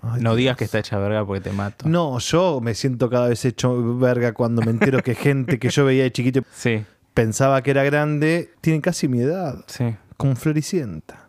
Ay, 0.00 0.22
no 0.22 0.30
Dios. 0.30 0.36
digas 0.36 0.56
que 0.56 0.64
está 0.64 0.78
hecha 0.78 0.96
verga 0.98 1.26
porque 1.26 1.42
te 1.42 1.52
mato. 1.52 1.86
No, 1.86 2.18
yo 2.20 2.58
me 2.62 2.72
siento 2.72 3.10
cada 3.10 3.28
vez 3.28 3.44
hecho 3.44 3.98
verga 3.98 4.32
cuando 4.32 4.62
me 4.62 4.70
entero 4.70 5.02
que 5.02 5.14
gente 5.14 5.58
que 5.58 5.68
yo 5.68 5.84
veía 5.84 6.04
de 6.04 6.10
chiquito 6.10 6.40
Sí, 6.54 6.86
pensaba 7.12 7.62
que 7.62 7.72
era 7.72 7.84
grande, 7.84 8.50
tiene 8.62 8.80
casi 8.80 9.08
mi 9.08 9.20
edad, 9.20 9.62
sí. 9.66 9.94
con 10.16 10.36
Floricienta. 10.36 11.28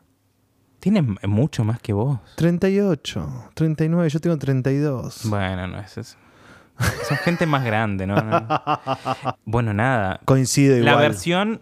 Tiene 0.80 1.02
mucho 1.02 1.66
más 1.66 1.82
que 1.82 1.92
vos. 1.92 2.20
38, 2.38 3.50
39, 3.54 4.10
yo 4.10 4.20
tengo 4.22 4.38
32. 4.38 5.24
Bueno, 5.26 5.68
no 5.68 5.80
es 5.82 5.98
eso. 5.98 6.18
Son 7.10 7.18
gente 7.18 7.46
más 7.46 7.66
grande, 7.66 8.08
¿no? 8.08 8.16
No. 8.16 8.48
Bueno, 9.44 9.74
nada. 9.74 10.22
Coincido 10.24 10.78
igual. 10.78 10.96
La 10.96 10.96
versión 10.96 11.60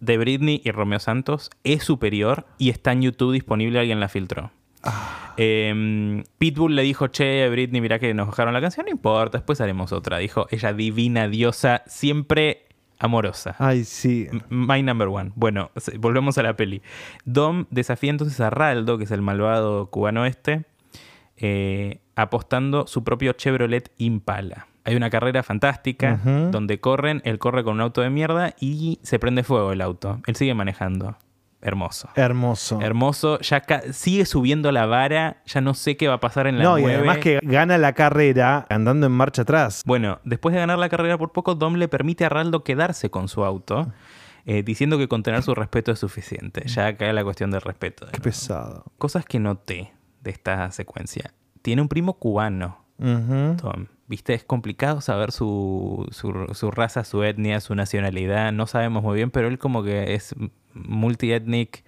de 0.00 0.18
Britney 0.18 0.60
y 0.64 0.70
Romeo 0.70 0.98
Santos 0.98 1.50
es 1.64 1.84
superior 1.84 2.46
y 2.58 2.70
está 2.70 2.92
en 2.92 3.02
YouTube 3.02 3.32
disponible. 3.32 3.78
Alguien 3.78 4.00
la 4.00 4.08
filtró. 4.08 4.50
Ah. 4.82 5.34
Eh, 5.36 6.22
Pitbull 6.38 6.76
le 6.76 6.82
dijo, 6.82 7.08
che, 7.08 7.48
Britney, 7.48 7.80
mira 7.80 7.98
que 7.98 8.14
nos 8.14 8.28
bajaron 8.28 8.54
la 8.54 8.60
canción, 8.60 8.86
no 8.86 8.92
importa, 8.92 9.38
después 9.38 9.60
haremos 9.60 9.92
otra. 9.92 10.18
Dijo, 10.18 10.46
ella 10.50 10.72
divina, 10.72 11.28
diosa, 11.28 11.82
siempre 11.86 12.66
amorosa. 12.98 13.56
Ay, 13.58 13.84
sí. 13.84 14.28
My 14.48 14.82
number 14.82 15.08
one. 15.08 15.32
Bueno, 15.34 15.70
volvemos 15.98 16.38
a 16.38 16.42
la 16.42 16.56
peli. 16.56 16.82
Dom 17.24 17.66
desafía 17.70 18.10
entonces 18.10 18.40
a 18.40 18.50
Raldo, 18.50 18.98
que 18.98 19.04
es 19.04 19.10
el 19.10 19.22
malvado 19.22 19.90
cubano 19.90 20.24
este, 20.24 20.64
eh, 21.36 22.00
apostando 22.14 22.86
su 22.86 23.04
propio 23.04 23.32
Chevrolet 23.32 23.92
Impala. 23.98 24.68
Hay 24.86 24.94
una 24.96 25.10
carrera 25.10 25.42
fantástica 25.42 26.18
donde 26.24 26.80
corren, 26.80 27.20
él 27.24 27.38
corre 27.38 27.62
con 27.64 27.74
un 27.74 27.80
auto 27.82 28.00
de 28.00 28.08
mierda 28.10 28.54
y 28.60 28.98
se 29.02 29.18
prende 29.18 29.42
fuego 29.42 29.72
el 29.72 29.80
auto. 29.80 30.20
Él 30.26 30.36
sigue 30.36 30.54
manejando. 30.54 31.16
Hermoso. 31.60 32.08
Hermoso. 32.14 32.80
Hermoso. 32.80 33.40
Ya 33.40 33.62
sigue 33.92 34.24
subiendo 34.26 34.70
la 34.70 34.86
vara. 34.86 35.42
Ya 35.46 35.60
no 35.60 35.74
sé 35.74 35.96
qué 35.96 36.06
va 36.06 36.14
a 36.14 36.20
pasar 36.20 36.46
en 36.46 36.58
la 36.58 36.64
no, 36.64 36.78
y 36.78 36.82
9. 36.82 36.96
además 36.98 37.18
que 37.18 37.40
gana 37.42 37.76
la 37.78 37.92
carrera 37.94 38.66
andando 38.70 39.06
en 39.06 39.12
marcha 39.12 39.42
atrás. 39.42 39.82
Bueno, 39.84 40.20
después 40.22 40.54
de 40.54 40.60
ganar 40.60 40.78
la 40.78 40.88
carrera 40.88 41.18
por 41.18 41.32
poco, 41.32 41.56
Dom 41.56 41.74
le 41.74 41.88
permite 41.88 42.24
a 42.24 42.28
Raldo 42.28 42.62
quedarse 42.62 43.10
con 43.10 43.26
su 43.26 43.44
auto, 43.44 43.90
eh, 44.44 44.62
diciendo 44.62 44.96
que 44.98 45.08
con 45.08 45.24
tener 45.24 45.42
su 45.42 45.54
respeto 45.56 45.90
es 45.90 45.98
suficiente. 45.98 46.62
Ya 46.68 46.96
cae 46.96 47.12
la 47.12 47.24
cuestión 47.24 47.50
del 47.50 47.62
respeto. 47.62 48.06
de 48.06 48.12
Qué 48.12 48.20
pesado. 48.20 48.84
Cosas 48.98 49.24
que 49.24 49.40
noté 49.40 49.92
de 50.20 50.30
esta 50.30 50.70
secuencia. 50.70 51.32
Tiene 51.62 51.82
un 51.82 51.88
primo 51.88 52.12
cubano, 52.14 52.84
Ujú. 52.98 53.56
Tom. 53.60 53.86
¿Viste? 54.08 54.34
Es 54.34 54.44
complicado 54.44 55.00
saber 55.00 55.32
su, 55.32 56.06
su, 56.10 56.46
su 56.54 56.70
raza, 56.70 57.02
su 57.02 57.24
etnia, 57.24 57.60
su 57.60 57.74
nacionalidad. 57.74 58.52
No 58.52 58.66
sabemos 58.66 59.02
muy 59.02 59.16
bien, 59.16 59.30
pero 59.30 59.48
él 59.48 59.58
como 59.58 59.82
que 59.82 60.14
es 60.14 60.34
multiethnic. 60.74 61.84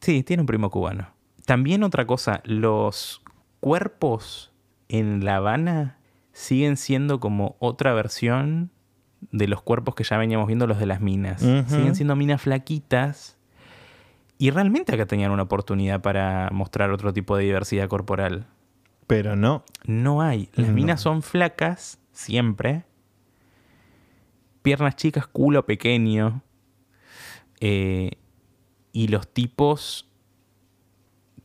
Sí, 0.00 0.22
tiene 0.22 0.42
un 0.42 0.46
primo 0.46 0.70
cubano. 0.70 1.08
También 1.44 1.84
otra 1.84 2.06
cosa, 2.06 2.40
los 2.44 3.22
cuerpos 3.60 4.52
en 4.88 5.24
La 5.24 5.36
Habana 5.36 5.98
siguen 6.32 6.76
siendo 6.76 7.20
como 7.20 7.56
otra 7.60 7.94
versión 7.94 8.70
de 9.30 9.48
los 9.48 9.62
cuerpos 9.62 9.94
que 9.94 10.04
ya 10.04 10.18
veníamos 10.18 10.46
viendo, 10.46 10.66
los 10.66 10.78
de 10.78 10.86
las 10.86 11.00
minas. 11.00 11.40
Siguen 11.40 11.94
siendo 11.94 12.16
minas 12.16 12.42
flaquitas. 12.42 13.38
Y 14.38 14.50
realmente 14.50 14.94
acá 14.94 15.06
tenían 15.06 15.30
una 15.30 15.44
oportunidad 15.44 16.02
para 16.02 16.50
mostrar 16.52 16.90
otro 16.90 17.12
tipo 17.12 17.36
de 17.36 17.44
diversidad 17.44 17.88
corporal. 17.88 18.46
Pero 19.06 19.36
no. 19.36 19.64
No 19.84 20.20
hay. 20.22 20.48
Las 20.54 20.68
No. 20.68 20.74
minas 20.74 21.00
son 21.00 21.22
flacas, 21.22 21.98
siempre. 22.12 22.84
Piernas 24.62 24.96
chicas, 24.96 25.26
culo 25.26 25.64
pequeño. 25.64 26.42
Eh, 27.60 28.10
y 28.92 29.08
los 29.08 29.32
tipos 29.32 30.08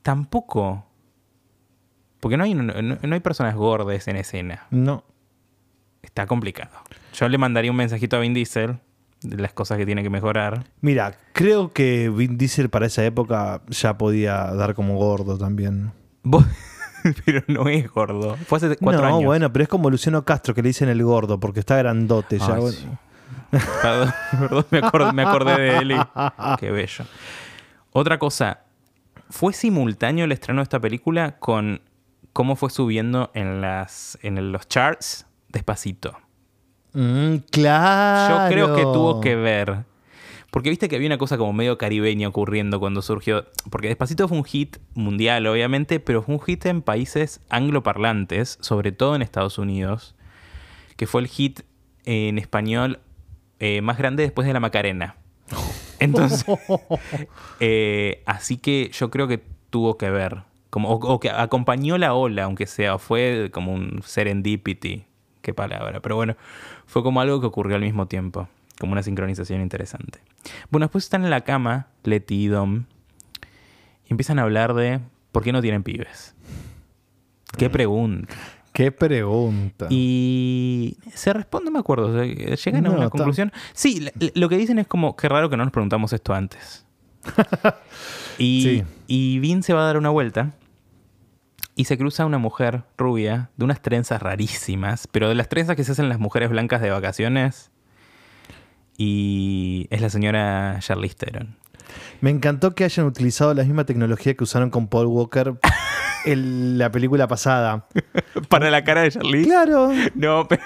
tampoco. 0.01 0.85
Porque 2.19 2.37
no 2.37 2.43
hay, 2.43 2.53
no, 2.53 2.63
no 2.73 3.13
hay 3.13 3.19
personas 3.19 3.55
gordas 3.55 4.07
en 4.07 4.15
escena. 4.17 4.67
No. 4.71 5.03
Está 6.01 6.25
complicado. 6.27 6.71
Yo 7.13 7.29
le 7.29 7.37
mandaría 7.37 7.71
un 7.71 7.77
mensajito 7.77 8.15
a 8.17 8.19
Vin 8.19 8.33
Diesel 8.33 8.79
de 9.21 9.37
las 9.37 9.53
cosas 9.53 9.77
que 9.77 9.85
tiene 9.85 10.01
que 10.03 10.09
mejorar. 10.09 10.65
Mira, 10.81 11.15
creo 11.33 11.71
que 11.73 12.09
Vin 12.09 12.37
Diesel 12.37 12.69
para 12.69 12.87
esa 12.87 13.03
época 13.05 13.61
ya 13.67 13.97
podía 13.97 14.45
dar 14.53 14.73
como 14.73 14.95
gordo 14.97 15.37
también. 15.37 15.91
Vos- 16.23 16.45
Pero 17.25 17.43
no 17.47 17.67
es 17.67 17.89
gordo. 17.91 18.35
Fue 18.47 18.57
hace 18.57 18.75
cuatro 18.77 19.01
no, 19.01 19.07
años. 19.15 19.25
bueno, 19.25 19.51
pero 19.51 19.63
es 19.63 19.69
como 19.69 19.89
Luciano 19.89 20.23
Castro 20.23 20.53
que 20.53 20.61
le 20.61 20.69
dicen 20.69 20.89
el 20.89 21.03
gordo 21.03 21.39
porque 21.39 21.59
está 21.59 21.77
grandote 21.77 22.37
ya. 22.39 22.55
Ay, 22.55 22.61
bueno. 22.61 22.77
sí. 22.77 22.87
Perdón, 23.81 24.13
perdón, 24.39 24.65
me, 24.71 24.77
acordé, 24.79 25.13
me 25.13 25.21
acordé 25.23 25.61
de 25.61 25.77
él. 25.77 25.91
y- 25.91 26.55
Qué 26.59 26.71
bello. 26.71 27.05
Otra 27.91 28.17
cosa, 28.19 28.61
fue 29.29 29.53
simultáneo 29.53 30.25
el 30.25 30.31
estreno 30.31 30.59
de 30.61 30.63
esta 30.63 30.79
película 30.79 31.37
con 31.39 31.81
cómo 32.33 32.55
fue 32.55 32.69
subiendo 32.69 33.31
en, 33.33 33.61
las, 33.61 34.17
en 34.21 34.51
los 34.51 34.67
charts 34.67 35.25
despacito. 35.49 36.17
Mm, 36.93 37.37
claro. 37.51 38.45
Yo 38.45 38.49
creo 38.51 38.75
que 38.75 38.81
tuvo 38.83 39.21
que 39.21 39.35
ver. 39.35 39.83
Porque 40.51 40.69
viste 40.69 40.89
que 40.89 40.97
había 40.97 41.07
una 41.07 41.17
cosa 41.17 41.37
como 41.37 41.53
medio 41.53 41.77
caribeña 41.77 42.27
ocurriendo 42.27 42.79
cuando 42.81 43.01
surgió. 43.01 43.45
Porque 43.69 43.87
Despacito 43.87 44.27
fue 44.27 44.37
un 44.37 44.43
hit 44.43 44.77
mundial, 44.93 45.47
obviamente, 45.47 46.01
pero 46.01 46.21
fue 46.21 46.35
un 46.35 46.41
hit 46.41 46.65
en 46.65 46.81
países 46.81 47.39
angloparlantes, 47.49 48.57
sobre 48.59 48.91
todo 48.91 49.15
en 49.15 49.21
Estados 49.21 49.57
Unidos, 49.57 50.13
que 50.97 51.07
fue 51.07 51.21
el 51.21 51.27
hit 51.27 51.61
en 52.03 52.37
español 52.37 52.99
eh, 53.59 53.81
más 53.81 53.97
grande 53.97 54.23
después 54.23 54.45
de 54.45 54.53
la 54.53 54.59
Macarena. 54.59 55.15
Entonces, 55.99 56.45
eh, 57.61 58.21
así 58.25 58.57
que 58.57 58.89
yo 58.93 59.09
creo 59.09 59.29
que 59.29 59.41
tuvo 59.69 59.97
que 59.97 60.09
ver. 60.09 60.43
Como, 60.69 60.89
o, 60.89 60.95
o 60.95 61.19
que 61.19 61.29
acompañó 61.29 61.97
la 61.97 62.13
ola, 62.13 62.43
aunque 62.43 62.65
sea, 62.65 62.97
fue 62.97 63.51
como 63.53 63.73
un 63.73 64.01
serendipity. 64.03 65.05
Qué 65.41 65.53
palabra. 65.53 66.01
Pero 66.01 66.17
bueno, 66.17 66.35
fue 66.87 67.03
como 67.03 67.21
algo 67.21 67.39
que 67.39 67.47
ocurrió 67.47 67.77
al 67.77 67.81
mismo 67.81 68.07
tiempo. 68.07 68.49
Como 68.81 68.93
una 68.93 69.03
sincronización 69.03 69.61
interesante. 69.61 70.21
Bueno, 70.71 70.85
después 70.87 71.03
están 71.03 71.23
en 71.23 71.29
la 71.29 71.41
cama, 71.41 71.89
Letty 72.03 72.45
y 72.45 72.47
Dom. 72.47 72.85
Y 74.05 74.09
empiezan 74.09 74.39
a 74.39 74.41
hablar 74.41 74.73
de 74.73 74.99
por 75.31 75.43
qué 75.43 75.51
no 75.51 75.61
tienen 75.61 75.83
pibes. 75.83 76.33
Qué 77.55 77.69
pregunta. 77.69 78.33
Qué 78.73 78.91
pregunta. 78.91 79.85
Y 79.91 80.97
se 81.13 81.31
responde, 81.31 81.65
no 81.65 81.71
me 81.73 81.79
acuerdo. 81.79 82.07
o 82.07 82.13
sea, 82.13 82.23
llegan 82.25 82.87
a 82.87 82.89
una 82.89 83.09
conclusión. 83.11 83.51
Sí, 83.73 84.07
lo 84.33 84.49
que 84.49 84.57
dicen 84.57 84.79
es 84.79 84.87
como, 84.87 85.15
qué 85.15 85.29
raro 85.29 85.47
que 85.51 85.57
no 85.57 85.63
nos 85.63 85.71
preguntamos 85.73 86.11
esto 86.11 86.33
antes. 86.33 86.83
y, 88.39 88.63
Sí. 88.63 88.83
y 89.05 89.37
Vin 89.37 89.61
se 89.61 89.73
va 89.73 89.83
a 89.83 89.85
dar 89.85 89.97
una 89.97 90.09
vuelta 90.09 90.53
y 91.75 91.85
se 91.85 91.99
cruza 91.99 92.25
una 92.25 92.39
mujer 92.39 92.81
rubia 92.97 93.51
de 93.57 93.65
unas 93.65 93.79
trenzas 93.83 94.23
rarísimas, 94.23 95.05
pero 95.05 95.29
de 95.29 95.35
las 95.35 95.49
trenzas 95.49 95.75
que 95.75 95.83
se 95.83 95.91
hacen 95.91 96.09
las 96.09 96.17
mujeres 96.19 96.49
blancas 96.49 96.81
de 96.81 96.89
vacaciones. 96.89 97.69
Y 99.03 99.87
es 99.89 99.99
la 99.99 100.11
señora 100.11 100.77
Charlize 100.79 101.15
Theron. 101.15 101.55
Me 102.21 102.29
encantó 102.29 102.75
que 102.75 102.83
hayan 102.83 103.07
utilizado 103.07 103.51
la 103.55 103.63
misma 103.63 103.83
tecnología 103.83 104.35
que 104.35 104.43
usaron 104.43 104.69
con 104.69 104.87
Paul 104.87 105.07
Walker 105.07 105.55
en 106.25 106.77
la 106.77 106.91
película 106.91 107.27
pasada. 107.27 107.87
Para 108.47 108.69
la 108.69 108.83
cara 108.83 109.01
de 109.01 109.09
Charlize. 109.09 109.49
Claro. 109.49 109.91
No, 110.13 110.47
pero 110.47 110.61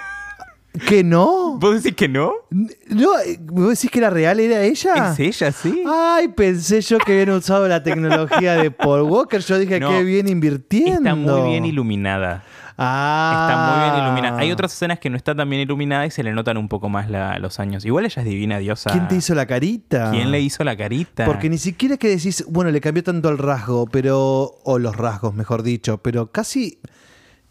¿Que 0.89 1.01
no? 1.05 1.57
¿vos 1.57 1.81
decís 1.81 1.95
que 1.95 2.09
no? 2.09 2.33
No, 2.49 3.19
eh, 3.19 3.39
¿vos 3.39 3.69
decís 3.69 3.89
que 3.89 4.01
la 4.01 4.09
real 4.09 4.41
era 4.41 4.61
ella? 4.63 5.13
Es 5.13 5.19
ella, 5.21 5.53
sí. 5.53 5.83
Ay, 5.87 6.27
pensé 6.27 6.81
yo 6.81 6.97
que 6.97 7.13
habían 7.13 7.29
usado 7.29 7.69
la 7.69 7.81
tecnología 7.83 8.55
de 8.55 8.69
Paul 8.71 9.03
Walker. 9.03 9.39
Yo 9.39 9.57
dije, 9.57 9.79
No, 9.79 9.91
qué 9.91 10.03
bien 10.03 10.27
invirtiendo. 10.27 11.09
Está 11.09 11.15
muy 11.15 11.51
bien 11.51 11.65
iluminada. 11.65 12.43
Ah. 12.77 13.47
Está 13.47 13.71
muy 13.71 13.89
bien 13.91 14.03
iluminada. 14.05 14.39
Hay 14.41 14.51
otras 14.51 14.73
escenas 14.73 14.99
que 14.99 15.09
no 15.09 15.15
está 15.17 15.33
tan 15.33 15.49
bien 15.49 15.61
iluminada 15.61 16.05
y 16.05 16.11
se 16.11 16.23
le 16.23 16.33
notan 16.33 16.57
un 16.57 16.67
poco 16.67 16.89
más 16.89 17.09
la- 17.09 17.39
los 17.39 17.59
años. 17.59 17.85
Igual 17.85 18.05
ella 18.05 18.21
es 18.21 18.27
divina 18.27 18.57
diosa. 18.59 18.91
¿Quién 18.91 19.07
te 19.07 19.15
hizo 19.15 19.33
la 19.35 19.45
carita? 19.45 20.11
¿Quién 20.11 20.31
le 20.31 20.41
hizo 20.41 20.63
la 20.63 20.75
carita? 20.75 21.25
Porque 21.25 21.49
ni 21.49 21.57
siquiera 21.57 21.93
es 21.95 21.99
que 21.99 22.09
decís, 22.09 22.43
bueno, 22.49 22.71
le 22.71 22.81
cambió 22.81 23.03
tanto 23.03 23.29
el 23.29 23.37
rasgo, 23.37 23.85
pero. 23.87 24.55
O 24.63 24.77
los 24.79 24.95
rasgos, 24.95 25.33
mejor 25.33 25.63
dicho, 25.63 25.99
pero 25.99 26.31
casi. 26.31 26.79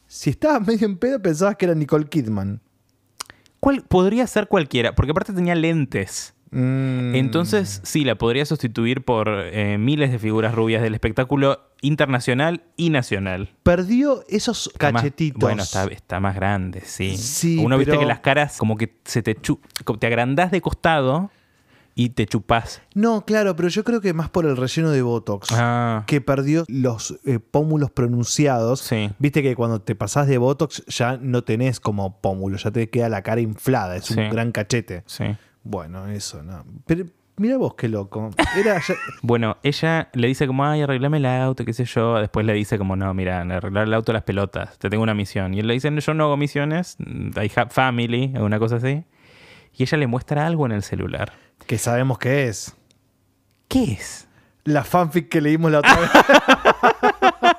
Si 0.06 0.30
estabas 0.30 0.60
medio 0.66 0.87
en 0.87 0.98
pedo, 0.98 1.20
pensabas 1.22 1.56
que 1.56 1.64
era 1.64 1.74
Nicole 1.74 2.06
Kidman. 2.06 2.60
¿Cuál- 3.60 3.82
podría 3.82 4.26
ser 4.26 4.46
cualquiera, 4.48 4.94
porque 4.94 5.12
aparte 5.12 5.32
tenía 5.32 5.54
lentes. 5.54 6.34
Mm. 6.54 7.14
Entonces, 7.16 7.80
sí, 7.84 8.04
la 8.04 8.14
podría 8.16 8.46
sustituir 8.46 9.04
por 9.04 9.28
eh, 9.28 9.76
miles 9.78 10.10
de 10.12 10.18
figuras 10.18 10.54
rubias 10.54 10.82
del 10.82 10.94
espectáculo 10.94 11.60
internacional 11.82 12.62
y 12.76 12.90
nacional. 12.90 13.50
Perdió 13.62 14.24
esos 14.28 14.68
Está 14.68 14.92
más- 14.92 15.02
cachetitos. 15.02 15.40
bueno, 15.40 15.62
está, 15.62 15.84
está 15.86 16.20
más 16.20 16.34
grande, 16.34 16.82
sí. 16.84 17.16
Sí, 17.16 17.58
Uno 17.62 17.76
viste 17.78 17.98
que 17.98 18.06
las 18.06 18.20
caras 18.20 18.56
como 18.56 18.76
que 18.76 18.96
se 19.04 19.22
te, 19.22 19.34
chu- 19.36 19.60
te 19.98 20.06
agrandás 20.06 20.50
de 20.50 20.60
costado 20.60 21.30
y 21.96 22.08
te 22.10 22.26
chupás. 22.26 22.82
No, 22.94 23.24
claro, 23.24 23.54
pero 23.54 23.68
yo 23.68 23.84
creo 23.84 24.00
que 24.00 24.12
más 24.14 24.28
por 24.30 24.46
el 24.46 24.56
relleno 24.56 24.90
de 24.90 25.02
Botox. 25.02 25.48
Ah, 25.52 26.04
Que 26.06 26.20
perdió 26.20 26.64
los 26.68 27.18
eh, 27.24 27.38
pómulos 27.38 27.90
pronunciados. 27.90 28.80
sí. 28.80 29.10
Viste 29.18 29.42
que 29.42 29.54
cuando 29.54 29.80
te 29.80 29.94
pasás 29.94 30.26
de 30.26 30.38
Botox 30.38 30.84
ya 30.86 31.18
no 31.20 31.44
tenés 31.44 31.78
como 31.80 32.20
pómulo, 32.20 32.56
ya 32.56 32.70
te 32.70 32.88
queda 32.90 33.08
la 33.08 33.22
cara 33.22 33.40
inflada, 33.40 33.96
es 33.96 34.06
Sí. 34.06 34.18
un 34.18 34.30
gran 34.30 34.50
cachete. 34.52 35.02
Sí. 35.06 35.24
Bueno, 35.64 36.07
eso, 36.09 36.42
no. 36.42 36.64
Pero 36.87 37.07
mira 37.37 37.57
vos 37.57 37.74
qué 37.74 37.88
loco. 37.88 38.31
Era 38.57 38.79
ya- 38.87 38.94
Bueno, 39.22 39.57
ella 39.62 40.09
le 40.12 40.29
dice 40.29 40.46
como, 40.46 40.64
ay, 40.64 40.83
arreglame 40.83 41.16
el 41.16 41.27
auto, 41.27 41.64
qué 41.64 41.72
sé 41.72 41.85
yo. 41.87 42.16
Después 42.20 42.44
le 42.46 42.53
dice 42.53 42.79
como, 42.79 42.94
no, 42.96 43.12
mira, 43.14 43.40
arreglar 43.40 43.87
el 43.87 43.94
auto 43.94 44.12
las 44.12 44.22
pelotas, 44.22 44.79
te 44.79 44.90
tengo 44.90 45.03
una 45.03 45.14
misión. 45.14 45.55
Y 45.55 45.61
él 45.61 45.66
le 45.66 45.74
dice, 45.74 45.90
yo 45.98 46.14
no 46.14 46.24
hago 46.24 46.37
misiones, 46.37 46.96
I 47.00 47.50
have 47.57 47.70
family, 47.70 48.35
una 48.38 48.59
cosa 48.59 48.77
así. 48.77 49.05
Y 49.77 49.83
ella 49.83 49.98
le 49.98 50.07
muestra 50.07 50.46
algo 50.46 50.66
en 50.66 50.72
el 50.72 50.83
celular. 50.83 51.33
que 51.66 51.79
sabemos 51.79 52.18
qué 52.18 52.46
es. 52.48 52.77
¿Qué 53.68 53.85
es? 53.94 54.29
La 54.64 54.85
fanfic 54.85 55.29
que 55.29 55.40
leímos 55.40 55.72
la 55.72 55.79
otra 55.81 55.96
vez. 56.00 56.11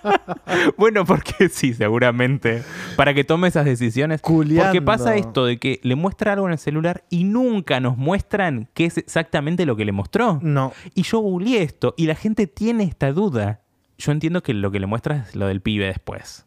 Bueno, 0.78 1.06
porque 1.06 1.50
sí, 1.50 1.74
seguramente. 1.74 2.63
Para 2.96 3.13
que 3.13 3.24
tome 3.24 3.48
esas 3.48 3.65
decisiones. 3.65 4.22
Culeando. 4.22 4.65
Porque 4.65 4.82
pasa 4.82 5.15
esto 5.15 5.46
de 5.46 5.58
que 5.58 5.80
le 5.84 5.96
muestra 5.96 6.34
algo 6.34 6.46
en 6.48 6.54
el 6.54 6.60
celular 6.60 7.04
y 7.10 7.24
nunca 7.24 7.80
nos 7.80 7.98
muestran 7.98 8.70
qué 8.74 8.86
es 8.86 8.98
exactamente 8.98 9.65
lo 9.65 9.76
que 9.76 9.86
le 9.86 9.91
mostró. 9.91 10.39
No. 10.41 10.74
Y 10.94 11.04
yo 11.04 11.20
googleé 11.20 11.63
esto 11.63 11.94
y 11.98 12.06
la 12.06 12.15
gente 12.15 12.48
tiene 12.48 12.84
esta 12.84 13.12
duda. 13.12 13.62
Yo 13.98 14.12
entiendo 14.12 14.44
que 14.44 14.54
lo 14.54 14.72
que 14.72 14.80
le 14.80 14.88
muestra 14.88 15.26
es 15.28 15.36
lo 15.36 15.48
del 15.48 15.62
pibe 15.62 15.86
después. 15.86 16.46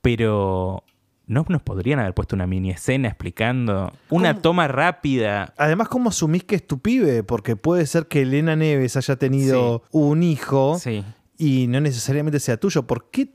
Pero 0.00 0.84
¿no 1.26 1.44
nos 1.48 1.62
podrían 1.62 1.98
haber 1.98 2.14
puesto 2.14 2.36
una 2.36 2.46
mini 2.46 2.70
escena 2.70 3.08
explicando? 3.08 3.92
Una 4.10 4.32
¿Cómo? 4.32 4.42
toma 4.42 4.68
rápida. 4.68 5.54
Además, 5.56 5.88
¿cómo 5.88 6.10
asumís 6.10 6.44
que 6.44 6.56
es 6.56 6.66
tu 6.66 6.78
pibe? 6.80 7.22
Porque 7.22 7.56
puede 7.56 7.86
ser 7.86 8.06
que 8.06 8.22
Elena 8.22 8.54
Neves 8.56 8.96
haya 8.96 9.16
tenido 9.16 9.82
un 9.90 10.22
hijo 10.22 10.78
Sí. 10.78 11.04
Y 11.44 11.66
no 11.66 11.78
necesariamente 11.80 12.40
sea 12.40 12.56
tuyo. 12.56 12.86
¿Por 12.86 13.10
qué 13.10 13.28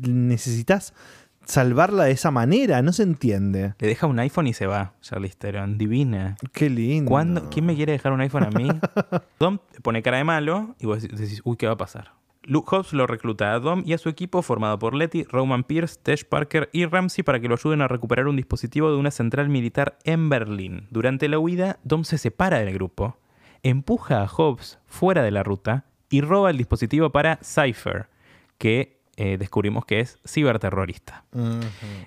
necesitas 0.00 0.94
salvarla 1.44 2.04
de 2.04 2.12
esa 2.12 2.30
manera? 2.30 2.80
No 2.80 2.94
se 2.94 3.02
entiende. 3.02 3.74
Le 3.78 3.88
deja 3.88 4.06
un 4.06 4.18
iPhone 4.18 4.46
y 4.46 4.54
se 4.54 4.66
va. 4.66 4.94
Charlize 5.02 5.36
Theron. 5.36 5.76
Divina. 5.76 6.36
Qué 6.52 6.70
lindo. 6.70 7.10
¿Cuándo? 7.10 7.50
¿Quién 7.50 7.66
me 7.66 7.76
quiere 7.76 7.92
dejar 7.92 8.12
un 8.12 8.22
iPhone 8.22 8.44
a 8.44 8.50
mí? 8.50 8.68
Dom 9.38 9.58
pone 9.82 10.02
cara 10.02 10.16
de 10.16 10.24
malo 10.24 10.74
y 10.78 10.86
vos 10.86 11.02
decís, 11.02 11.42
uy, 11.44 11.58
¿qué 11.58 11.66
va 11.66 11.74
a 11.74 11.76
pasar? 11.76 12.14
Luke 12.44 12.74
Hobbs 12.74 12.94
lo 12.94 13.06
recluta 13.06 13.52
a 13.52 13.60
Dom 13.60 13.82
y 13.84 13.92
a 13.92 13.98
su 13.98 14.08
equipo 14.08 14.40
formado 14.40 14.78
por 14.78 14.94
Letty, 14.94 15.24
Roman 15.24 15.62
Pierce, 15.62 16.00
Tesh 16.02 16.24
Parker 16.24 16.70
y 16.72 16.86
Ramsey 16.86 17.22
para 17.22 17.40
que 17.40 17.48
lo 17.48 17.56
ayuden 17.56 17.82
a 17.82 17.88
recuperar 17.88 18.26
un 18.26 18.36
dispositivo 18.36 18.90
de 18.90 18.96
una 18.96 19.10
central 19.10 19.50
militar 19.50 19.98
en 20.04 20.30
Berlín. 20.30 20.86
Durante 20.90 21.28
la 21.28 21.38
huida, 21.38 21.78
Dom 21.84 22.04
se 22.04 22.16
separa 22.16 22.60
del 22.60 22.72
grupo, 22.72 23.18
empuja 23.62 24.22
a 24.22 24.26
Hobbs 24.26 24.78
fuera 24.86 25.22
de 25.22 25.30
la 25.30 25.42
ruta 25.42 25.89
y 26.10 26.20
roba 26.20 26.50
el 26.50 26.58
dispositivo 26.58 27.10
para 27.10 27.38
Cypher, 27.42 28.08
que 28.58 29.00
eh, 29.16 29.36
descubrimos 29.38 29.84
que 29.84 30.00
es 30.00 30.18
ciberterrorista. 30.26 31.24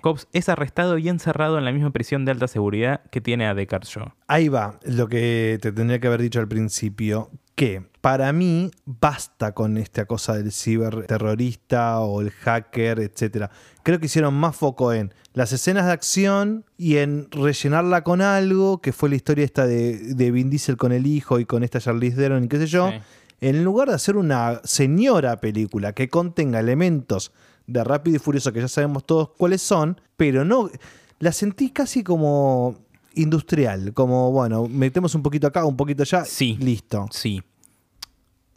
Hobbs 0.02 0.28
es 0.32 0.48
arrestado 0.48 0.98
y 0.98 1.08
encerrado 1.08 1.58
en 1.58 1.64
la 1.64 1.72
misma 1.72 1.90
prisión 1.90 2.24
de 2.24 2.32
alta 2.32 2.48
seguridad 2.48 3.02
que 3.10 3.20
tiene 3.20 3.46
a 3.46 3.54
Deckard 3.54 3.84
Shaw. 3.84 4.12
Ahí 4.26 4.48
va 4.48 4.78
lo 4.84 5.08
que 5.08 5.58
te 5.62 5.72
tendría 5.72 6.00
que 6.00 6.08
haber 6.08 6.20
dicho 6.22 6.40
al 6.40 6.48
principio, 6.48 7.30
que 7.54 7.84
para 8.00 8.32
mí 8.32 8.72
basta 8.84 9.52
con 9.52 9.78
esta 9.78 10.06
cosa 10.06 10.34
del 10.34 10.50
ciberterrorista 10.50 12.00
o 12.00 12.20
el 12.20 12.30
hacker, 12.30 12.98
etc. 13.00 13.48
Creo 13.82 14.00
que 14.00 14.06
hicieron 14.06 14.34
más 14.34 14.56
foco 14.56 14.92
en 14.92 15.14
las 15.34 15.52
escenas 15.52 15.86
de 15.86 15.92
acción 15.92 16.64
y 16.76 16.96
en 16.96 17.28
rellenarla 17.30 18.02
con 18.02 18.22
algo, 18.22 18.80
que 18.80 18.92
fue 18.92 19.08
la 19.08 19.16
historia 19.16 19.44
esta 19.44 19.66
de, 19.66 20.14
de 20.14 20.30
Vin 20.30 20.50
Diesel 20.50 20.76
con 20.76 20.92
el 20.92 21.06
hijo 21.06 21.38
y 21.38 21.44
con 21.44 21.62
esta 21.62 21.80
Charlize 21.80 22.16
Theron 22.16 22.44
y 22.44 22.48
qué 22.48 22.58
sé 22.58 22.66
yo, 22.66 22.90
Sí. 22.90 22.96
En 23.40 23.64
lugar 23.64 23.88
de 23.88 23.94
hacer 23.94 24.16
una 24.16 24.60
señora 24.64 25.40
película 25.40 25.92
que 25.92 26.08
contenga 26.08 26.60
elementos 26.60 27.32
de 27.66 27.82
Rápido 27.84 28.16
y 28.16 28.18
Furioso 28.18 28.52
que 28.52 28.60
ya 28.60 28.68
sabemos 28.68 29.04
todos 29.06 29.30
cuáles 29.36 29.62
son, 29.62 30.00
pero 30.16 30.44
no, 30.44 30.70
la 31.18 31.32
sentí 31.32 31.70
casi 31.70 32.02
como 32.02 32.76
industrial, 33.14 33.92
como 33.94 34.30
bueno, 34.32 34.66
metemos 34.68 35.14
un 35.14 35.22
poquito 35.22 35.46
acá, 35.46 35.64
un 35.64 35.76
poquito 35.76 36.02
allá, 36.02 36.24
Sí. 36.24 36.56
listo. 36.60 37.06
Sí, 37.10 37.42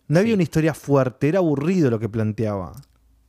No 0.09 0.19
había 0.19 0.29
Sí. 0.31 0.33
una 0.35 0.43
historia 0.43 0.73
fuerte, 0.73 1.27
era 1.27 1.39
aburrido 1.39 1.89
lo 1.91 1.99
que 1.99 2.07
planteaba. 2.07 2.71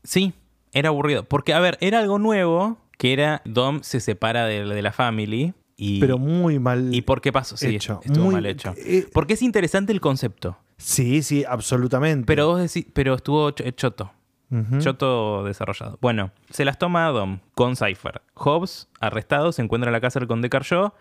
Sí, 0.04 0.32
era 0.72 0.90
aburrido. 0.90 1.24
Porque, 1.24 1.52
a 1.52 1.58
ver, 1.58 1.76
era 1.80 1.98
algo 1.98 2.20
nuevo, 2.20 2.78
que 2.96 3.12
era 3.12 3.42
Dom 3.44 3.80
se 3.82 3.98
separa 3.98 4.46
de, 4.46 4.64
de 4.64 4.80
la 4.82 4.92
family. 4.92 5.54
Y, 5.76 5.98
Pero 5.98 6.18
muy 6.18 6.60
mal. 6.60 6.94
¿Y 6.94 7.02
por 7.02 7.20
qué 7.20 7.32
pasó? 7.32 7.56
Sí, 7.56 7.74
hecho, 7.74 8.00
estuvo 8.04 8.26
muy- 8.26 8.34
mal 8.34 8.46
hecho. 8.46 8.74
eh, 8.76 9.08
Porque 9.12 9.34
es 9.34 9.42
interesante 9.42 9.92
el 9.92 10.00
concepto. 10.00 10.56
Sí, 10.78 11.22
sí, 11.22 11.44
absolutamente. 11.46 12.24
Pero 12.26 12.46
vos 12.46 12.60
decís, 12.60 12.86
pero 12.92 13.14
estuvo 13.14 13.50
ch- 13.50 13.74
choto. 13.74 14.10
Ujú. 14.50 14.78
Choto 14.78 15.44
desarrollado. 15.44 15.98
Bueno, 16.00 16.30
se 16.50 16.64
las 16.64 16.78
toma 16.78 17.06
Dom 17.08 17.40
con 17.54 17.76
Cypher. 17.76 18.22
Hobbs, 18.34 18.88
arrestado, 18.98 19.52
se 19.52 19.60
encuentra 19.60 19.90
en 19.90 19.92
la 19.92 20.00
cárcel 20.00 20.26
con 20.26 20.40
Deckard 20.40 20.62
Shaw. 20.64 20.92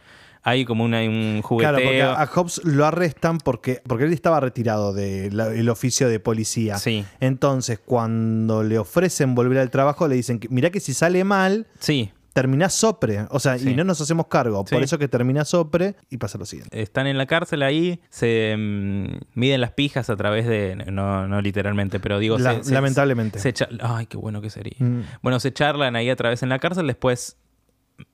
Hay 0.44 0.66
como 0.66 0.84
una, 0.84 1.00
un 1.02 1.42
jugueteo. 1.42 1.72
Claro, 1.74 1.84
porque 1.86 2.02
a 2.04 2.26
Hobbs 2.36 2.62
lo 2.66 2.86
arrestan 2.86 3.38
porque, 3.38 3.82
porque 3.88 4.04
él 4.06 4.14
estaba 4.14 4.40
retirado 4.40 4.94
del 4.94 5.70
oficio 5.70 6.10
de 6.10 6.20
policía. 6.20 6.78
Sí, 6.78 7.06
Entonces, 7.20 7.80
cuando 7.84 8.64
le 8.64 8.78
ofrecen 8.80 9.34
volver 9.36 9.58
al 9.60 9.70
trabajo, 9.72 10.08
le 10.08 10.16
dicen 10.16 10.40
que 10.40 10.48
mirá 10.50 10.70
que 10.70 10.80
si 10.80 10.94
sale 10.94 11.24
mal, 11.24 11.68
sí. 11.80 12.12
Terminás 12.38 12.74
sopre. 12.76 13.26
O 13.32 13.40
sea, 13.40 13.58
Sí. 13.58 13.72
y 13.72 13.74
no 13.76 13.84
nos 13.84 14.00
hacemos 14.00 14.28
cargo. 14.28 14.64
Sí. 14.68 14.76
Por 14.76 14.84
eso 14.84 15.00
que 15.00 15.08
termina 15.08 15.44
sopre 15.44 15.96
y 16.12 16.18
pasa 16.18 16.38
lo 16.38 16.46
siguiente. 16.46 16.80
Están 16.80 17.08
en 17.08 17.18
la 17.18 17.26
cárcel 17.26 17.64
ahí, 17.64 18.00
se 18.12 18.56
mm, 18.56 19.18
miden 19.34 19.60
las 19.60 19.72
pijas 19.72 20.12
a 20.12 20.16
través 20.16 20.46
de. 20.46 20.76
No, 20.92 21.28
no 21.28 21.42
literalmente, 21.42 22.00
pero 22.00 22.20
digo. 22.20 22.38
La- 22.38 22.58
se- 22.58 22.66
se- 22.66 22.74
lamentablemente. 22.76 23.40
se 23.40 23.54
Ay, 23.82 24.06
qué 24.06 24.18
bueno 24.18 24.40
que 24.40 24.52
sería. 24.52 24.78
Mm. 24.78 25.02
Bueno, 25.24 25.40
se 25.40 25.52
charlan 25.52 25.96
ahí 25.96 26.12
a 26.12 26.16
través 26.16 26.44
en 26.44 26.50
la 26.50 26.60
cárcel, 26.60 26.86
después 26.86 27.38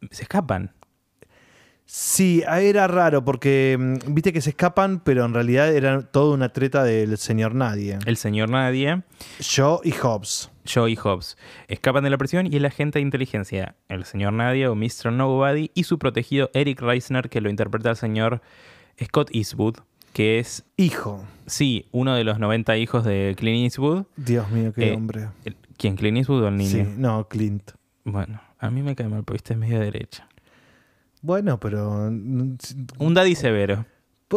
se 0.09 0.21
escapan. 0.23 0.71
Sí, 1.85 2.43
era 2.47 2.87
raro 2.87 3.25
porque 3.25 3.75
mm, 3.77 4.13
viste 4.13 4.31
que 4.31 4.39
se 4.39 4.51
escapan, 4.51 5.01
pero 5.03 5.25
en 5.25 5.33
realidad 5.33 5.73
era 5.75 6.01
toda 6.01 6.33
una 6.33 6.47
treta 6.53 6.85
del 6.85 7.17
señor 7.17 7.55
Nadie. 7.55 7.99
El 8.05 8.15
señor 8.15 8.49
Nadie, 8.49 9.03
Yo 9.41 9.81
y 9.83 9.91
Hobbs. 9.91 10.49
Joe 10.71 10.91
y 10.91 10.95
Hobbs, 10.95 11.37
escapan 11.67 12.03
de 12.03 12.09
la 12.09 12.17
prisión 12.17 12.51
y 12.51 12.55
el 12.57 12.65
agente 12.65 12.99
de 12.99 13.03
inteligencia, 13.03 13.75
el 13.89 14.05
señor 14.05 14.33
Nadie 14.33 14.67
o 14.67 14.75
Mr. 14.75 15.11
Nobody, 15.11 15.71
y 15.73 15.83
su 15.83 15.97
protegido 15.99 16.49
Eric 16.53 16.81
Reisner, 16.81 17.29
que 17.29 17.41
lo 17.41 17.49
interpreta 17.49 17.89
el 17.91 17.95
señor 17.95 18.41
Scott 19.03 19.29
Eastwood, 19.33 19.77
que 20.13 20.39
es, 20.39 20.63
Hijo. 20.77 21.25
sí, 21.47 21.87
uno 21.91 22.13
de 22.15 22.23
los 22.23 22.37
90 22.39 22.77
hijos 22.77 23.03
de 23.03 23.33
Clint 23.37 23.63
Eastwood. 23.63 24.05
Dios 24.15 24.49
mío, 24.51 24.71
qué 24.73 24.89
Eh, 24.89 24.95
hombre. 24.95 25.29
¿Quién? 25.77 25.95
¿Clint 25.95 26.17
Eastwood 26.17 26.43
o 26.43 26.47
el 26.49 26.57
niño? 26.57 26.69
Sí, 26.69 26.85
no, 26.97 27.27
Clint. 27.27 27.71
Bueno, 28.05 28.39
a 28.59 28.69
mí 28.69 28.83
me 28.83 28.95
cae 28.95 29.07
mal 29.07 29.23
porque 29.23 29.37
este 29.37 29.53
es 29.53 29.59
medio 29.59 29.79
derecha. 29.79 30.27
Bueno, 31.21 31.59
pero. 31.59 32.09
mm, 32.11 32.55
Un 32.99 33.13
daddy 33.13 33.35
severo. 33.35 33.85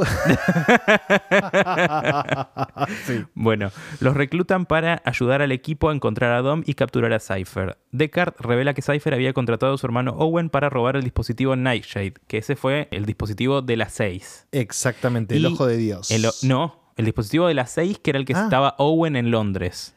sí. 3.06 3.24
Bueno, 3.34 3.70
los 4.00 4.14
reclutan 4.14 4.66
para 4.66 5.02
ayudar 5.04 5.42
al 5.42 5.52
equipo 5.52 5.90
a 5.90 5.94
encontrar 5.94 6.32
a 6.32 6.42
Dom 6.42 6.62
y 6.66 6.74
capturar 6.74 7.12
a 7.12 7.20
Cypher. 7.20 7.78
Deckard 7.92 8.34
revela 8.38 8.74
que 8.74 8.82
Cypher 8.82 9.14
había 9.14 9.32
contratado 9.32 9.74
a 9.74 9.78
su 9.78 9.86
hermano 9.86 10.12
Owen 10.12 10.50
para 10.50 10.68
robar 10.68 10.96
el 10.96 11.02
dispositivo 11.02 11.56
Nightshade, 11.56 12.14
que 12.26 12.38
ese 12.38 12.56
fue 12.56 12.88
el 12.90 13.06
dispositivo 13.06 13.62
de 13.62 13.76
las 13.76 13.92
6. 13.94 14.48
Exactamente, 14.52 15.36
el 15.36 15.46
ojo 15.46 15.66
de 15.66 15.76
Dios. 15.76 16.10
El 16.10 16.26
no, 16.42 16.80
el 16.96 17.04
dispositivo 17.04 17.46
de 17.48 17.54
las 17.54 17.70
6 17.72 17.98
que 18.00 18.10
era 18.10 18.18
el 18.18 18.24
que 18.24 18.34
Ah. 18.34 18.44
estaba 18.44 18.74
Owen 18.78 19.16
en 19.16 19.30
Londres. 19.30 19.94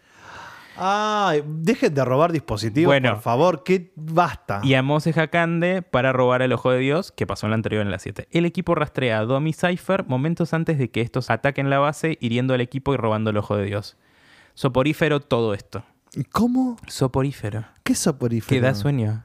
Ay, 0.79 1.43
dejen 1.45 1.93
de 1.93 2.03
robar 2.05 2.31
dispositivos, 2.31 2.87
Bueno. 2.89 3.13
por 3.13 3.21
favor, 3.21 3.63
que 3.63 3.91
basta. 3.95 4.61
Y 4.63 4.73
a 4.75 4.81
Mose 4.83 5.13
Hakande 5.19 5.81
para 5.81 6.11
robar 6.13 6.41
el 6.41 6.53
ojo 6.53 6.71
de 6.71 6.79
Dios, 6.79 7.11
que 7.11 7.27
pasó 7.27 7.45
en 7.47 7.51
la 7.51 7.55
anterior 7.55 7.81
en 7.81 7.91
la 7.91 7.99
7. 7.99 8.27
El 8.31 8.45
equipo 8.45 8.75
rastrea 8.75 9.19
a 9.19 9.25
Dom 9.25 9.45
y 9.47 9.53
Cypher 9.53 10.05
momentos 10.07 10.53
antes 10.53 10.77
de 10.77 10.89
que 10.89 11.01
estos 11.01 11.29
ataquen 11.29 11.69
la 11.69 11.79
base, 11.79 12.17
hiriendo 12.21 12.53
al 12.53 12.61
equipo 12.61 12.93
y 12.93 12.97
robando 12.97 13.29
el 13.29 13.37
ojo 13.37 13.55
de 13.57 13.65
Dios. 13.65 13.97
Soporífero 14.53 15.19
todo 15.19 15.53
esto. 15.53 15.83
¿Cómo? 16.31 16.77
Soporífero. 16.87 17.65
¿Qué 17.83 17.93
soporífero? 17.95 18.49
Que 18.59 18.61
da 18.65 18.73
sueño. 18.75 19.23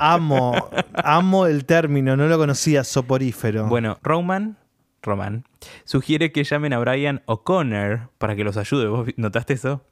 Amo, 0.00 0.70
amo 0.94 1.46
el 1.46 1.64
término, 1.64 2.16
no 2.16 2.26
lo 2.28 2.38
conocía, 2.38 2.84
soporífero. 2.84 3.66
Bueno, 3.66 3.98
Roman, 4.02 4.56
Roman, 5.02 5.44
sugiere 5.84 6.32
que 6.32 6.44
llamen 6.44 6.72
a 6.72 6.78
Brian 6.78 7.22
O'Connor 7.26 8.10
para 8.18 8.34
que 8.36 8.44
los 8.44 8.56
ayude. 8.56 8.86
¿Vos 8.88 9.08
notaste 9.16 9.54
eso? 9.54 9.84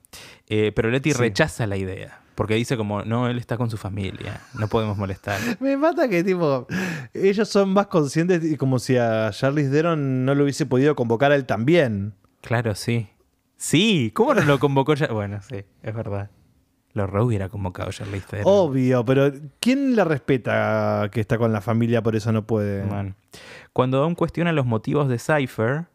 Eh, 0.48 0.72
pero 0.74 0.90
Letty 0.90 1.12
Sí. 1.12 1.18
rechaza 1.18 1.66
la 1.66 1.76
idea. 1.76 2.20
Porque 2.34 2.54
dice 2.54 2.76
como, 2.76 3.02
no, 3.02 3.28
él 3.28 3.38
está 3.38 3.56
con 3.56 3.70
su 3.70 3.78
familia, 3.78 4.42
no 4.58 4.68
podemos 4.68 4.98
molestar. 4.98 5.38
Me 5.60 5.76
mata 5.78 6.06
que, 6.08 6.22
tipo, 6.22 6.66
ellos 7.14 7.48
son 7.48 7.70
más 7.70 7.86
conscientes, 7.86 8.44
y 8.44 8.56
como 8.58 8.78
si 8.78 8.96
a 8.98 9.30
Charlize 9.32 9.70
Theron 9.70 10.26
no 10.26 10.34
lo 10.34 10.42
hubiese 10.44 10.66
podido 10.66 10.94
convocar 10.94 11.32
a 11.32 11.34
él 11.36 11.46
también. 11.46 12.12
Claro, 12.42 12.74
sí. 12.74 13.08
Sí, 13.56 14.10
¿cómo 14.14 14.34
no 14.34 14.42
lo 14.42 14.58
convocó 14.58 14.92
ya? 14.94 15.06
Bueno, 15.06 15.40
sí, 15.40 15.64
es 15.82 15.94
verdad. 15.94 16.30
Lo 16.96 17.06
re 17.06 17.22
hubiera 17.22 17.50
convocado 17.50 17.92
Charlize 17.92 18.26
Theron. 18.26 18.44
Obvio, 18.48 19.04
pero 19.04 19.30
¿quién 19.60 19.94
la 19.96 20.04
respeta 20.04 21.10
que 21.12 21.20
está 21.20 21.36
con 21.36 21.52
la 21.52 21.60
familia 21.60 22.02
por 22.02 22.16
eso 22.16 22.32
no 22.32 22.46
puede? 22.46 22.84
Man. 22.86 23.16
Cuando 23.74 23.98
Dom 23.98 24.14
cuestiona 24.14 24.50
los 24.52 24.64
motivos 24.64 25.06
de 25.08 25.18
Cypher, 25.18 25.88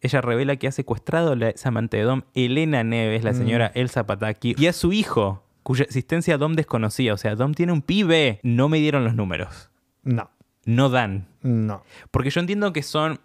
ella 0.00 0.20
revela 0.20 0.54
que 0.54 0.68
ha 0.68 0.72
secuestrado 0.72 1.32
a 1.32 1.36
la 1.36 1.52
amante 1.64 1.96
de 1.96 2.04
Dom, 2.04 2.22
Elena 2.34 2.84
Neves, 2.84 3.24
la 3.24 3.32
Mm. 3.32 3.36
señora 3.36 3.72
Elsa 3.74 4.06
Pataki, 4.06 4.54
y 4.56 4.66
a 4.68 4.72
su 4.72 4.92
hijo, 4.92 5.42
cuya 5.64 5.82
existencia 5.84 6.38
Dom 6.38 6.52
desconocía. 6.54 7.14
O 7.14 7.16
sea, 7.16 7.34
Dom 7.34 7.52
tiene 7.54 7.72
un 7.72 7.82
pibe. 7.82 8.38
No 8.44 8.68
me 8.68 8.78
dieron 8.78 9.02
los 9.02 9.16
números. 9.16 9.70
No, 10.04 10.30
No 10.66 10.88
dan. 10.88 11.26
no. 11.42 11.82
Porque 12.12 12.30
yo 12.30 12.40
entiendo 12.40 12.72
que 12.72 12.84
son. 12.84 13.18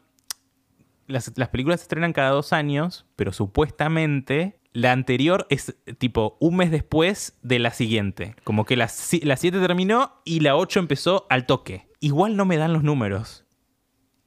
Las, 1.05 1.31
las 1.37 1.49
películas 1.49 1.79
se 1.79 1.83
estrenan 1.83 2.13
cada 2.13 2.29
dos 2.31 2.53
años, 2.53 3.05
pero 3.15 3.33
supuestamente 3.33 4.58
la 4.71 4.91
anterior 4.91 5.47
es 5.49 5.75
tipo 5.97 6.37
un 6.39 6.57
mes 6.57 6.71
después 6.71 7.37
de 7.41 7.59
la 7.59 7.71
siguiente. 7.71 8.35
Como 8.43 8.65
que 8.65 8.75
la 8.77 8.87
7 8.87 9.51
terminó 9.59 10.21
y 10.25 10.41
la 10.41 10.55
8 10.55 10.79
empezó 10.79 11.25
al 11.29 11.45
toque. 11.45 11.87
Igual 11.99 12.35
no 12.35 12.45
me 12.45 12.57
dan 12.57 12.73
los 12.73 12.83
números. 12.83 13.45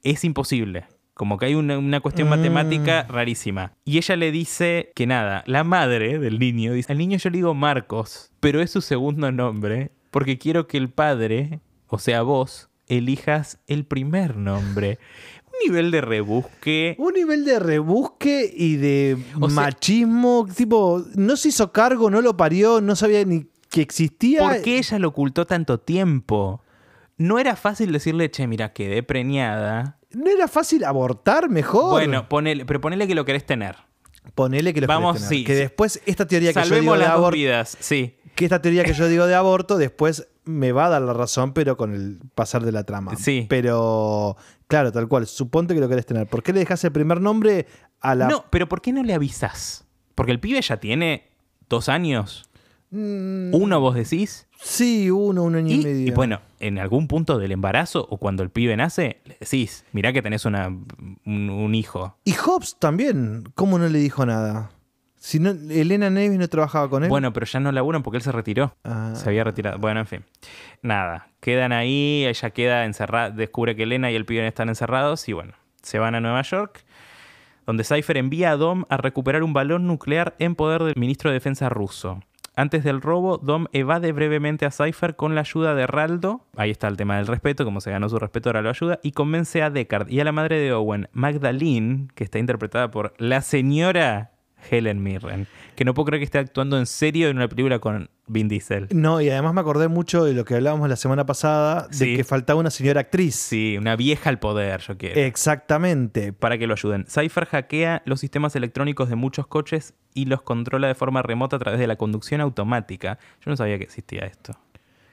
Es 0.02 0.24
imposible. 0.24 0.86
Como 1.14 1.38
que 1.38 1.46
hay 1.46 1.54
una, 1.54 1.78
una 1.78 2.00
cuestión 2.00 2.28
Mm. 2.28 2.30
matemática 2.30 3.06
rarísima. 3.08 3.74
Y 3.84 3.98
ella 3.98 4.16
le 4.16 4.32
dice 4.32 4.90
que 4.94 5.06
nada, 5.06 5.44
la 5.46 5.62
madre 5.62 6.18
del 6.18 6.38
niño 6.38 6.72
dice, 6.72 6.90
al 6.90 6.98
niño 6.98 7.18
yo 7.18 7.30
le 7.30 7.36
digo 7.36 7.54
Marcos, 7.54 8.32
pero 8.40 8.60
es 8.60 8.70
su 8.70 8.80
segundo 8.80 9.30
nombre, 9.30 9.92
porque 10.10 10.38
quiero 10.38 10.66
que 10.66 10.78
el 10.78 10.88
padre, 10.90 11.60
o 11.86 11.98
sea 11.98 12.22
vos, 12.22 12.70
elijas 12.88 13.60
el 13.66 13.84
primer 13.84 14.36
nombre. 14.36 14.98
Un 15.52 15.68
nivel 15.68 15.90
de 15.90 16.00
rebusque. 16.00 16.96
Un 16.98 17.12
nivel 17.14 17.44
de 17.44 17.58
rebusque 17.58 18.52
y 18.56 18.76
de 18.76 19.16
O 19.40 19.48
sea- 19.48 19.62
machismo, 19.62 20.46
tipo, 20.56 21.04
no 21.14 21.36
se 21.36 21.48
hizo 21.48 21.72
cargo, 21.72 22.10
no 22.10 22.20
lo 22.20 22.36
parió, 22.36 22.80
no 22.80 22.96
sabía 22.96 23.24
ni 23.24 23.46
que 23.70 23.82
existía. 23.82 24.40
¿Por 24.40 24.62
qué 24.62 24.78
ella 24.78 24.98
lo 24.98 25.08
ocultó 25.08 25.46
tanto 25.46 25.78
tiempo? 25.80 26.62
No 27.18 27.38
era 27.38 27.56
fácil 27.56 27.92
decirle, 27.92 28.30
che, 28.30 28.46
mira, 28.46 28.72
quedé 28.72 29.02
preñada. 29.02 29.98
¿No 30.10 30.30
era 30.30 30.48
fácil 30.48 30.84
abortar 30.84 31.48
mejor? 31.48 31.90
Bueno, 31.92 32.28
ponele, 32.28 32.64
pero 32.66 32.80
ponele 32.80 33.06
que 33.06 33.14
lo 33.14 33.24
querés 33.24 33.46
tener. 33.46 33.76
ponele 34.34 34.72
que 34.74 34.80
lo 34.80 34.86
vamos, 34.86 35.14
querés 35.16 35.28
tener. 35.28 35.40
sí, 35.40 35.44
Que 35.46 35.54
después 35.54 36.00
esta 36.06 36.26
teoría 36.26 36.52
que 36.52 36.62
yo 36.64 36.74
digo 36.80 36.96
de 36.98 37.04
aborto, 37.06 37.38
sí. 37.80 38.16
que 38.34 38.44
esta 38.44 38.60
teoría 38.62 38.84
que 38.84 38.92
yo 38.94 39.08
digo 39.08 39.26
de 39.26 39.34
aborto 39.34 39.78
después 39.78 40.28
me 40.44 40.72
va 40.72 40.86
a 40.86 40.88
dar 40.90 41.02
la 41.02 41.12
razón, 41.12 41.52
pero 41.54 41.76
con 41.76 41.94
el 41.94 42.18
pasar 42.34 42.64
de 42.64 42.72
la 42.72 42.84
trama. 42.84 43.14
Sí. 43.16 43.46
Pero, 43.48 44.36
claro, 44.72 44.90
tal 44.92 45.06
cual, 45.06 45.26
suponte 45.26 45.74
que 45.74 45.80
lo 45.80 45.88
querés 45.88 46.06
tener. 46.06 46.26
¿Por 46.26 46.42
qué 46.42 46.52
le 46.54 46.60
dejas 46.60 46.82
el 46.84 46.92
primer 46.92 47.20
nombre 47.20 47.66
a 48.00 48.14
la... 48.14 48.26
No, 48.28 48.44
pero 48.50 48.68
¿por 48.68 48.80
qué 48.80 48.90
no 48.92 49.02
le 49.02 49.12
avisas? 49.12 49.84
Porque 50.14 50.32
el 50.32 50.40
pibe 50.40 50.60
ya 50.62 50.78
tiene 50.78 51.28
dos 51.68 51.88
años. 51.90 52.48
Mm, 52.90 53.54
Uno 53.54 53.80
vos 53.80 53.94
decís. 53.94 54.46
Sí, 54.62 55.10
uno, 55.10 55.42
un 55.44 55.56
año 55.56 55.68
y, 55.74 55.80
Y, 55.80 55.84
medio. 55.84 56.06
y 56.06 56.10
bueno, 56.10 56.40
en 56.60 56.78
algún 56.78 57.06
punto 57.08 57.38
del 57.38 57.52
embarazo 57.52 58.06
o 58.08 58.16
cuando 58.16 58.42
el 58.42 58.50
pibe 58.50 58.76
nace, 58.76 59.20
le 59.26 59.36
decís, 59.40 59.84
mirá 59.92 60.12
que 60.12 60.22
tenés 60.22 60.44
una, 60.44 60.68
un, 60.68 61.50
un 61.50 61.74
hijo. 61.74 62.16
Y 62.24 62.32
Hobbs 62.34 62.76
también, 62.78 63.44
¿cómo 63.54 63.78
no 63.78 63.88
le 63.88 63.98
dijo 63.98 64.24
nada? 64.24 64.70
Si 65.22 65.38
no, 65.38 65.50
Elena 65.50 66.10
Neves 66.10 66.36
no 66.36 66.48
trabajaba 66.48 66.90
con 66.90 67.04
él. 67.04 67.08
Bueno, 67.08 67.32
pero 67.32 67.46
ya 67.46 67.60
no 67.60 67.70
laburan 67.70 68.02
porque 68.02 68.16
él 68.16 68.24
se 68.24 68.32
retiró. 68.32 68.74
Ah. 68.82 69.12
Se 69.14 69.28
había 69.28 69.44
retirado. 69.44 69.78
Bueno, 69.78 70.00
en 70.00 70.06
fin. 70.06 70.24
Nada. 70.82 71.28
Quedan 71.38 71.70
ahí, 71.70 72.26
ella 72.26 72.50
queda 72.50 72.84
encerrada, 72.84 73.30
descubre 73.30 73.76
que 73.76 73.84
Elena 73.84 74.10
y 74.10 74.16
el 74.16 74.26
pibe 74.26 74.44
están 74.44 74.68
encerrados 74.68 75.28
y 75.28 75.32
bueno, 75.32 75.52
se 75.80 76.00
van 76.00 76.16
a 76.16 76.20
Nueva 76.20 76.42
York, 76.42 76.84
donde 77.66 77.84
Cypher 77.84 78.16
envía 78.16 78.50
a 78.50 78.56
Dom 78.56 78.84
a 78.88 78.96
recuperar 78.96 79.44
un 79.44 79.52
balón 79.52 79.86
nuclear 79.86 80.34
en 80.40 80.56
poder 80.56 80.82
del 80.82 80.94
ministro 80.96 81.30
de 81.30 81.34
Defensa 81.34 81.68
ruso. 81.68 82.20
Antes 82.56 82.82
del 82.82 83.00
robo, 83.00 83.38
Dom 83.38 83.66
evade 83.72 84.10
brevemente 84.10 84.66
a 84.66 84.72
Cypher 84.72 85.14
con 85.14 85.36
la 85.36 85.42
ayuda 85.42 85.76
de 85.76 85.86
Raldo. 85.86 86.44
Ahí 86.56 86.72
está 86.72 86.88
el 86.88 86.96
tema 86.96 87.16
del 87.16 87.28
respeto, 87.28 87.64
como 87.64 87.80
se 87.80 87.92
ganó 87.92 88.08
su 88.08 88.18
respeto, 88.18 88.48
ahora 88.48 88.60
lo 88.60 88.70
ayuda. 88.70 88.98
Y 89.04 89.12
convence 89.12 89.62
a 89.62 89.70
Deckard 89.70 90.10
y 90.10 90.18
a 90.18 90.24
la 90.24 90.32
madre 90.32 90.58
de 90.58 90.72
Owen, 90.72 91.08
Magdalene, 91.12 92.08
que 92.16 92.24
está 92.24 92.40
interpretada 92.40 92.90
por 92.90 93.14
la 93.18 93.40
señora 93.40 94.31
Helen 94.70 95.02
Mirren. 95.02 95.46
Que 95.76 95.84
no 95.84 95.94
puedo 95.94 96.06
creer 96.06 96.20
que 96.20 96.24
esté 96.24 96.38
actuando 96.38 96.78
en 96.78 96.86
serio 96.86 97.28
en 97.28 97.36
una 97.36 97.48
película 97.48 97.78
con 97.78 98.10
Vin 98.26 98.48
Diesel. 98.48 98.88
No, 98.90 99.20
y 99.20 99.28
además 99.30 99.54
me 99.54 99.60
acordé 99.60 99.88
mucho 99.88 100.24
de 100.24 100.32
lo 100.34 100.44
que 100.44 100.54
hablábamos 100.54 100.88
la 100.88 100.96
semana 100.96 101.26
pasada, 101.26 101.88
de 101.88 101.94
Sí. 101.94 102.16
que 102.16 102.24
faltaba 102.24 102.60
una 102.60 102.70
señora 102.70 103.00
actriz. 103.00 103.34
Sí, 103.34 103.76
una 103.78 103.96
vieja 103.96 104.30
al 104.30 104.38
poder, 104.38 104.80
yo 104.80 104.96
quiero. 104.96 105.20
Exactamente. 105.20 106.32
Para 106.32 106.58
que 106.58 106.66
lo 106.66 106.74
ayuden. 106.74 107.04
Cypher 107.08 107.46
hackea 107.46 108.02
los 108.04 108.20
sistemas 108.20 108.54
electrónicos 108.56 109.08
de 109.08 109.16
muchos 109.16 109.46
coches 109.46 109.94
y 110.14 110.26
los 110.26 110.42
controla 110.42 110.88
de 110.88 110.94
forma 110.94 111.22
remota 111.22 111.56
a 111.56 111.58
través 111.58 111.80
de 111.80 111.86
la 111.86 111.96
conducción 111.96 112.40
automática. 112.40 113.18
Yo 113.44 113.50
no 113.50 113.56
sabía 113.56 113.78
que 113.78 113.84
existía 113.84 114.22
esto. 114.22 114.52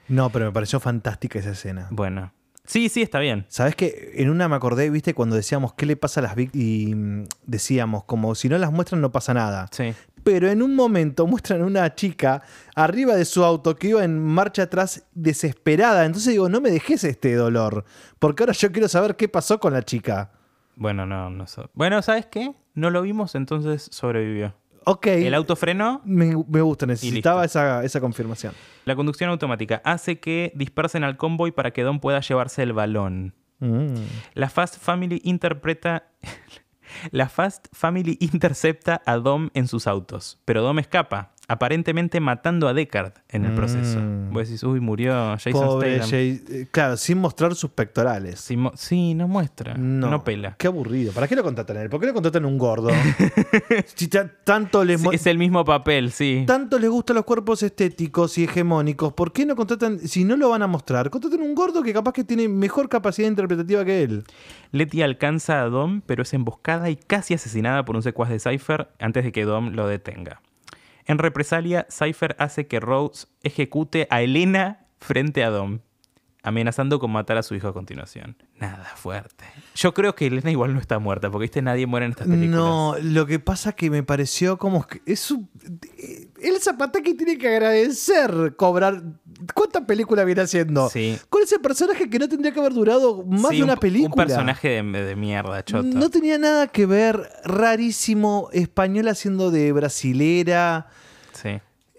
No, 0.08 0.30
pero 0.30 0.46
me 0.46 0.52
pareció 0.52 0.80
fantástica 0.80 1.38
esa 1.38 1.50
escena. 1.52 1.86
Bueno. 1.90 2.32
Sí, 2.70 2.88
sí, 2.88 3.02
está 3.02 3.18
bien. 3.18 3.46
¿Sabes 3.48 3.74
que 3.74 4.12
En 4.14 4.30
una 4.30 4.48
me 4.48 4.54
acordé, 4.54 4.88
viste, 4.90 5.12
cuando 5.12 5.34
decíamos 5.34 5.74
qué 5.74 5.86
le 5.86 5.96
pasa 5.96 6.20
a 6.20 6.22
las 6.22 6.36
víctimas 6.36 6.64
y 6.64 6.94
mm, 6.94 7.24
decíamos 7.44 8.04
como 8.04 8.36
si 8.36 8.48
no 8.48 8.56
las 8.58 8.70
muestran 8.70 9.00
no 9.00 9.10
pasa 9.10 9.34
nada. 9.34 9.66
Sí. 9.72 9.92
Pero 10.22 10.48
en 10.48 10.62
un 10.62 10.76
momento 10.76 11.26
muestran 11.26 11.62
una 11.62 11.92
chica 11.96 12.42
arriba 12.76 13.16
de 13.16 13.24
su 13.24 13.42
auto 13.44 13.74
que 13.74 13.88
iba 13.88 14.04
en 14.04 14.20
marcha 14.24 14.62
atrás 14.62 15.04
desesperada. 15.14 16.04
Entonces 16.04 16.30
digo, 16.32 16.48
no 16.48 16.60
me 16.60 16.70
dejes 16.70 17.02
este 17.02 17.34
dolor. 17.34 17.84
Porque 18.20 18.44
ahora 18.44 18.52
yo 18.52 18.70
quiero 18.70 18.86
saber 18.86 19.16
qué 19.16 19.28
pasó 19.28 19.58
con 19.58 19.72
la 19.72 19.82
chica. 19.82 20.30
Bueno, 20.76 21.06
no, 21.06 21.28
no. 21.28 21.48
so- 21.48 21.70
Bueno, 21.74 22.00
¿sabes 22.02 22.26
qué? 22.26 22.54
No 22.74 22.90
lo 22.90 23.02
vimos, 23.02 23.34
entonces 23.34 23.88
sobrevivió. 23.90 24.54
Ok. 24.84 25.06
El 25.06 25.34
auto 25.34 25.56
frenó. 25.56 26.00
Me, 26.04 26.34
me 26.48 26.60
gusta, 26.60 26.86
necesitaba 26.86 27.44
esa, 27.44 27.84
esa 27.84 28.00
confirmación. 28.00 28.54
La 28.84 28.96
conducción 28.96 29.30
automática 29.30 29.82
hace 29.84 30.20
que 30.20 30.52
dispersen 30.54 31.04
al 31.04 31.16
convoy 31.16 31.52
para 31.52 31.72
que 31.72 31.82
Don 31.82 32.00
pueda 32.00 32.20
llevarse 32.20 32.62
el 32.62 32.72
balón. 32.72 33.34
Mm. 33.60 33.94
La 34.34 34.48
Fast 34.48 34.78
Family 34.78 35.20
interpreta. 35.24 36.08
La 37.12 37.28
Fast 37.28 37.68
Family 37.72 38.16
intercepta 38.20 39.00
a 39.06 39.16
Dom 39.16 39.50
en 39.54 39.68
sus 39.68 39.86
autos, 39.86 40.40
pero 40.44 40.62
Dom 40.62 40.80
escapa, 40.80 41.34
aparentemente 41.52 42.20
matando 42.20 42.68
a 42.68 42.74
Deckard 42.74 43.12
en 43.28 43.44
el 43.44 43.52
proceso. 43.56 43.98
Mm. 43.98 44.32
Vos 44.32 44.46
decís, 44.46 44.62
uy, 44.62 44.78
murió 44.78 45.12
Jason 45.36 45.52
Pobre 45.52 45.96
Statham. 45.96 46.10
Jay- 46.10 46.42
eh, 46.48 46.66
Claro, 46.70 46.96
sin 46.96 47.18
mostrar 47.18 47.56
sus 47.56 47.70
pectorales. 47.70 48.38
Sí, 48.38 48.56
mo- 48.56 48.70
sí, 48.76 49.14
no 49.14 49.26
muestra, 49.26 49.74
no, 49.74 50.22
pela. 50.22 50.54
Qué 50.56 50.68
aburrido. 50.68 51.12
¿Para 51.12 51.26
qué 51.26 51.34
lo 51.34 51.42
contratan 51.42 51.76
a 51.76 51.82
él? 51.82 51.90
¿Por 51.90 51.98
qué 51.98 52.06
lo 52.06 52.14
contratan 52.14 52.44
a 52.44 52.46
un 52.46 52.56
gordo? 52.56 52.88
si 53.96 54.08
tanto 54.44 54.84
les 54.84 55.00
Sí, 55.00 55.08
es 55.12 55.26
el 55.26 55.38
mismo 55.38 55.64
papel, 55.64 56.12
sí. 56.12 56.44
tanto 56.46 56.78
les 56.78 56.88
gustan 56.88 57.16
los 57.16 57.24
cuerpos 57.24 57.62
estéticos 57.64 58.38
y 58.38 58.44
hegemónicos, 58.44 59.12
¿por 59.14 59.32
qué 59.32 59.44
no 59.44 59.56
contratan, 59.56 59.98
si 59.98 60.22
no 60.24 60.36
lo 60.36 60.50
van 60.50 60.62
a 60.62 60.66
mostrar, 60.68 61.10
contratan 61.10 61.40
un 61.42 61.54
gordo 61.56 61.82
que 61.82 61.92
capaz 61.92 62.12
que 62.12 62.22
tiene 62.22 62.46
mejor 62.48 62.88
capacidad 62.88 63.26
interpretativa 63.28 63.84
que 63.84 64.02
él? 64.04 64.24
Letty 64.70 65.02
alcanza 65.02 65.62
a 65.62 65.64
Dom, 65.68 66.00
pero 66.06 66.22
es 66.22 66.32
emboscada 66.32 66.90
y 66.90 66.96
casi 66.96 67.34
asesinada 67.34 67.84
por 67.84 67.96
un 67.96 68.02
secuaz 68.02 68.30
de 68.30 68.38
Cypher 68.38 68.88
antes 69.00 69.24
de 69.24 69.32
que 69.32 69.44
Dom 69.44 69.70
lo 69.70 69.88
detenga. 69.88 70.40
En 71.10 71.18
represalia, 71.18 71.88
Cypher 71.90 72.36
hace 72.38 72.68
que 72.68 72.78
Rose 72.78 73.26
ejecute 73.42 74.06
a 74.10 74.22
Elena 74.22 74.86
frente 75.00 75.42
a 75.42 75.50
Dom, 75.50 75.80
amenazando 76.44 77.00
con 77.00 77.10
matar 77.10 77.36
a 77.36 77.42
su 77.42 77.56
hijo 77.56 77.66
a 77.66 77.72
continuación. 77.72 78.36
Nada 78.60 78.92
fuerte. 78.94 79.44
Yo 79.74 79.92
creo 79.92 80.14
que 80.14 80.28
Elena 80.28 80.52
igual 80.52 80.72
no 80.72 80.78
está 80.78 81.00
muerta, 81.00 81.28
porque 81.28 81.46
viste, 81.46 81.62
nadie 81.62 81.88
muere 81.88 82.06
en 82.06 82.12
estas 82.12 82.28
películas. 82.28 82.60
No, 82.60 82.94
lo 83.02 83.26
que 83.26 83.40
pasa 83.40 83.72
que 83.72 83.90
me 83.90 84.04
pareció 84.04 84.56
como 84.56 84.86
que 84.86 85.02
es 85.04 85.32
un, 85.32 85.50
el 86.40 86.60
Zapataki 86.60 87.14
tiene 87.14 87.38
que 87.38 87.48
agradecer 87.48 88.54
cobrar 88.54 89.02
¿Cuántas 89.54 89.84
películas 89.84 90.26
viene 90.26 90.42
haciendo? 90.42 90.88
Sí. 90.90 91.16
Con 91.28 91.42
ese 91.42 91.58
personaje 91.58 92.08
que 92.10 92.18
no 92.18 92.28
tendría 92.28 92.52
que 92.52 92.60
haber 92.60 92.72
durado 92.74 93.22
más 93.24 93.50
Sí, 93.50 93.58
de 93.58 93.62
una 93.64 93.74
un- 93.74 93.78
película. 93.78 94.08
Un 94.24 94.28
personaje 94.28 94.68
de, 94.68 94.82
de 95.04 95.16
mierda, 95.16 95.64
choto. 95.64 95.82
No 95.82 96.10
tenía 96.10 96.38
nada 96.38 96.66
que 96.68 96.86
ver, 96.86 97.30
rarísimo, 97.44 98.48
español 98.52 99.08
haciendo 99.08 99.50
de 99.50 99.72
brasilera. 99.72 100.88
Sí. 101.32 101.50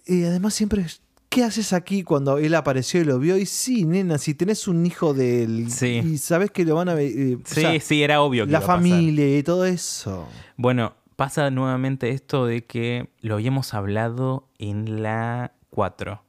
Y 0.05 0.23
además 0.25 0.53
siempre, 0.53 0.85
¿qué 1.29 1.43
haces 1.43 1.73
aquí 1.73 2.03
cuando 2.03 2.37
él 2.37 2.53
apareció 2.55 3.01
y 3.01 3.05
lo 3.05 3.17
vio? 3.19 3.37
Y 3.37 3.45
sí, 3.45 3.85
nena, 3.85 4.17
si 4.17 4.33
tenés 4.33 4.67
un 4.67 4.85
hijo 4.85 5.13
de 5.13 5.43
él 5.43 5.71
Sí. 5.71 6.01
y 6.03 6.17
sabes 6.17 6.51
que 6.51 6.65
lo 6.65 6.75
van 6.75 6.89
a 6.89 6.93
ver, 6.93 7.11
eh, 7.11 7.35
o 7.35 7.39
Sí, 7.47 7.61
sea, 7.61 7.79
sí, 7.79 8.03
era 8.03 8.21
obvio 8.21 8.45
que 8.45 8.51
la 8.51 8.57
iba 8.59 8.65
a 8.65 8.67
pasar. 8.67 8.81
familia 8.81 9.37
y 9.37 9.43
todo 9.43 9.65
eso. 9.65 10.27
Bueno, 10.57 10.93
pasa 11.15 11.49
nuevamente 11.51 12.09
esto 12.09 12.45
de 12.45 12.65
que 12.65 13.09
lo 13.21 13.35
habíamos 13.35 13.73
hablado 13.73 14.47
en 14.59 15.01
la 15.03 15.53
4, 15.69 16.21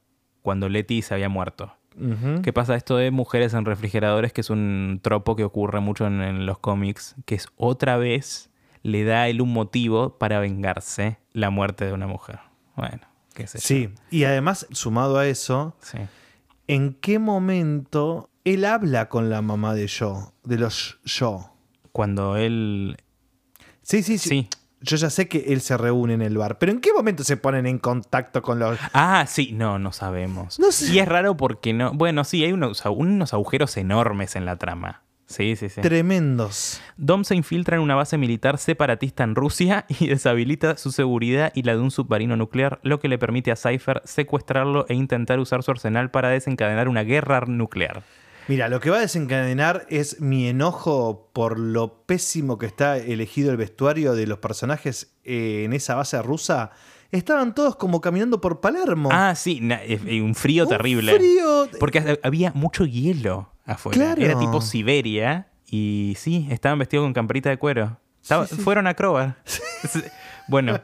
cuando 0.42 0.68
Letty 0.68 1.02
se 1.02 1.14
había 1.14 1.28
muerto. 1.28 1.74
¿Qué 2.42 2.52
pasa 2.54 2.74
esto 2.74 2.96
de 2.96 3.10
mujeres 3.10 3.52
en 3.54 3.64
refrigeradores? 3.66 4.32
Que 4.32 4.40
es 4.40 4.48
un 4.50 5.00
tropo 5.02 5.36
que 5.36 5.44
ocurre 5.44 5.80
mucho 5.80 6.06
en, 6.06 6.22
en 6.22 6.46
los 6.46 6.58
cómics, 6.58 7.16
que 7.26 7.34
es 7.34 7.48
otra 7.56 7.96
vez 7.98 8.48
le 8.82 9.04
da 9.04 9.22
a 9.22 9.28
él 9.28 9.40
un 9.42 9.52
motivo 9.52 10.18
para 10.18 10.40
vengarse 10.40 11.18
la 11.32 11.50
muerte 11.50 11.84
de 11.84 11.92
una 11.92 12.06
mujer. 12.06 12.40
Bueno, 12.76 13.00
qué 13.34 13.46
sé 13.46 13.58
yo. 13.58 13.62
Sí, 13.62 13.90
y 14.10 14.24
además, 14.24 14.66
sumado 14.72 15.18
a 15.18 15.26
eso, 15.26 15.76
Sí. 15.80 15.98
¿en 16.66 16.94
qué 16.94 17.18
momento 17.18 18.30
él 18.44 18.64
habla 18.64 19.08
con 19.08 19.28
la 19.30 19.42
mamá 19.42 19.74
de 19.74 19.86
yo, 19.86 20.32
de 20.44 20.56
los 20.58 20.98
yo? 21.04 21.50
Cuando 21.92 22.36
él... 22.36 22.96
Sí, 23.82 24.02
sí, 24.02 24.16
sí. 24.18 24.28
Sí, 24.28 24.48
yo 24.82 24.96
ya 24.96 25.10
sé 25.10 25.28
que 25.28 25.44
él 25.48 25.60
se 25.60 25.76
reúne 25.76 26.14
en 26.14 26.22
el 26.22 26.36
bar, 26.36 26.58
pero 26.58 26.72
¿en 26.72 26.80
qué 26.80 26.92
momento 26.92 27.24
se 27.24 27.36
ponen 27.36 27.66
en 27.66 27.78
contacto 27.78 28.42
con 28.42 28.58
los... 28.58 28.78
Ah, 28.92 29.24
sí, 29.28 29.52
no, 29.52 29.78
no 29.78 29.92
sabemos. 29.92 30.58
No 30.58 30.72
sé. 30.72 30.92
Y 30.92 30.98
es 30.98 31.08
raro 31.08 31.36
porque 31.36 31.72
no. 31.72 31.92
Bueno, 31.92 32.24
sí, 32.24 32.44
hay 32.44 32.52
unos, 32.52 32.82
unos 32.84 33.32
agujeros 33.32 33.76
enormes 33.76 34.36
en 34.36 34.44
la 34.44 34.56
trama. 34.56 35.02
Sí, 35.26 35.56
sí, 35.56 35.70
sí. 35.70 35.80
Tremendos. 35.80 36.82
Dom 36.98 37.24
se 37.24 37.34
infiltra 37.34 37.76
en 37.76 37.82
una 37.82 37.94
base 37.94 38.18
militar 38.18 38.58
separatista 38.58 39.24
en 39.24 39.34
Rusia 39.34 39.86
y 40.00 40.08
deshabilita 40.08 40.76
su 40.76 40.92
seguridad 40.92 41.52
y 41.54 41.62
la 41.62 41.74
de 41.74 41.80
un 41.80 41.90
submarino 41.90 42.36
nuclear, 42.36 42.80
lo 42.82 43.00
que 43.00 43.08
le 43.08 43.18
permite 43.18 43.50
a 43.50 43.56
Cypher 43.56 44.02
secuestrarlo 44.04 44.84
e 44.88 44.94
intentar 44.94 45.38
usar 45.38 45.62
su 45.62 45.70
arsenal 45.70 46.10
para 46.10 46.28
desencadenar 46.28 46.88
una 46.88 47.02
guerra 47.02 47.42
nuclear. 47.46 48.02
Mira, 48.48 48.68
lo 48.68 48.80
que 48.80 48.90
va 48.90 48.98
a 48.98 49.00
desencadenar 49.00 49.86
es 49.88 50.20
mi 50.20 50.48
enojo 50.48 51.30
por 51.32 51.58
lo 51.58 52.04
pésimo 52.06 52.58
que 52.58 52.66
está 52.66 52.96
elegido 52.96 53.50
el 53.50 53.56
vestuario 53.56 54.14
de 54.14 54.26
los 54.26 54.38
personajes 54.38 55.14
eh, 55.24 55.62
en 55.64 55.72
esa 55.72 55.94
base 55.94 56.20
rusa. 56.22 56.70
Estaban 57.12 57.54
todos 57.54 57.76
como 57.76 58.00
caminando 58.00 58.40
por 58.40 58.60
Palermo. 58.60 59.10
Ah, 59.12 59.34
sí, 59.36 59.60
eh, 59.70 60.20
un 60.22 60.34
frío 60.34 60.64
Un 60.64 60.68
terrible. 60.70 61.14
frío. 61.16 61.68
Porque 61.78 61.98
ha- 62.00 62.18
había 62.26 62.52
mucho 62.54 62.84
hielo 62.84 63.52
afuera. 63.64 63.94
Claro. 63.96 64.22
Era 64.22 64.38
tipo 64.38 64.60
Siberia 64.60 65.48
y 65.66 66.14
sí, 66.18 66.48
estaban 66.50 66.78
vestidos 66.78 67.04
con 67.04 67.12
camperita 67.12 67.48
de 67.50 67.58
cuero. 67.58 67.98
Estaba- 68.20 68.46
Sí, 68.46 68.56
sí. 68.56 68.62
Fueron 68.62 68.86
a 68.86 68.94
Crobar. 68.94 69.36
bueno, 70.48 70.80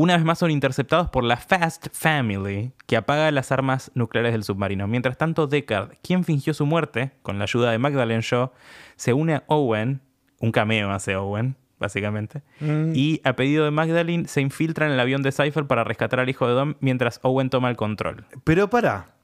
una 0.00 0.14
vez 0.16 0.24
más 0.24 0.38
son 0.38 0.52
interceptados 0.52 1.10
por 1.10 1.24
la 1.24 1.36
Fast 1.38 1.88
Family, 1.92 2.72
que 2.86 2.96
apaga 2.96 3.32
las 3.32 3.50
armas 3.50 3.90
nucleares 3.94 4.30
del 4.32 4.44
submarino. 4.44 4.86
Mientras 4.86 5.18
tanto, 5.18 5.48
Deckard, 5.48 5.96
quien 6.02 6.22
fingió 6.22 6.54
su 6.54 6.66
muerte 6.66 7.10
con 7.22 7.38
la 7.38 7.44
ayuda 7.44 7.72
de 7.72 7.78
Magdalene 7.78 8.22
Shaw, 8.22 8.52
se 8.94 9.12
une 9.12 9.34
a 9.34 9.42
Owen, 9.48 10.00
un 10.38 10.52
cameo 10.52 10.92
hace 10.92 11.16
Owen, 11.16 11.56
básicamente, 11.80 12.42
Mm. 12.60 12.92
y 12.94 13.20
a 13.24 13.34
pedido 13.34 13.64
de 13.64 13.72
Magdalene 13.72 14.28
se 14.28 14.40
infiltra 14.40 14.86
en 14.86 14.92
el 14.92 15.00
avión 15.00 15.22
de 15.22 15.32
Cypher 15.32 15.66
para 15.66 15.82
rescatar 15.82 16.20
al 16.20 16.28
hijo 16.28 16.46
de 16.46 16.54
Dom 16.54 16.74
mientras 16.78 17.18
Owen 17.24 17.50
toma 17.50 17.68
el 17.68 17.76
control. 17.76 18.24
Pero 18.44 18.70
pará, 18.70 19.16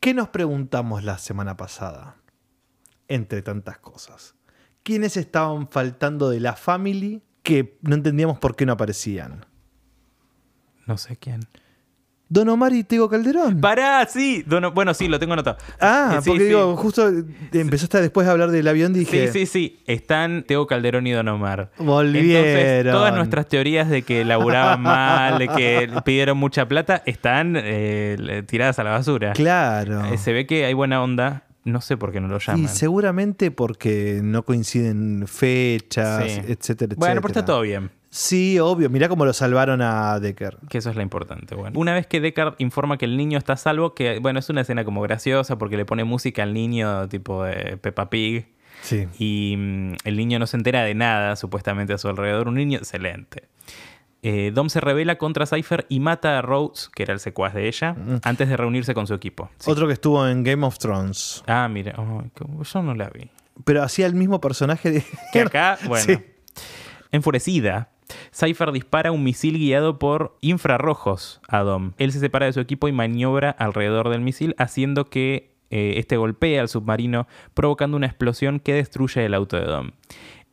¿qué 0.00 0.12
nos 0.12 0.28
preguntamos 0.28 1.04
la 1.04 1.18
semana 1.18 1.56
pasada? 1.56 2.16
Entre 3.06 3.42
tantas 3.42 3.78
cosas. 3.78 4.34
¿Quiénes 4.82 5.16
estaban 5.16 5.68
faltando 5.68 6.30
de 6.30 6.40
la 6.40 6.54
family 6.54 7.22
que 7.44 7.78
no 7.82 7.94
entendíamos 7.94 8.40
por 8.40 8.56
qué 8.56 8.66
no 8.66 8.72
aparecían? 8.72 9.46
No 10.86 10.96
sé 10.98 11.16
quién. 11.16 11.40
Don 12.26 12.48
Omar 12.48 12.72
y 12.72 12.82
Tego 12.84 13.08
Calderón. 13.08 13.60
Pará, 13.60 14.06
sí. 14.08 14.42
Dono- 14.46 14.72
bueno, 14.72 14.94
sí, 14.94 15.08
lo 15.08 15.18
tengo 15.20 15.34
anotado. 15.34 15.58
ah, 15.78 16.14
Eh, 16.16 16.22
sí, 16.22 16.30
porque 16.30 16.42
sí. 16.44 16.48
digo, 16.48 16.74
justo 16.74 17.12
empezaste 17.52 18.00
después 18.00 18.26
a 18.26 18.32
hablar 18.32 18.50
del 18.50 18.66
avión 18.66 18.92
dije, 18.94 19.28
Sí, 19.28 19.40
sí, 19.40 19.46
sí. 19.46 19.82
Están 19.86 20.42
Teo 20.42 20.66
Calderón 20.66 21.06
y 21.06 21.12
Don 21.12 21.28
Omar. 21.28 21.70
Volvieron. 21.78 22.44
Entonces, 22.48 22.92
todas 22.92 23.14
nuestras 23.14 23.46
teorías 23.46 23.88
de 23.90 24.02
que 24.02 24.24
laburaban 24.24 24.80
mal, 24.82 25.38
de 25.38 25.48
que 25.48 25.90
pidieron 26.04 26.38
mucha 26.38 26.66
plata, 26.66 27.02
están 27.06 27.54
eh, 27.56 28.42
tiradas 28.46 28.78
a 28.78 28.84
la 28.84 28.90
basura. 28.90 29.32
claro. 29.34 30.06
Eh, 30.06 30.16
se 30.18 30.32
ve 30.32 30.46
que 30.46 30.64
hay 30.64 30.72
buena 30.74 31.02
onda. 31.02 31.44
No 31.64 31.80
sé 31.80 31.96
por 31.96 32.12
qué 32.12 32.20
no 32.20 32.28
lo 32.28 32.38
llaman. 32.38 32.62
Y 32.64 32.68
seguramente 32.68 33.50
porque 33.50 34.20
no 34.22 34.44
coinciden 34.44 35.24
fechas, 35.26 36.24
Sí. 36.30 36.40
etcétera, 36.48 36.94
Bueno, 36.98 37.20
pero 37.22 37.28
está 37.32 37.44
todo 37.44 37.62
bien. 37.62 37.90
Sí, 38.10 38.60
obvio. 38.60 38.90
Mirá 38.90 39.08
cómo 39.08 39.24
lo 39.24 39.32
salvaron 39.32 39.82
a 39.82 40.20
Decker. 40.20 40.58
Que 40.68 40.78
eso 40.78 40.90
es 40.90 40.94
lo 40.96 41.02
importante. 41.02 41.54
Bueno. 41.56 41.76
Una 41.80 41.94
vez 41.94 42.06
que 42.06 42.20
Deckard 42.20 42.54
informa 42.58 42.96
que 42.96 43.06
el 43.06 43.16
niño 43.16 43.38
está 43.38 43.54
a 43.54 43.56
salvo, 43.56 43.94
que 43.94 44.20
bueno, 44.20 44.38
es 44.38 44.48
una 44.50 44.60
escena 44.60 44.84
como 44.84 45.00
graciosa 45.02 45.58
porque 45.58 45.76
le 45.76 45.84
pone 45.84 46.04
música 46.04 46.44
al 46.44 46.54
niño 46.54 47.08
tipo 47.08 47.42
de 47.42 47.76
Peppa 47.78 48.10
Pig. 48.10 48.46
Sí. 48.82 49.08
Y 49.18 49.56
mm, 49.56 49.92
el 50.04 50.16
niño 50.16 50.38
no 50.38 50.46
se 50.46 50.56
entera 50.58 50.82
de 50.84 50.94
nada, 50.94 51.34
supuestamente 51.34 51.92
a 51.94 51.98
su 51.98 52.06
alrededor. 52.08 52.46
Un 52.46 52.54
niño 52.54 52.78
excelente. 52.78 53.44
Eh, 54.26 54.52
Dom 54.54 54.70
se 54.70 54.80
revela 54.80 55.18
contra 55.18 55.44
Cypher 55.44 55.84
y 55.90 56.00
mata 56.00 56.38
a 56.38 56.42
Rhodes, 56.42 56.88
que 56.94 57.02
era 57.02 57.12
el 57.12 57.20
secuaz 57.20 57.52
de 57.52 57.68
ella, 57.68 57.94
antes 58.22 58.48
de 58.48 58.56
reunirse 58.56 58.94
con 58.94 59.06
su 59.06 59.12
equipo. 59.12 59.50
Sí. 59.58 59.70
Otro 59.70 59.86
que 59.86 59.92
estuvo 59.92 60.26
en 60.26 60.42
Game 60.42 60.64
of 60.64 60.78
Thrones. 60.78 61.44
Ah, 61.46 61.68
mira, 61.68 61.94
oh, 61.98 62.24
yo 62.62 62.82
no 62.82 62.94
la 62.94 63.10
vi. 63.10 63.28
Pero 63.66 63.82
hacía 63.82 64.06
el 64.06 64.14
mismo 64.14 64.40
personaje 64.40 64.90
de... 64.90 65.04
Que 65.34 65.42
acá, 65.42 65.78
bueno. 65.86 66.06
Sí. 66.06 66.18
Enfurecida, 67.12 67.90
Cypher 68.34 68.72
dispara 68.72 69.12
un 69.12 69.22
misil 69.22 69.58
guiado 69.58 69.98
por 69.98 70.38
infrarrojos 70.40 71.42
a 71.46 71.58
Dom. 71.58 71.92
Él 71.98 72.10
se 72.10 72.18
separa 72.18 72.46
de 72.46 72.54
su 72.54 72.60
equipo 72.60 72.88
y 72.88 72.92
maniobra 72.92 73.50
alrededor 73.50 74.08
del 74.08 74.22
misil, 74.22 74.54
haciendo 74.56 75.04
que 75.04 75.54
eh, 75.68 75.96
este 75.98 76.16
golpee 76.16 76.58
al 76.58 76.70
submarino, 76.70 77.28
provocando 77.52 77.98
una 77.98 78.06
explosión 78.06 78.58
que 78.58 78.72
destruye 78.72 79.26
el 79.26 79.34
auto 79.34 79.58
de 79.58 79.66
Dom. 79.66 79.90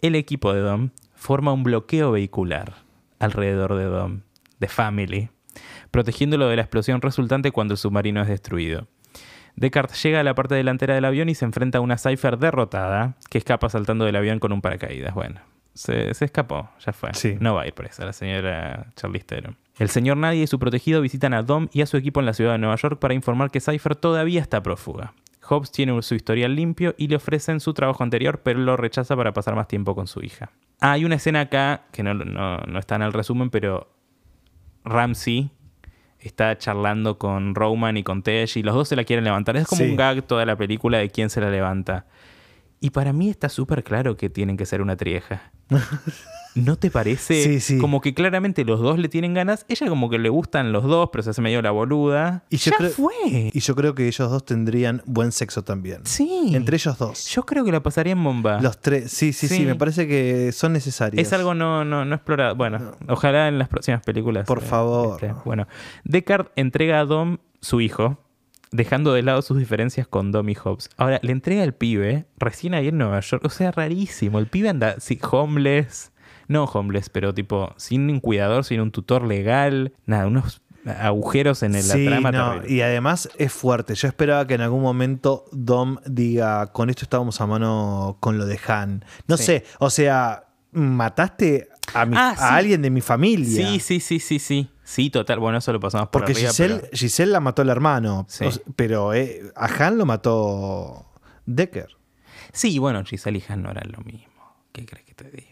El 0.01 0.15
equipo 0.15 0.51
de 0.51 0.59
Dom 0.59 0.89
forma 1.15 1.53
un 1.53 1.63
bloqueo 1.63 2.11
vehicular 2.11 2.90
alrededor 3.21 3.75
de 3.75 3.85
Dom, 3.85 4.21
de 4.59 4.67
Family, 4.67 5.29
protegiéndolo 5.91 6.47
de 6.47 6.55
la 6.55 6.61
explosión 6.63 7.01
resultante 7.01 7.51
cuando 7.51 7.73
el 7.73 7.77
submarino 7.77 8.21
es 8.21 8.27
destruido. 8.27 8.87
Deckard 9.55 9.91
llega 9.91 10.21
a 10.21 10.23
la 10.23 10.33
parte 10.33 10.55
delantera 10.55 10.95
del 10.95 11.05
avión 11.05 11.29
y 11.29 11.35
se 11.35 11.45
enfrenta 11.45 11.79
a 11.79 11.81
una 11.81 11.97
Cypher 11.97 12.37
derrotada 12.37 13.15
que 13.29 13.37
escapa 13.37 13.69
saltando 13.69 14.05
del 14.05 14.15
avión 14.15 14.39
con 14.39 14.53
un 14.53 14.61
paracaídas. 14.61 15.13
Bueno, 15.13 15.41
se, 15.73 16.13
se 16.13 16.25
escapó, 16.25 16.69
ya 16.79 16.93
fue. 16.93 17.13
Sí. 17.13 17.37
No 17.39 17.55
va 17.55 17.63
a 17.63 17.67
ir 17.67 17.73
presa 17.73 18.05
la 18.05 18.13
señora 18.13 18.87
Charlize 18.95 19.25
Theron. 19.25 19.57
El 19.77 19.89
señor 19.89 20.17
Nadie 20.17 20.43
y 20.43 20.47
su 20.47 20.59
protegido 20.59 21.01
visitan 21.01 21.33
a 21.33 21.43
Dom 21.43 21.67
y 21.73 21.81
a 21.81 21.85
su 21.85 21.97
equipo 21.97 22.19
en 22.19 22.25
la 22.25 22.33
ciudad 22.33 22.53
de 22.53 22.59
Nueva 22.59 22.75
York 22.75 22.99
para 22.99 23.13
informar 23.13 23.51
que 23.51 23.59
Cypher 23.59 23.95
todavía 23.95 24.41
está 24.41 24.61
prófuga. 24.63 25.13
Hobbs 25.51 25.71
tiene 25.71 26.01
su 26.01 26.15
historial 26.15 26.55
limpio 26.55 26.95
y 26.97 27.07
le 27.09 27.17
ofrecen 27.17 27.59
su 27.59 27.73
trabajo 27.73 28.03
anterior, 28.03 28.41
pero 28.41 28.59
lo 28.59 28.77
rechaza 28.77 29.15
para 29.17 29.33
pasar 29.33 29.53
más 29.55 29.67
tiempo 29.67 29.93
con 29.95 30.07
su 30.07 30.21
hija. 30.23 30.51
Ah, 30.79 30.93
hay 30.93 31.03
una 31.05 31.15
escena 31.15 31.41
acá 31.41 31.83
que 31.91 32.03
no, 32.03 32.13
no- 32.13 32.57
no 32.59 32.79
está 32.79 32.95
en 32.95 33.01
el 33.01 33.13
resumen, 33.13 33.49
pero 33.49 33.93
Ramsey 34.85 35.51
está 36.19 36.57
charlando 36.57 37.17
con 37.17 37.53
Roman 37.55 37.97
y 37.97 38.03
con 38.03 38.23
Tej 38.23 38.57
y 38.57 38.63
los 38.63 38.75
dos 38.75 38.87
se 38.87 38.95
la 38.95 39.03
quieren 39.03 39.25
levantar. 39.25 39.57
Es 39.57 39.67
como 39.67 39.81
Sí. 39.83 39.89
un 39.89 39.95
gag 39.95 40.23
toda 40.23 40.45
la 40.45 40.55
película 40.55 40.99
de 40.99 41.09
quién 41.09 41.29
se 41.29 41.41
la 41.41 41.49
levanta. 41.49 42.05
Y 42.79 42.91
para 42.91 43.11
mí 43.13 43.29
está 43.29 43.49
súper 43.49 43.83
claro 43.83 44.17
que 44.17 44.29
tienen 44.29 44.57
que 44.57 44.65
ser 44.65 44.81
una 44.81 44.95
trieja. 44.95 45.51
¿No 46.55 46.75
te 46.75 46.91
parece? 46.91 47.43
Sí, 47.43 47.59
sí. 47.61 47.77
Como 47.77 48.01
que 48.01 48.13
claramente 48.13 48.65
los 48.65 48.79
dos 48.81 48.99
le 48.99 49.07
tienen 49.09 49.33
ganas. 49.33 49.65
Ella 49.69 49.87
como 49.87 50.09
que 50.09 50.19
le 50.19 50.29
gustan 50.29 50.71
los 50.73 50.83
dos, 50.83 51.09
pero 51.11 51.23
se 51.23 51.29
hace 51.29 51.41
medio 51.41 51.61
la 51.61 51.71
boluda. 51.71 52.43
Y 52.49 52.57
yo 52.57 52.71
ya 52.71 52.77
creo- 52.77 52.89
fue. 52.89 53.13
Y 53.53 53.59
yo 53.59 53.75
creo 53.75 53.95
que 53.95 54.07
ellos 54.07 54.29
dos 54.29 54.45
tendrían 54.45 55.01
buen 55.05 55.31
sexo 55.31 55.63
también. 55.63 56.01
Sí. 56.05 56.51
Entre 56.53 56.75
ellos 56.75 56.97
dos. 56.97 57.25
Yo 57.29 57.43
creo 57.43 57.63
que 57.63 57.71
la 57.71 57.81
pasaría 57.81 58.13
en 58.13 58.23
bomba. 58.23 58.59
Los 58.61 58.79
tres. 58.81 59.11
Sí, 59.11 59.31
sí, 59.33 59.47
sí, 59.47 59.57
Sí. 59.57 59.65
Me 59.65 59.75
parece 59.75 60.07
que 60.07 60.51
son 60.51 60.73
necesarios. 60.73 61.21
Es 61.25 61.31
algo 61.33 61.53
no, 61.53 61.85
no, 61.85 62.03
no 62.05 62.15
explorado. 62.15 62.55
Bueno, 62.55 62.95
ojalá 63.07 63.47
en 63.47 63.57
las 63.57 63.67
próximas 63.69 64.01
películas. 64.03 64.45
Por 64.45 64.59
eh, 64.59 64.61
favor. 64.61 65.23
esté. 65.23 65.33
Bueno, 65.45 65.67
Deckard 66.03 66.47
entrega 66.55 66.99
a 66.99 67.05
Dom 67.05 67.37
su 67.61 67.79
hijo, 67.79 68.17
dejando 68.71 69.13
de 69.13 69.21
lado 69.23 69.41
sus 69.41 69.57
diferencias 69.57 70.07
con 70.07 70.31
Dom 70.31 70.49
y 70.49 70.55
Hobbs. 70.55 70.89
Ahora, 70.97 71.19
le 71.23 71.31
entrega 71.31 71.63
al 71.63 71.73
pibe, 71.73 72.25
recién 72.37 72.73
ahí 72.73 72.87
en 72.89 72.97
Nueva 72.97 73.19
York. 73.21 73.43
O 73.45 73.49
sea, 73.49 73.71
rarísimo. 73.71 74.39
El 74.39 74.47
pibe 74.47 74.69
anda 74.69 74.95
sí, 74.99 75.19
homeless. 75.31 76.11
No 76.51 76.65
homeless, 76.65 77.09
pero 77.09 77.33
tipo, 77.33 77.73
sin 77.77 78.09
un 78.09 78.19
cuidador, 78.19 78.63
sin 78.65 78.81
un 78.81 78.91
tutor 78.91 79.23
legal. 79.23 79.93
Nada, 80.05 80.27
unos 80.27 80.61
agujeros 80.99 81.61
en 81.63 81.75
el- 81.75 81.87
la 81.87 81.93
trama 81.93 82.31
no, 82.31 82.67
y 82.67 82.81
además 82.81 83.29
es 83.37 83.53
fuerte. 83.53 83.93
Yo 83.95 84.07
esperaba 84.07 84.47
que 84.47 84.55
en 84.55 84.61
algún 84.61 84.81
momento 84.81 85.45
Dom 85.51 85.97
diga, 86.05 86.67
con 86.73 86.89
esto 86.89 87.03
estábamos 87.05 87.39
a 87.39 87.45
mano 87.47 88.17
con 88.19 88.37
lo 88.37 88.45
de 88.47 88.59
Han. 88.67 89.05
No 89.27 89.37
Sí. 89.37 89.43
sé, 89.43 89.63
o 89.79 89.89
sea, 89.91 90.45
mataste 90.71 91.69
a, 91.93 92.05
mi- 92.05 92.15
Ah, 92.17 92.35
a 92.37 92.55
alguien 92.55 92.81
de 92.81 92.89
mi 92.89 93.01
familia. 93.01 93.67
Sí, 93.67 93.79
sí, 93.79 93.99
sí, 93.99 94.19
sí, 94.19 94.39
sí. 94.39 94.69
Sí, 94.83 95.09
total. 95.09 95.39
Bueno, 95.39 95.57
eso 95.59 95.71
lo 95.71 95.79
pasamos 95.79 96.07
por 96.09 96.21
Porque 96.23 96.33
arriba, 96.33 96.49
Giselle, 96.49 96.75
pero- 96.79 96.89
Giselle 96.93 97.31
la 97.31 97.39
mató 97.39 97.61
el 97.61 97.69
hermano, 97.69 98.25
Sí. 98.27 98.45
Pero 98.75 99.13
eh, 99.13 99.41
a 99.55 99.67
Han 99.67 99.97
lo 99.97 100.05
mató 100.05 101.05
Decker. 101.45 101.87
Sí, 102.53 102.77
bueno, 102.79 103.03
Giselle 103.05 103.37
y 103.37 103.43
Han 103.51 103.61
no 103.63 103.71
eran 103.71 103.91
lo 103.91 103.99
mismo. 103.99 104.31
¿Qué 104.71 104.85
crees 104.85 105.05
que 105.05 105.13
te 105.13 105.29
diga? 105.29 105.50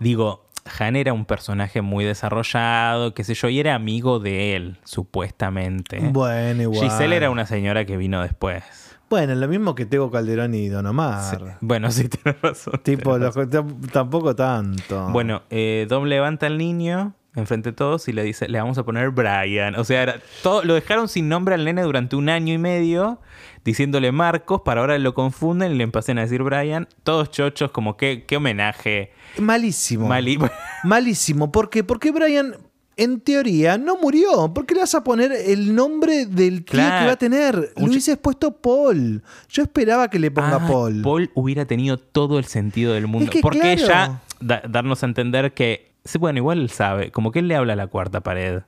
Digo, 0.00 0.46
Han 0.78 0.96
era 0.96 1.12
un 1.12 1.24
personaje 1.24 1.80
muy 1.82 2.04
desarrollado, 2.04 3.14
qué 3.14 3.24
sé 3.24 3.34
yo, 3.34 3.48
y 3.48 3.60
era 3.60 3.74
amigo 3.74 4.18
de 4.18 4.56
él, 4.56 4.78
supuestamente. 4.84 6.00
Bueno, 6.12 6.62
igual. 6.62 6.80
Giselle 6.90 7.16
era 7.16 7.30
una 7.30 7.46
señora 7.46 7.84
que 7.84 7.96
vino 7.96 8.22
después. 8.22 8.62
Bueno, 9.08 9.34
lo 9.34 9.48
mismo 9.48 9.74
que 9.74 9.86
Tego 9.86 10.10
Calderón 10.10 10.54
y 10.54 10.68
Don 10.68 10.84
Sí. 10.84 10.88
Omar. 10.90 11.58
Bueno, 11.60 11.90
sí, 11.90 12.08
tienes 12.22 12.40
razón. 12.40 12.80
Tipo, 12.82 13.18
tenés 13.18 13.34
los- 13.36 13.90
tampoco 13.92 14.36
tanto. 14.36 15.08
Bueno, 15.10 15.42
eh, 15.50 15.86
Dom 15.88 16.04
levanta 16.04 16.46
al 16.46 16.58
niño 16.58 17.14
enfrente 17.36 17.70
de 17.70 17.76
todos 17.76 18.08
y 18.08 18.12
le 18.12 18.22
dice, 18.24 18.48
le 18.48 18.58
vamos 18.60 18.76
a 18.78 18.84
poner 18.84 19.10
Brian. 19.10 19.74
O 19.76 19.84
sea, 19.84 20.02
era 20.02 20.16
todo, 20.42 20.64
lo 20.64 20.74
dejaron 20.74 21.08
sin 21.08 21.28
nombre 21.28 21.54
al 21.54 21.64
nene 21.64 21.82
durante 21.82 22.16
un 22.16 22.28
año 22.28 22.52
y 22.54 22.58
medio, 22.58 23.20
diciéndole 23.64 24.12
Marcos, 24.12 24.62
para 24.64 24.80
ahora 24.80 24.98
lo 24.98 25.14
confunden 25.14 25.72
y 25.72 25.74
le 25.76 25.84
empiezan 25.84 26.18
a 26.18 26.22
decir 26.22 26.42
Brian. 26.42 26.88
Todos 27.02 27.30
chochos, 27.30 27.70
como 27.70 27.96
que, 27.96 28.24
qué 28.26 28.36
homenaje. 28.36 29.12
Malísimo. 29.38 30.06
Mali 30.08 30.38
Malísimo. 30.84 31.52
¿Por 31.52 31.70
qué? 31.70 31.84
Porque 31.84 32.10
Brian, 32.10 32.54
en 32.96 33.20
teoría, 33.20 33.78
no 33.78 33.96
murió. 33.96 34.52
¿Por 34.54 34.66
qué 34.66 34.74
le 34.74 34.80
vas 34.80 34.94
a 34.94 35.04
poner 35.04 35.32
el 35.32 35.74
nombre 35.74 36.26
del 36.26 36.64
tío 36.64 36.72
Claro. 36.80 37.00
que 37.00 37.06
va 37.06 37.12
a 37.12 37.16
tener? 37.16 37.54
Ch- 37.74 37.86
hubieses 37.86 38.16
puesto 38.18 38.52
Paul. 38.52 39.22
Yo 39.48 39.62
esperaba 39.62 40.08
que 40.08 40.18
le 40.18 40.30
ponga 40.30 40.56
Ah, 40.56 40.66
Paul. 40.66 41.02
Paul 41.02 41.30
hubiera 41.34 41.64
tenido 41.66 41.98
todo 41.98 42.38
el 42.38 42.44
sentido 42.46 42.92
del 42.94 43.06
mundo. 43.06 43.26
Es 43.26 43.30
que 43.30 43.40
porque 43.40 43.76
claro. 43.76 44.20
da- 44.40 44.62
darnos 44.68 45.02
a 45.02 45.06
entender 45.06 45.52
que 45.54 45.88
Sí, 46.02 46.16
bueno, 46.16 46.38
igual 46.38 46.60
él 46.60 46.70
sabe, 46.70 47.10
como 47.12 47.30
que 47.30 47.40
él 47.40 47.48
le 47.48 47.56
habla 47.56 47.74
a 47.74 47.76
la 47.76 47.86
cuarta 47.86 48.22
pared. 48.22 48.62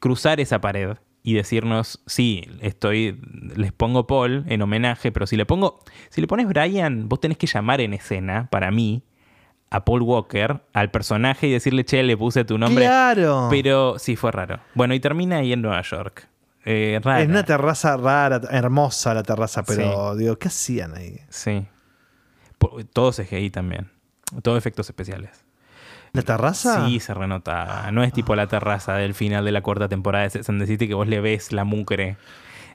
Cruzar 0.00 0.40
esa 0.40 0.60
pared 0.60 0.96
y 1.28 1.34
decirnos, 1.34 2.00
sí, 2.06 2.48
estoy, 2.62 3.20
les 3.54 3.70
pongo 3.70 4.06
Paul 4.06 4.46
en 4.48 4.62
homenaje, 4.62 5.12
pero 5.12 5.26
si 5.26 5.36
le 5.36 5.44
pongo, 5.44 5.78
si 6.08 6.22
le 6.22 6.26
pones 6.26 6.48
Brian, 6.48 7.06
vos 7.06 7.20
tenés 7.20 7.36
que 7.36 7.46
llamar 7.46 7.82
en 7.82 7.92
escena, 7.92 8.48
para 8.50 8.70
mí, 8.70 9.02
a 9.68 9.84
Paul 9.84 10.00
Walker, 10.00 10.62
al 10.72 10.90
personaje, 10.90 11.46
y 11.48 11.52
decirle, 11.52 11.84
che, 11.84 12.02
le 12.02 12.16
puse 12.16 12.46
tu 12.46 12.56
nombre. 12.56 12.86
Claro. 12.86 13.48
Pero 13.50 13.98
sí, 13.98 14.16
fue 14.16 14.32
raro. 14.32 14.60
Bueno, 14.72 14.94
y 14.94 15.00
termina 15.00 15.36
ahí 15.36 15.52
en 15.52 15.60
Nueva 15.60 15.82
York. 15.82 16.26
Eh, 16.64 16.98
rara. 17.04 17.20
Es 17.20 17.28
una 17.28 17.44
terraza 17.44 17.98
rara, 17.98 18.40
hermosa 18.50 19.12
la 19.12 19.22
terraza, 19.22 19.64
pero 19.64 20.16
digo, 20.16 20.38
¿qué 20.38 20.48
hacían 20.48 20.94
ahí? 20.96 21.20
Sí. 21.28 21.66
Todo 22.94 23.12
CGI 23.12 23.50
también. 23.50 23.90
Todo 24.40 24.56
efectos 24.56 24.88
especiales. 24.88 25.44
¿La 26.18 26.22
terraza? 26.36 26.86
Sí, 26.86 27.00
se 27.00 27.14
renotaba. 27.14 27.90
No 27.92 28.02
es 28.02 28.12
tipo 28.12 28.34
la 28.36 28.46
terraza 28.46 28.94
del 28.94 29.14
final 29.14 29.44
de 29.44 29.52
la 29.52 29.62
cuarta 29.62 29.88
temporada 29.88 30.24
de 30.24 30.30
Sex 30.30 30.48
and 30.48 30.60
the 30.60 30.66
City 30.66 30.88
que 30.88 30.94
vos 30.94 31.06
le 31.08 31.20
ves 31.20 31.52
la 31.52 31.64
mugre. 31.64 32.16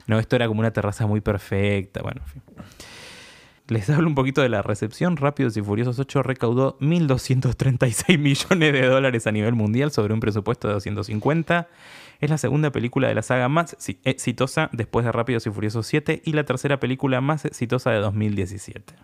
No, 0.06 0.18
esto 0.18 0.36
era 0.36 0.46
como 0.48 0.60
una 0.60 0.70
terraza 0.72 1.06
muy 1.06 1.20
perfecta. 1.20 2.02
Bueno, 2.02 2.20
en 2.24 2.26
fin. 2.30 2.42
Les 3.68 3.88
hablo 3.88 4.06
un 4.08 4.14
poquito 4.14 4.42
de 4.42 4.50
la 4.50 4.60
recepción. 4.60 5.16
Rápidos 5.16 5.56
y 5.56 5.62
Furiosos 5.62 5.98
8 5.98 6.22
recaudó 6.22 6.76
1.236 6.80 8.18
millones 8.18 8.72
de 8.74 8.86
dólares 8.86 9.26
a 9.26 9.32
nivel 9.32 9.54
mundial 9.54 9.90
sobre 9.90 10.12
un 10.12 10.20
presupuesto 10.20 10.68
de 10.68 10.74
250. 10.74 11.68
Es 12.20 12.28
la 12.30 12.36
segunda 12.38 12.70
película 12.70 13.08
de 13.08 13.14
la 13.14 13.22
saga 13.22 13.48
más 13.48 13.74
exi- 13.78 13.98
exitosa 14.04 14.68
después 14.72 15.06
de 15.06 15.12
Rápidos 15.12 15.46
y 15.46 15.50
Furiosos 15.50 15.86
7 15.86 16.20
y 16.24 16.32
la 16.32 16.44
tercera 16.44 16.78
película 16.78 17.20
más 17.22 17.44
exitosa 17.46 17.90
de 17.90 17.98
2017. 18.00 18.94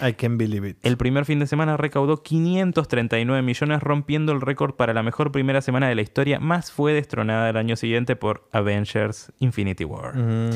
I 0.00 0.12
can 0.14 0.38
believe 0.38 0.68
it. 0.68 0.76
El 0.82 0.96
primer 0.96 1.24
fin 1.24 1.38
de 1.38 1.46
semana 1.46 1.76
recaudó 1.76 2.22
539 2.22 3.42
millones, 3.42 3.82
rompiendo 3.82 4.32
el 4.32 4.40
récord 4.40 4.74
para 4.74 4.94
la 4.94 5.02
mejor 5.02 5.32
primera 5.32 5.60
semana 5.60 5.88
de 5.88 5.94
la 5.94 6.02
historia, 6.02 6.40
más 6.40 6.72
fue 6.72 6.92
destronada 6.92 7.50
el 7.50 7.56
año 7.56 7.76
siguiente 7.76 8.16
por 8.16 8.48
Avengers 8.52 9.32
Infinity 9.38 9.84
War. 9.84 10.16
Mm. 10.16 10.50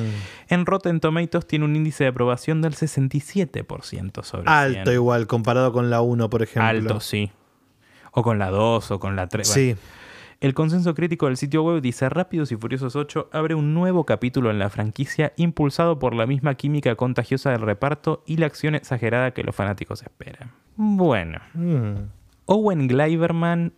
En 0.49 0.67
Rotten 0.67 1.01
Tomatoes 1.01 1.47
tiene 1.47 1.65
un 1.65 1.77
índice 1.77 2.05
de 2.05 2.11
aprobación 2.11 2.63
del 2.63 2.75
67% 2.75 4.23
sobre 4.23 4.45
100. 4.45 4.49
Alto 4.49 4.93
igual, 4.93 5.27
comparado 5.27 5.73
con 5.73 5.91
la 5.91 6.01
1, 6.01 6.31
por 6.31 6.43
ejemplo. 6.43 6.69
Alto, 6.69 7.01
sí. 7.01 7.31
O 8.13 8.23
con 8.23 8.39
la 8.39 8.51
2 8.51 8.91
o 8.91 9.01
con 9.01 9.17
la 9.17 9.29
3. 9.29 9.47
Sí. 9.49 9.77
El 10.43 10.55
consenso 10.55 10.93
crítico 10.97 11.27
del 11.27 11.37
sitio 11.37 11.63
web 11.63 11.81
dice 11.81 12.09
Rápidos 12.09 12.51
y 12.51 12.57
Furiosos 12.57 12.97
8 12.97 13.29
abre 13.31 13.55
un 13.55 13.75
nuevo 13.75 14.05
capítulo 14.05 14.51
en 14.51 14.59
la 14.59 14.71
franquicia 14.71 15.33
impulsado 15.37 16.01
por 16.01 16.17
la 16.17 16.27
misma 16.27 16.57
química 16.57 16.97
contagiosa 16.97 17.53
del 17.53 17.61
reparto 17.61 18.25
y 18.27 18.39
la 18.39 18.47
acción 18.47 18.75
exagerada 18.75 19.31
que 19.31 19.45
los 19.45 19.55
fanáticos 19.55 20.03
esperan. 20.03 20.51
Bueno, 20.75 21.39
Mm. 21.55 22.09
Owen 22.47 22.89
Gleiberman 22.89 23.73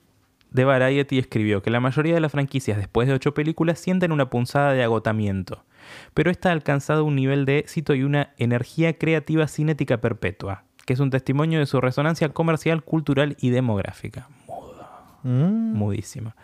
de 0.52 0.64
Variety 0.64 1.18
escribió 1.18 1.60
que 1.60 1.68
la 1.68 1.80
mayoría 1.80 2.14
de 2.14 2.20
las 2.20 2.32
franquicias 2.32 2.78
después 2.78 3.08
de 3.08 3.12
ocho 3.12 3.34
películas 3.34 3.78
sienten 3.78 4.10
una 4.10 4.30
punzada 4.30 4.72
de 4.72 4.82
agotamiento, 4.82 5.66
pero 6.14 6.30
esta 6.30 6.48
ha 6.48 6.52
alcanzado 6.52 7.04
un 7.04 7.14
nivel 7.14 7.44
de 7.44 7.58
éxito 7.58 7.94
y 7.94 8.04
una 8.04 8.30
energía 8.38 8.96
creativa 8.96 9.48
cinética 9.48 9.98
perpetua, 9.98 10.64
que 10.86 10.94
es 10.94 11.00
un 11.00 11.10
testimonio 11.10 11.58
de 11.58 11.66
su 11.66 11.82
resonancia 11.82 12.30
comercial, 12.30 12.82
cultural 12.82 13.36
y 13.38 13.50
demográfica. 13.50 14.28
Mm. 15.24 15.74
Mudísima. 15.74 16.36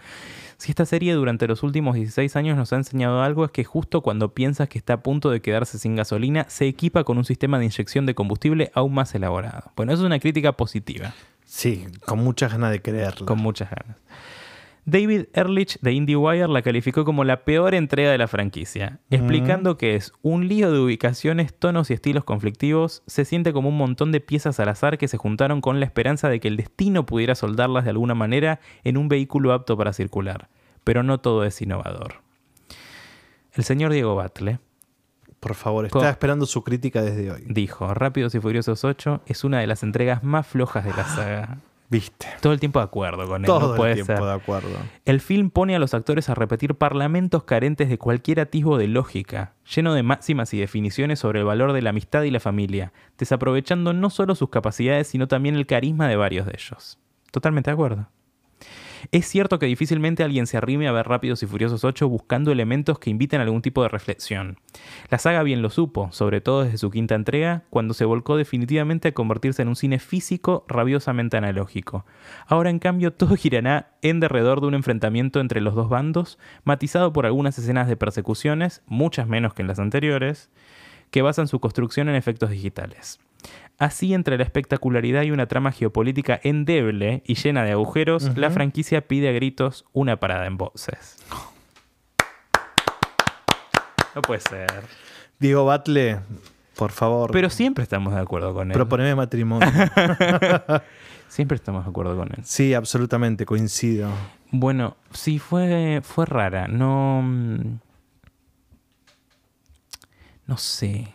Si 0.57 0.73
esta 0.73 0.85
serie 0.85 1.15
durante 1.15 1.47
los 1.47 1.63
últimos 1.63 1.95
16 1.95 2.35
años 2.37 2.57
nos 2.57 2.73
ha 2.73 2.77
enseñado 2.77 3.23
algo 3.23 3.45
es 3.45 3.51
que 3.51 3.65
justo 3.65 4.03
cuando 4.03 4.35
piensas 4.35 4.69
que 4.69 4.79
está 4.79 4.95
a 4.95 5.03
punto 5.03 5.31
de 5.31 5.41
quedarse 5.41 5.79
sin 5.79 5.97
gasolina, 5.97 6.47
se 6.49 6.67
equipa 6.67 7.05
con 7.05 7.17
un 7.17 7.25
sistema 7.25 7.59
de 7.59 7.67
inyección 7.67 8.05
de 8.07 8.15
combustible 8.15 8.71
aún 8.75 8.93
más 8.93 9.15
elaborado. 9.15 9.71
Bueno, 9.77 9.93
eso 9.93 10.03
es 10.03 10.07
una 10.07 10.19
crítica 10.19 10.53
positiva. 10.53 11.15
Sí, 11.45 11.87
con 12.05 12.19
muchas 12.19 12.53
ganas 12.53 12.73
de 12.73 12.83
creerlo. 12.83 13.27
Con 13.27 13.39
muchas 13.39 13.71
ganas. 13.71 13.97
David 14.91 15.27
Ehrlich 15.35 15.79
de 15.83 15.93
IndieWire 15.93 16.49
la 16.49 16.63
calificó 16.63 17.05
como 17.05 17.23
la 17.23 17.45
peor 17.45 17.77
entrega 17.77 18.11
de 18.11 18.19
la 18.19 18.27
franquicia, 18.27 18.99
explicando 19.09 19.77
que 19.77 19.95
es 19.95 20.13
un 20.21 20.49
lío 20.49 20.73
de 20.73 20.81
ubicaciones, 20.81 21.55
tonos 21.55 21.91
y 21.91 21.95
estilos 21.95 22.25
conflictivos, 22.25 23.05
se 23.07 23.25
siente 23.25 23.53
como 23.53 23.69
un 23.69 23.77
montón 23.77 24.11
de 24.11 24.21
piezas 24.21 24.59
al 24.59 24.69
azar 24.69 24.99
que 24.99 25.07
se 25.07 25.17
juntaron 25.17 25.61
con 25.61 25.79
la 25.79 25.87
esperanza 25.87 26.29
de 26.29 26.41
que 26.41 26.49
el 26.49 26.57
destino 26.57 27.07
pudiera 27.07 27.37
soldarlas 27.37 27.85
de 27.85 27.91
alguna 27.91 28.17
manera 28.17 28.59
en 28.83 28.97
un 28.97 29.09
vehículo 29.09 29.53
apto 29.53 29.77
para 29.77 29.93
circular. 29.93 30.49
Pero 30.83 31.05
no 31.05 31.21
todo 31.21 31.45
es 31.45 31.63
innovador. 31.63 32.15
El 33.53 33.63
señor 33.63 33.93
Diego 33.93 34.17
Batle 34.17 34.59
Por 35.39 35.55
favor, 35.55 35.85
estaba 35.85 36.11
esperando 36.11 36.47
su 36.47 36.65
crítica 36.65 37.01
desde 37.03 37.31
hoy. 37.31 37.45
dijo, 37.47 37.95
Rápidos 37.95 38.35
y 38.35 38.41
Furiosos 38.41 38.83
8 38.83 39.23
es 39.27 39.45
una 39.45 39.61
de 39.61 39.69
las 39.69 39.85
entregas 39.85 40.25
más 40.25 40.49
flojas 40.49 40.85
de 40.85 40.91
la 40.91 41.05
saga. 41.05 41.59
Viste. 41.91 42.29
Todo 42.41 42.53
el 42.53 42.61
tiempo 42.61 42.79
de 42.79 42.85
acuerdo 42.85 43.27
con 43.27 43.43
él. 43.43 43.47
Todo 43.47 43.71
no 43.71 43.75
puede 43.75 43.93
el 43.93 43.97
tiempo 43.97 44.13
ser. 44.15 44.23
de 44.23 44.33
acuerdo. 44.33 44.79
El 45.05 45.21
film 45.21 45.51
pone 45.51 45.75
a 45.75 45.81
los 45.81 45.93
actores 45.93 46.29
a 46.29 46.37
repetir 46.37 46.77
parlamentos 46.77 47.43
carentes 47.43 47.89
de 47.89 47.99
cualquier 47.99 48.39
atisbo 48.39 48.79
de 48.79 48.87
lógica, 48.87 49.55
lleno 49.75 49.93
de 49.93 50.05
máximas 50.05 50.55
y 50.55 50.61
definiciones 50.61 51.19
sobre 51.19 51.41
el 51.41 51.47
valor 51.47 51.73
de 51.73 51.83
la 51.83 51.91
amistad 51.91 52.23
y 52.23 52.31
la 52.31 52.39
familia, 52.39 52.93
desaprovechando 53.19 53.93
no 53.93 54.09
solo 54.09 54.37
sus 54.37 54.51
capacidades, 54.51 55.09
sino 55.09 55.27
también 55.27 55.57
el 55.57 55.67
carisma 55.67 56.07
de 56.07 56.15
varios 56.15 56.47
de 56.47 56.53
ellos. 56.55 56.97
Totalmente 57.33 57.71
de 57.71 57.75
acuerdo. 57.75 58.07
Es 59.13 59.27
cierto 59.27 59.59
que 59.59 59.67
difícilmente 59.67 60.23
alguien 60.23 60.47
se 60.47 60.57
arrime 60.57 60.89
a 60.89 60.93
ver 60.93 61.09
Rápidos 61.09 61.43
y 61.43 61.47
Furiosos 61.47 61.85
8 61.85 62.09
buscando 62.09 62.53
elementos 62.53 62.99
que 62.99 63.11
inviten 63.11 63.41
a 63.41 63.45
algún 63.45 63.63
tipo 63.63 63.83
de 63.83 63.89
reflexión. 63.89 64.59
La 65.09 65.19
saga 65.19 65.43
bien 65.43 65.63
lo 65.63 65.71
supo, 65.71 66.11
sobre 66.13 66.41
todo 66.41 66.65
desde 66.65 66.79
su 66.79 66.91
quinta 66.91 67.15
entrega, 67.15 67.65
cuando 67.71 67.95
se 67.95 68.05
volcó 68.05 68.37
definitivamente 68.37 69.09
a 69.09 69.13
convertirse 69.13 69.63
en 69.63 69.69
un 69.69 69.77
cine 69.77 69.99
físico 69.99 70.65
rabiosamente 70.69 71.37
analógico. 71.37 72.05
Ahora, 72.47 72.71
en 72.71 72.79
cambio, 72.79 73.13
todo 73.21 73.37
girará 73.37 73.93
en 74.03 74.21
derredor 74.21 74.61
de 74.61 74.67
un 74.67 74.75
enfrentamiento 74.75 75.41
entre 75.41 75.61
los 75.61 75.75
dos 75.75 75.89
bandos, 75.89 76.39
matizado 76.65 77.13
por 77.13 77.27
algunas 77.27 77.59
escenas 77.59 77.89
de 77.89 77.97
persecuciones, 77.97 78.83
muchas 78.87 79.27
menos 79.27 79.55
que 79.55 79.63
en 79.63 79.69
las 79.69 79.79
anteriores, 79.79 80.51
que 81.11 81.23
basan 81.23 81.49
su 81.49 81.61
construcción 81.61 82.09
en 82.09 82.15
efectos 82.15 82.51
digitales. 82.51 83.19
Así, 83.79 84.13
entre 84.13 84.37
la 84.37 84.45
espectacularidad 84.45 85.23
y 85.23 85.31
una 85.31 85.47
trama 85.47 85.73
geopolítica 85.73 86.39
endeble 86.43 87.23
y 87.27 87.35
llena 87.37 87.65
de 87.65 87.73
agujeros, 87.73 88.37
la 88.37 88.51
franquicia 88.51 89.07
pide 89.09 89.31
a 89.31 89.33
gritos 89.33 89.87
una 89.93 90.19
parada 90.21 90.47
en 90.47 90.59
voces. 90.59 91.17
No 94.15 94.23
puede 94.23 94.41
ser. 94.41 94.69
Diego 95.39 95.65
Batle, 95.65 96.21
por 96.77 96.91
favor, 96.91 97.31
Pero 97.33 97.49
siempre 97.49 97.83
estamos 97.85 98.13
de 98.15 98.21
acuerdo 98.21 98.53
con 98.53 98.71
él. 98.71 98.75
proponeme 98.75 99.15
matrimonio. 99.15 99.69
Siempre 101.29 101.55
estamos 101.55 101.85
de 101.85 101.91
acuerdo 101.91 102.17
con 102.17 102.27
él. 102.37 102.45
sí, 102.45 102.75
absolutamente, 102.75 103.47
coincido. 103.47 104.11
Bueno, 104.51 104.97
sí, 105.13 105.39
fue, 105.39 106.01
fue 106.03 106.27
rara. 106.27 106.67
No. 106.67 107.23
mm, 107.23 107.79
No 110.47 110.57
sé. 110.59 111.15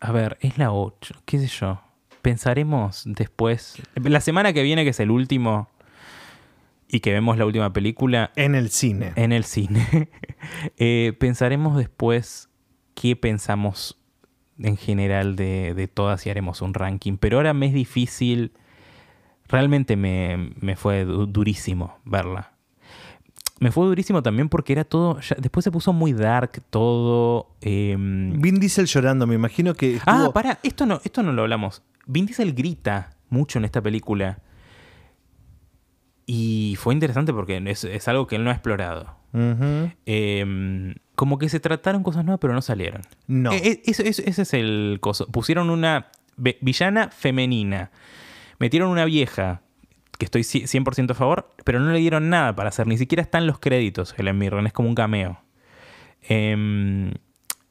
A 0.00 0.12
ver, 0.12 0.38
es 0.40 0.58
la 0.58 0.72
8. 0.72 1.14
¿Qué 1.24 1.38
sé 1.38 1.46
yo? 1.48 1.80
Pensaremos 2.22 3.02
después. 3.06 3.80
La 3.94 4.20
semana 4.20 4.52
que 4.52 4.62
viene, 4.62 4.84
que 4.84 4.90
es 4.90 5.00
el 5.00 5.10
último. 5.10 5.68
Y 6.88 7.00
que 7.00 7.12
vemos 7.12 7.36
la 7.36 7.44
última 7.44 7.72
película 7.72 8.30
En 8.36 8.54
el 8.54 8.70
cine. 8.70 9.12
en 9.16 9.32
el 9.32 9.44
cine. 9.44 10.08
eh, 10.78 11.12
pensaremos 11.18 11.76
después 11.76 12.48
qué 12.94 13.14
pensamos 13.14 13.98
en 14.58 14.76
general 14.76 15.36
de, 15.36 15.74
de 15.74 15.86
todas 15.88 16.26
y 16.26 16.30
haremos 16.30 16.62
un 16.62 16.74
ranking. 16.74 17.16
Pero 17.18 17.36
ahora 17.38 17.52
me 17.54 17.66
es 17.66 17.74
difícil. 17.74 18.52
Realmente 19.48 19.96
me, 19.96 20.52
me 20.60 20.76
fue 20.76 21.04
du- 21.04 21.26
durísimo 21.26 21.98
verla. 22.04 22.52
Me 23.60 23.72
fue 23.72 23.86
durísimo 23.86 24.22
también 24.22 24.48
porque 24.48 24.72
era 24.72 24.84
todo. 24.84 25.18
ya- 25.20 25.36
después 25.38 25.64
se 25.64 25.70
puso 25.72 25.92
muy 25.92 26.12
dark 26.12 26.62
todo. 26.70 27.48
em, 27.60 28.40
Vin 28.40 28.60
Diesel 28.60 28.86
llorando, 28.86 29.26
me 29.26 29.34
imagino 29.34 29.74
que 29.74 29.98
Ah, 30.06 30.30
para, 30.32 30.58
esto 30.62 30.86
no, 30.86 31.00
esto 31.04 31.22
no 31.22 31.32
lo 31.32 31.42
hablamos. 31.42 31.82
Vin 32.06 32.26
Diesel 32.26 32.52
grita 32.54 33.16
mucho 33.30 33.58
en 33.58 33.64
esta 33.64 33.82
película. 33.82 34.38
Y 36.26 36.76
fue 36.78 36.92
interesante 36.94 37.32
porque 37.32 37.62
es, 37.66 37.84
es 37.84 38.06
algo 38.08 38.26
que 38.26 38.36
él 38.36 38.44
no 38.44 38.50
ha 38.50 38.52
explorado. 38.52 39.16
Em, 40.06 40.94
como 41.14 41.38
que 41.38 41.48
se 41.48 41.58
trataron 41.60 42.02
cosas 42.02 42.24
nuevas, 42.24 42.38
pero 42.40 42.52
no 42.54 42.62
salieron. 42.62 43.02
No. 43.26 43.52
Eh, 43.52 43.60
eh, 43.64 43.82
eso- 43.86 44.02
eso- 44.02 44.22
ese 44.24 44.42
es 44.42 44.54
el 44.54 44.98
coso. 45.00 45.26
Pusieron 45.26 45.70
una 45.70 46.08
villana 46.36 47.08
femenina. 47.08 47.90
Metieron 48.58 48.90
una 48.90 49.04
vieja, 49.04 49.62
que 50.18 50.24
estoy 50.24 50.42
ci- 50.42 50.64
100% 50.66 51.12
a 51.12 51.14
favor, 51.14 51.48
pero 51.64 51.80
no 51.80 51.90
le 51.92 51.98
dieron 52.00 52.28
nada 52.28 52.54
para 52.54 52.68
hacer. 52.68 52.86
Ni 52.86 52.98
siquiera 52.98 53.22
están 53.22 53.46
los 53.46 53.58
créditos, 53.58 54.14
Helen 54.18 54.36
Mirren. 54.38 54.66
Es 54.66 54.72
como 54.72 54.88
un 54.88 54.94
cameo. 54.94 55.40
Em, 56.22 57.12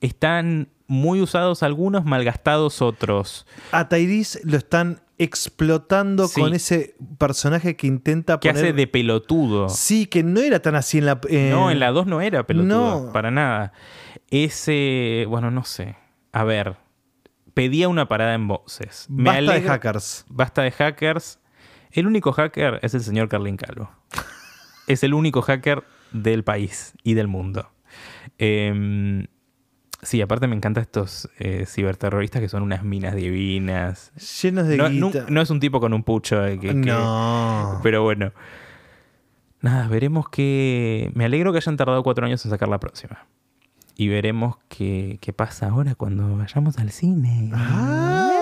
están 0.01 0.69
muy 0.87 1.21
usados 1.21 1.63
algunos, 1.63 2.05
malgastados 2.05 2.81
otros. 2.81 3.45
A 3.71 3.89
Tyrese 3.89 4.39
lo 4.43 4.57
están 4.57 5.01
explotando 5.17 6.27
Sí. 6.27 6.39
con 6.39 6.53
ese 6.53 6.95
personaje 7.17 7.75
que 7.75 7.87
intenta 7.87 8.39
Que 8.39 8.49
poner... 8.49 8.63
hace 8.63 8.73
de 8.73 8.87
pelotudo. 8.87 9.67
Sí, 9.69 10.05
que 10.05 10.23
no 10.23 10.39
era 10.39 10.61
tan 10.61 10.75
así 10.75 10.99
en 10.99 11.07
la... 11.07 11.19
eh, 11.29 11.49
No, 11.51 11.71
en 11.71 11.79
la 11.79 11.91
2 11.91 12.07
no 12.07 12.21
era 12.21 12.45
pelotudo, 12.47 13.05
no. 13.07 13.11
para 13.11 13.31
nada. 13.31 13.73
Ese, 14.29 15.25
bueno, 15.27 15.51
no 15.51 15.63
sé. 15.65 15.95
A 16.31 16.43
ver, 16.43 16.75
pedía 17.53 17.89
una 17.89 18.07
parada 18.07 18.33
en 18.35 18.47
voces. 18.47 19.07
Me 19.09 19.23
Basta 19.29 19.53
de 19.53 19.61
hackers. 19.63 20.25
Basta 20.29 20.61
de 20.61 20.71
hackers. 20.71 21.39
El 21.97 22.05
único 22.07 22.31
hacker 22.31 22.79
es 22.83 22.93
el 22.93 23.01
señor 23.01 23.27
Carlin 23.27 23.57
Calvo. 23.57 23.89
es 24.87 25.03
el 25.03 25.13
único 25.15 25.41
hacker 25.41 25.83
del 26.11 26.43
país 26.43 26.93
y 27.03 27.15
del 27.15 27.27
mundo. 27.27 27.71
Em, 28.37 29.25
sí, 30.03 30.21
aparte 30.21 30.45
me 30.47 30.55
encantan 30.55 30.83
estos 30.83 31.27
eh, 31.39 31.65
ciberterroristas 31.67 32.39
que 32.41 32.49
son 32.49 32.61
unas 32.61 32.83
minas 32.83 33.15
divinas. 33.15 34.11
Llenos 34.43 34.67
de 34.67 34.77
No, 34.77 34.89
guita. 34.89 35.25
no 35.27 35.41
es 35.41 35.49
un 35.49 35.59
tipo 35.59 35.79
con 35.79 35.91
un 35.93 36.03
pucho. 36.03 36.45
eh, 36.45 36.59
que- 36.59 36.67
que- 36.67 36.73
no. 36.75 37.79
pero 37.81 38.03
bueno. 38.03 38.31
Nada, 39.61 39.87
veremos 39.87 40.29
que... 40.29 41.11
Me 41.15 41.25
alegro 41.25 41.51
que 41.51 41.57
hayan 41.57 41.77
tardado 41.77 42.03
cuatro 42.03 42.27
años 42.27 42.45
en 42.45 42.51
sacar 42.51 42.69
la 42.69 42.79
próxima. 42.79 43.25
Y 43.95 44.07
veremos 44.07 44.57
qué, 44.69 45.17
qué 45.19 45.33
pasa 45.33 45.69
ahora 45.69 45.95
cuando 45.95 46.37
vayamos 46.37 46.77
al 46.77 46.91
cine. 46.91 47.51
Ay. 47.55 48.36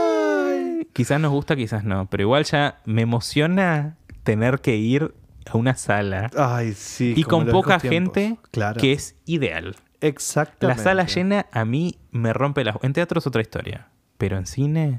Quizás 0.95 1.19
nos 1.19 1.31
gusta, 1.33 1.57
quizás 1.57 1.83
no. 1.83 2.05
Pero 2.09 2.23
igual 2.23 2.45
ya 2.45 2.79
me 2.85 3.01
emociona 3.01 3.97
tener 4.23 4.61
que 4.61 4.77
ir 4.77 5.13
a 5.45 5.57
una 5.57 5.75
sala. 5.75 6.31
Ay, 6.37 6.71
sí. 6.71 7.13
y 7.17 7.23
con 7.23 7.47
poca 7.47 7.81
gente 7.81 8.37
Claro. 8.51 8.79
que 8.79 8.93
es 8.93 9.17
ideal. 9.25 9.75
Exactamente. 9.99 10.67
La 10.67 10.81
sala 10.81 11.05
llena 11.05 11.47
a 11.51 11.65
mí 11.65 11.97
me 12.11 12.31
rompe 12.31 12.63
las... 12.63 12.77
En 12.81 12.93
teatro 12.93 13.19
es 13.19 13.27
otra 13.27 13.41
historia. 13.41 13.89
Pero 14.17 14.37
en 14.37 14.45
cine 14.45 14.97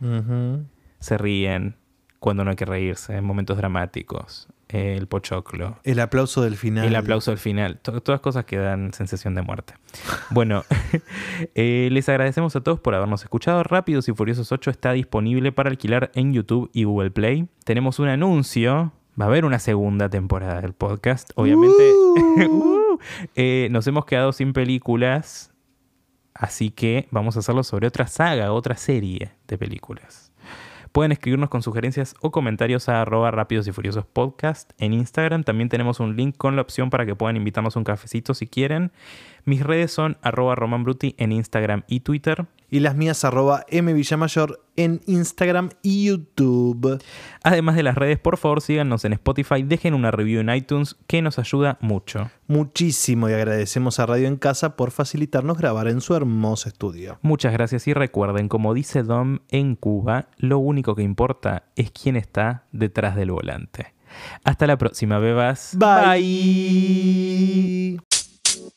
se 1.01 1.17
ríen 1.17 1.77
cuando 2.21 2.45
no 2.45 2.51
hay 2.51 2.57
que 2.57 2.67
reírse, 2.67 3.17
en 3.17 3.25
momentos 3.25 3.57
dramáticos. 3.57 4.49
El 4.69 5.07
pochoclo. 5.07 5.79
El 5.85 6.01
aplauso 6.01 6.43
del 6.43 6.57
final. 6.57 6.87
El 6.87 6.97
aplauso 6.97 7.31
al 7.31 7.39
final. 7.39 7.79
To- 7.79 8.01
todas 8.01 8.21
cosas 8.21 8.45
que 8.47 8.57
dan 8.57 8.93
sensación 8.93 9.35
de 9.35 9.43
muerte. 9.43 9.75
Bueno, 10.31 10.65
eh, 11.55 11.89
les 11.93 12.09
agradecemos 12.09 12.57
a 12.57 12.61
todos 12.63 12.81
por 12.81 12.95
habernos 12.95 13.23
escuchado. 13.23 13.63
Rápidos 13.63 14.09
y 14.09 14.13
Furiosos 14.13 14.51
8 14.51 14.71
está 14.71 14.93
disponible 14.93 15.53
para 15.53 15.71
alquilar 15.71 16.11
en 16.15 16.33
YouTube 16.33 16.69
y 16.73 16.85
Google 16.85 17.11
Play. 17.13 17.47
Tenemos 17.65 17.99
un 18.01 18.09
anuncio. 18.09 18.93
Va 19.19 19.25
a 19.27 19.29
haber 19.29 19.45
una 19.45 19.59
segunda 19.61 20.09
temporada 20.11 20.61
del 20.61 20.73
podcast. 20.75 21.31
Obviamente, 21.37 21.93
Uh, 22.49 22.99
eh, 23.37 23.69
nos 23.71 23.87
hemos 23.87 24.05
quedado 24.05 24.33
sin 24.33 24.53
películas. 24.53 25.53
Así 26.35 26.71
que 26.71 27.09
vamos 27.11 27.37
a 27.37 27.39
hacerlo 27.39 27.63
sobre 27.65 27.87
otra 27.87 28.07
saga, 28.09 28.53
otra 28.53 28.77
serie 28.77 29.33
de 29.49 29.57
películas. 29.57 30.26
Pueden 30.97 31.13
escribirnos 31.13 31.51
con 31.51 31.61
sugerencias 31.61 32.15
o 32.23 32.31
comentarios 32.31 32.89
a 32.89 33.03
arroba 33.03 33.31
rápidos 33.31 33.69
y 33.69 33.73
furiosos 33.73 34.07
podcast 34.07 34.73
en 34.79 34.95
Instagram. 34.95 35.45
También 35.45 35.69
tenemos 35.69 36.01
un 36.01 36.17
link 36.17 36.39
con 36.39 36.57
la 36.57 36.63
opción 36.63 36.89
para 36.89 37.05
que 37.05 37.15
puedan 37.15 37.37
invitarnos 37.37 37.77
a 37.77 37.81
un 37.81 37.85
cafecito 37.85 38.33
si 38.33 38.47
quieren. 38.47 38.93
Mis 39.47 39.63
redes 39.63 39.93
son 39.93 40.19
arroba 40.23 40.57
romanbruti 40.57 41.15
en 41.19 41.31
Instagram 41.31 41.85
y 41.87 42.01
Twitter. 42.01 42.47
Y 42.69 42.81
las 42.81 42.97
mías 42.97 43.25
arroba 43.25 43.65
mvillamayor 43.71 44.61
en 44.75 45.01
Instagram 45.07 45.71
y 45.83 46.07
YouTube. 46.07 47.01
Además 47.45 47.77
de 47.77 47.85
las 47.85 47.95
redes, 47.95 48.19
por 48.19 48.39
favor 48.39 48.61
síganos 48.61 49.05
en 49.05 49.13
Spotify, 49.13 49.63
dejen 49.63 49.95
una 49.95 50.11
review 50.11 50.41
en 50.41 50.51
iTunes 50.51 50.97
que 51.07 51.23
nos 51.23 51.39
ayuda 51.39 51.79
mucho. 51.81 52.29
Muchísimo 52.49 53.31
y 53.31 53.35
agradecemos 53.35 54.01
a 54.01 54.07
Radio 54.07 54.27
en 54.27 54.37
Casa 54.37 54.75
por 54.75 54.91
facilitarnos 54.91 55.57
grabar 55.59 55.87
en 55.87 56.01
su 56.01 56.17
hermoso 56.17 56.69
estudio. 56.69 57.21
Muchas 57.23 57.53
gracias 57.53 57.87
y 57.87 57.95
recuerden, 57.95 58.49
como 58.49 58.75
dice 58.75 59.05
Dom 59.05 59.39
en 59.51 59.77
Cuba, 59.77 60.27
lo 60.39 60.59
único 60.59 60.97
que 60.97 61.05
importa 61.05 61.67
es 61.77 61.93
quién 61.93 62.17
está 62.17 62.65
detrás 62.73 63.15
del 63.15 63.31
volante. 63.31 63.95
Hasta 64.43 64.67
la 64.67 64.77
próxima, 64.77 65.21
bebas. 65.21 65.77
Bye. 65.79 66.97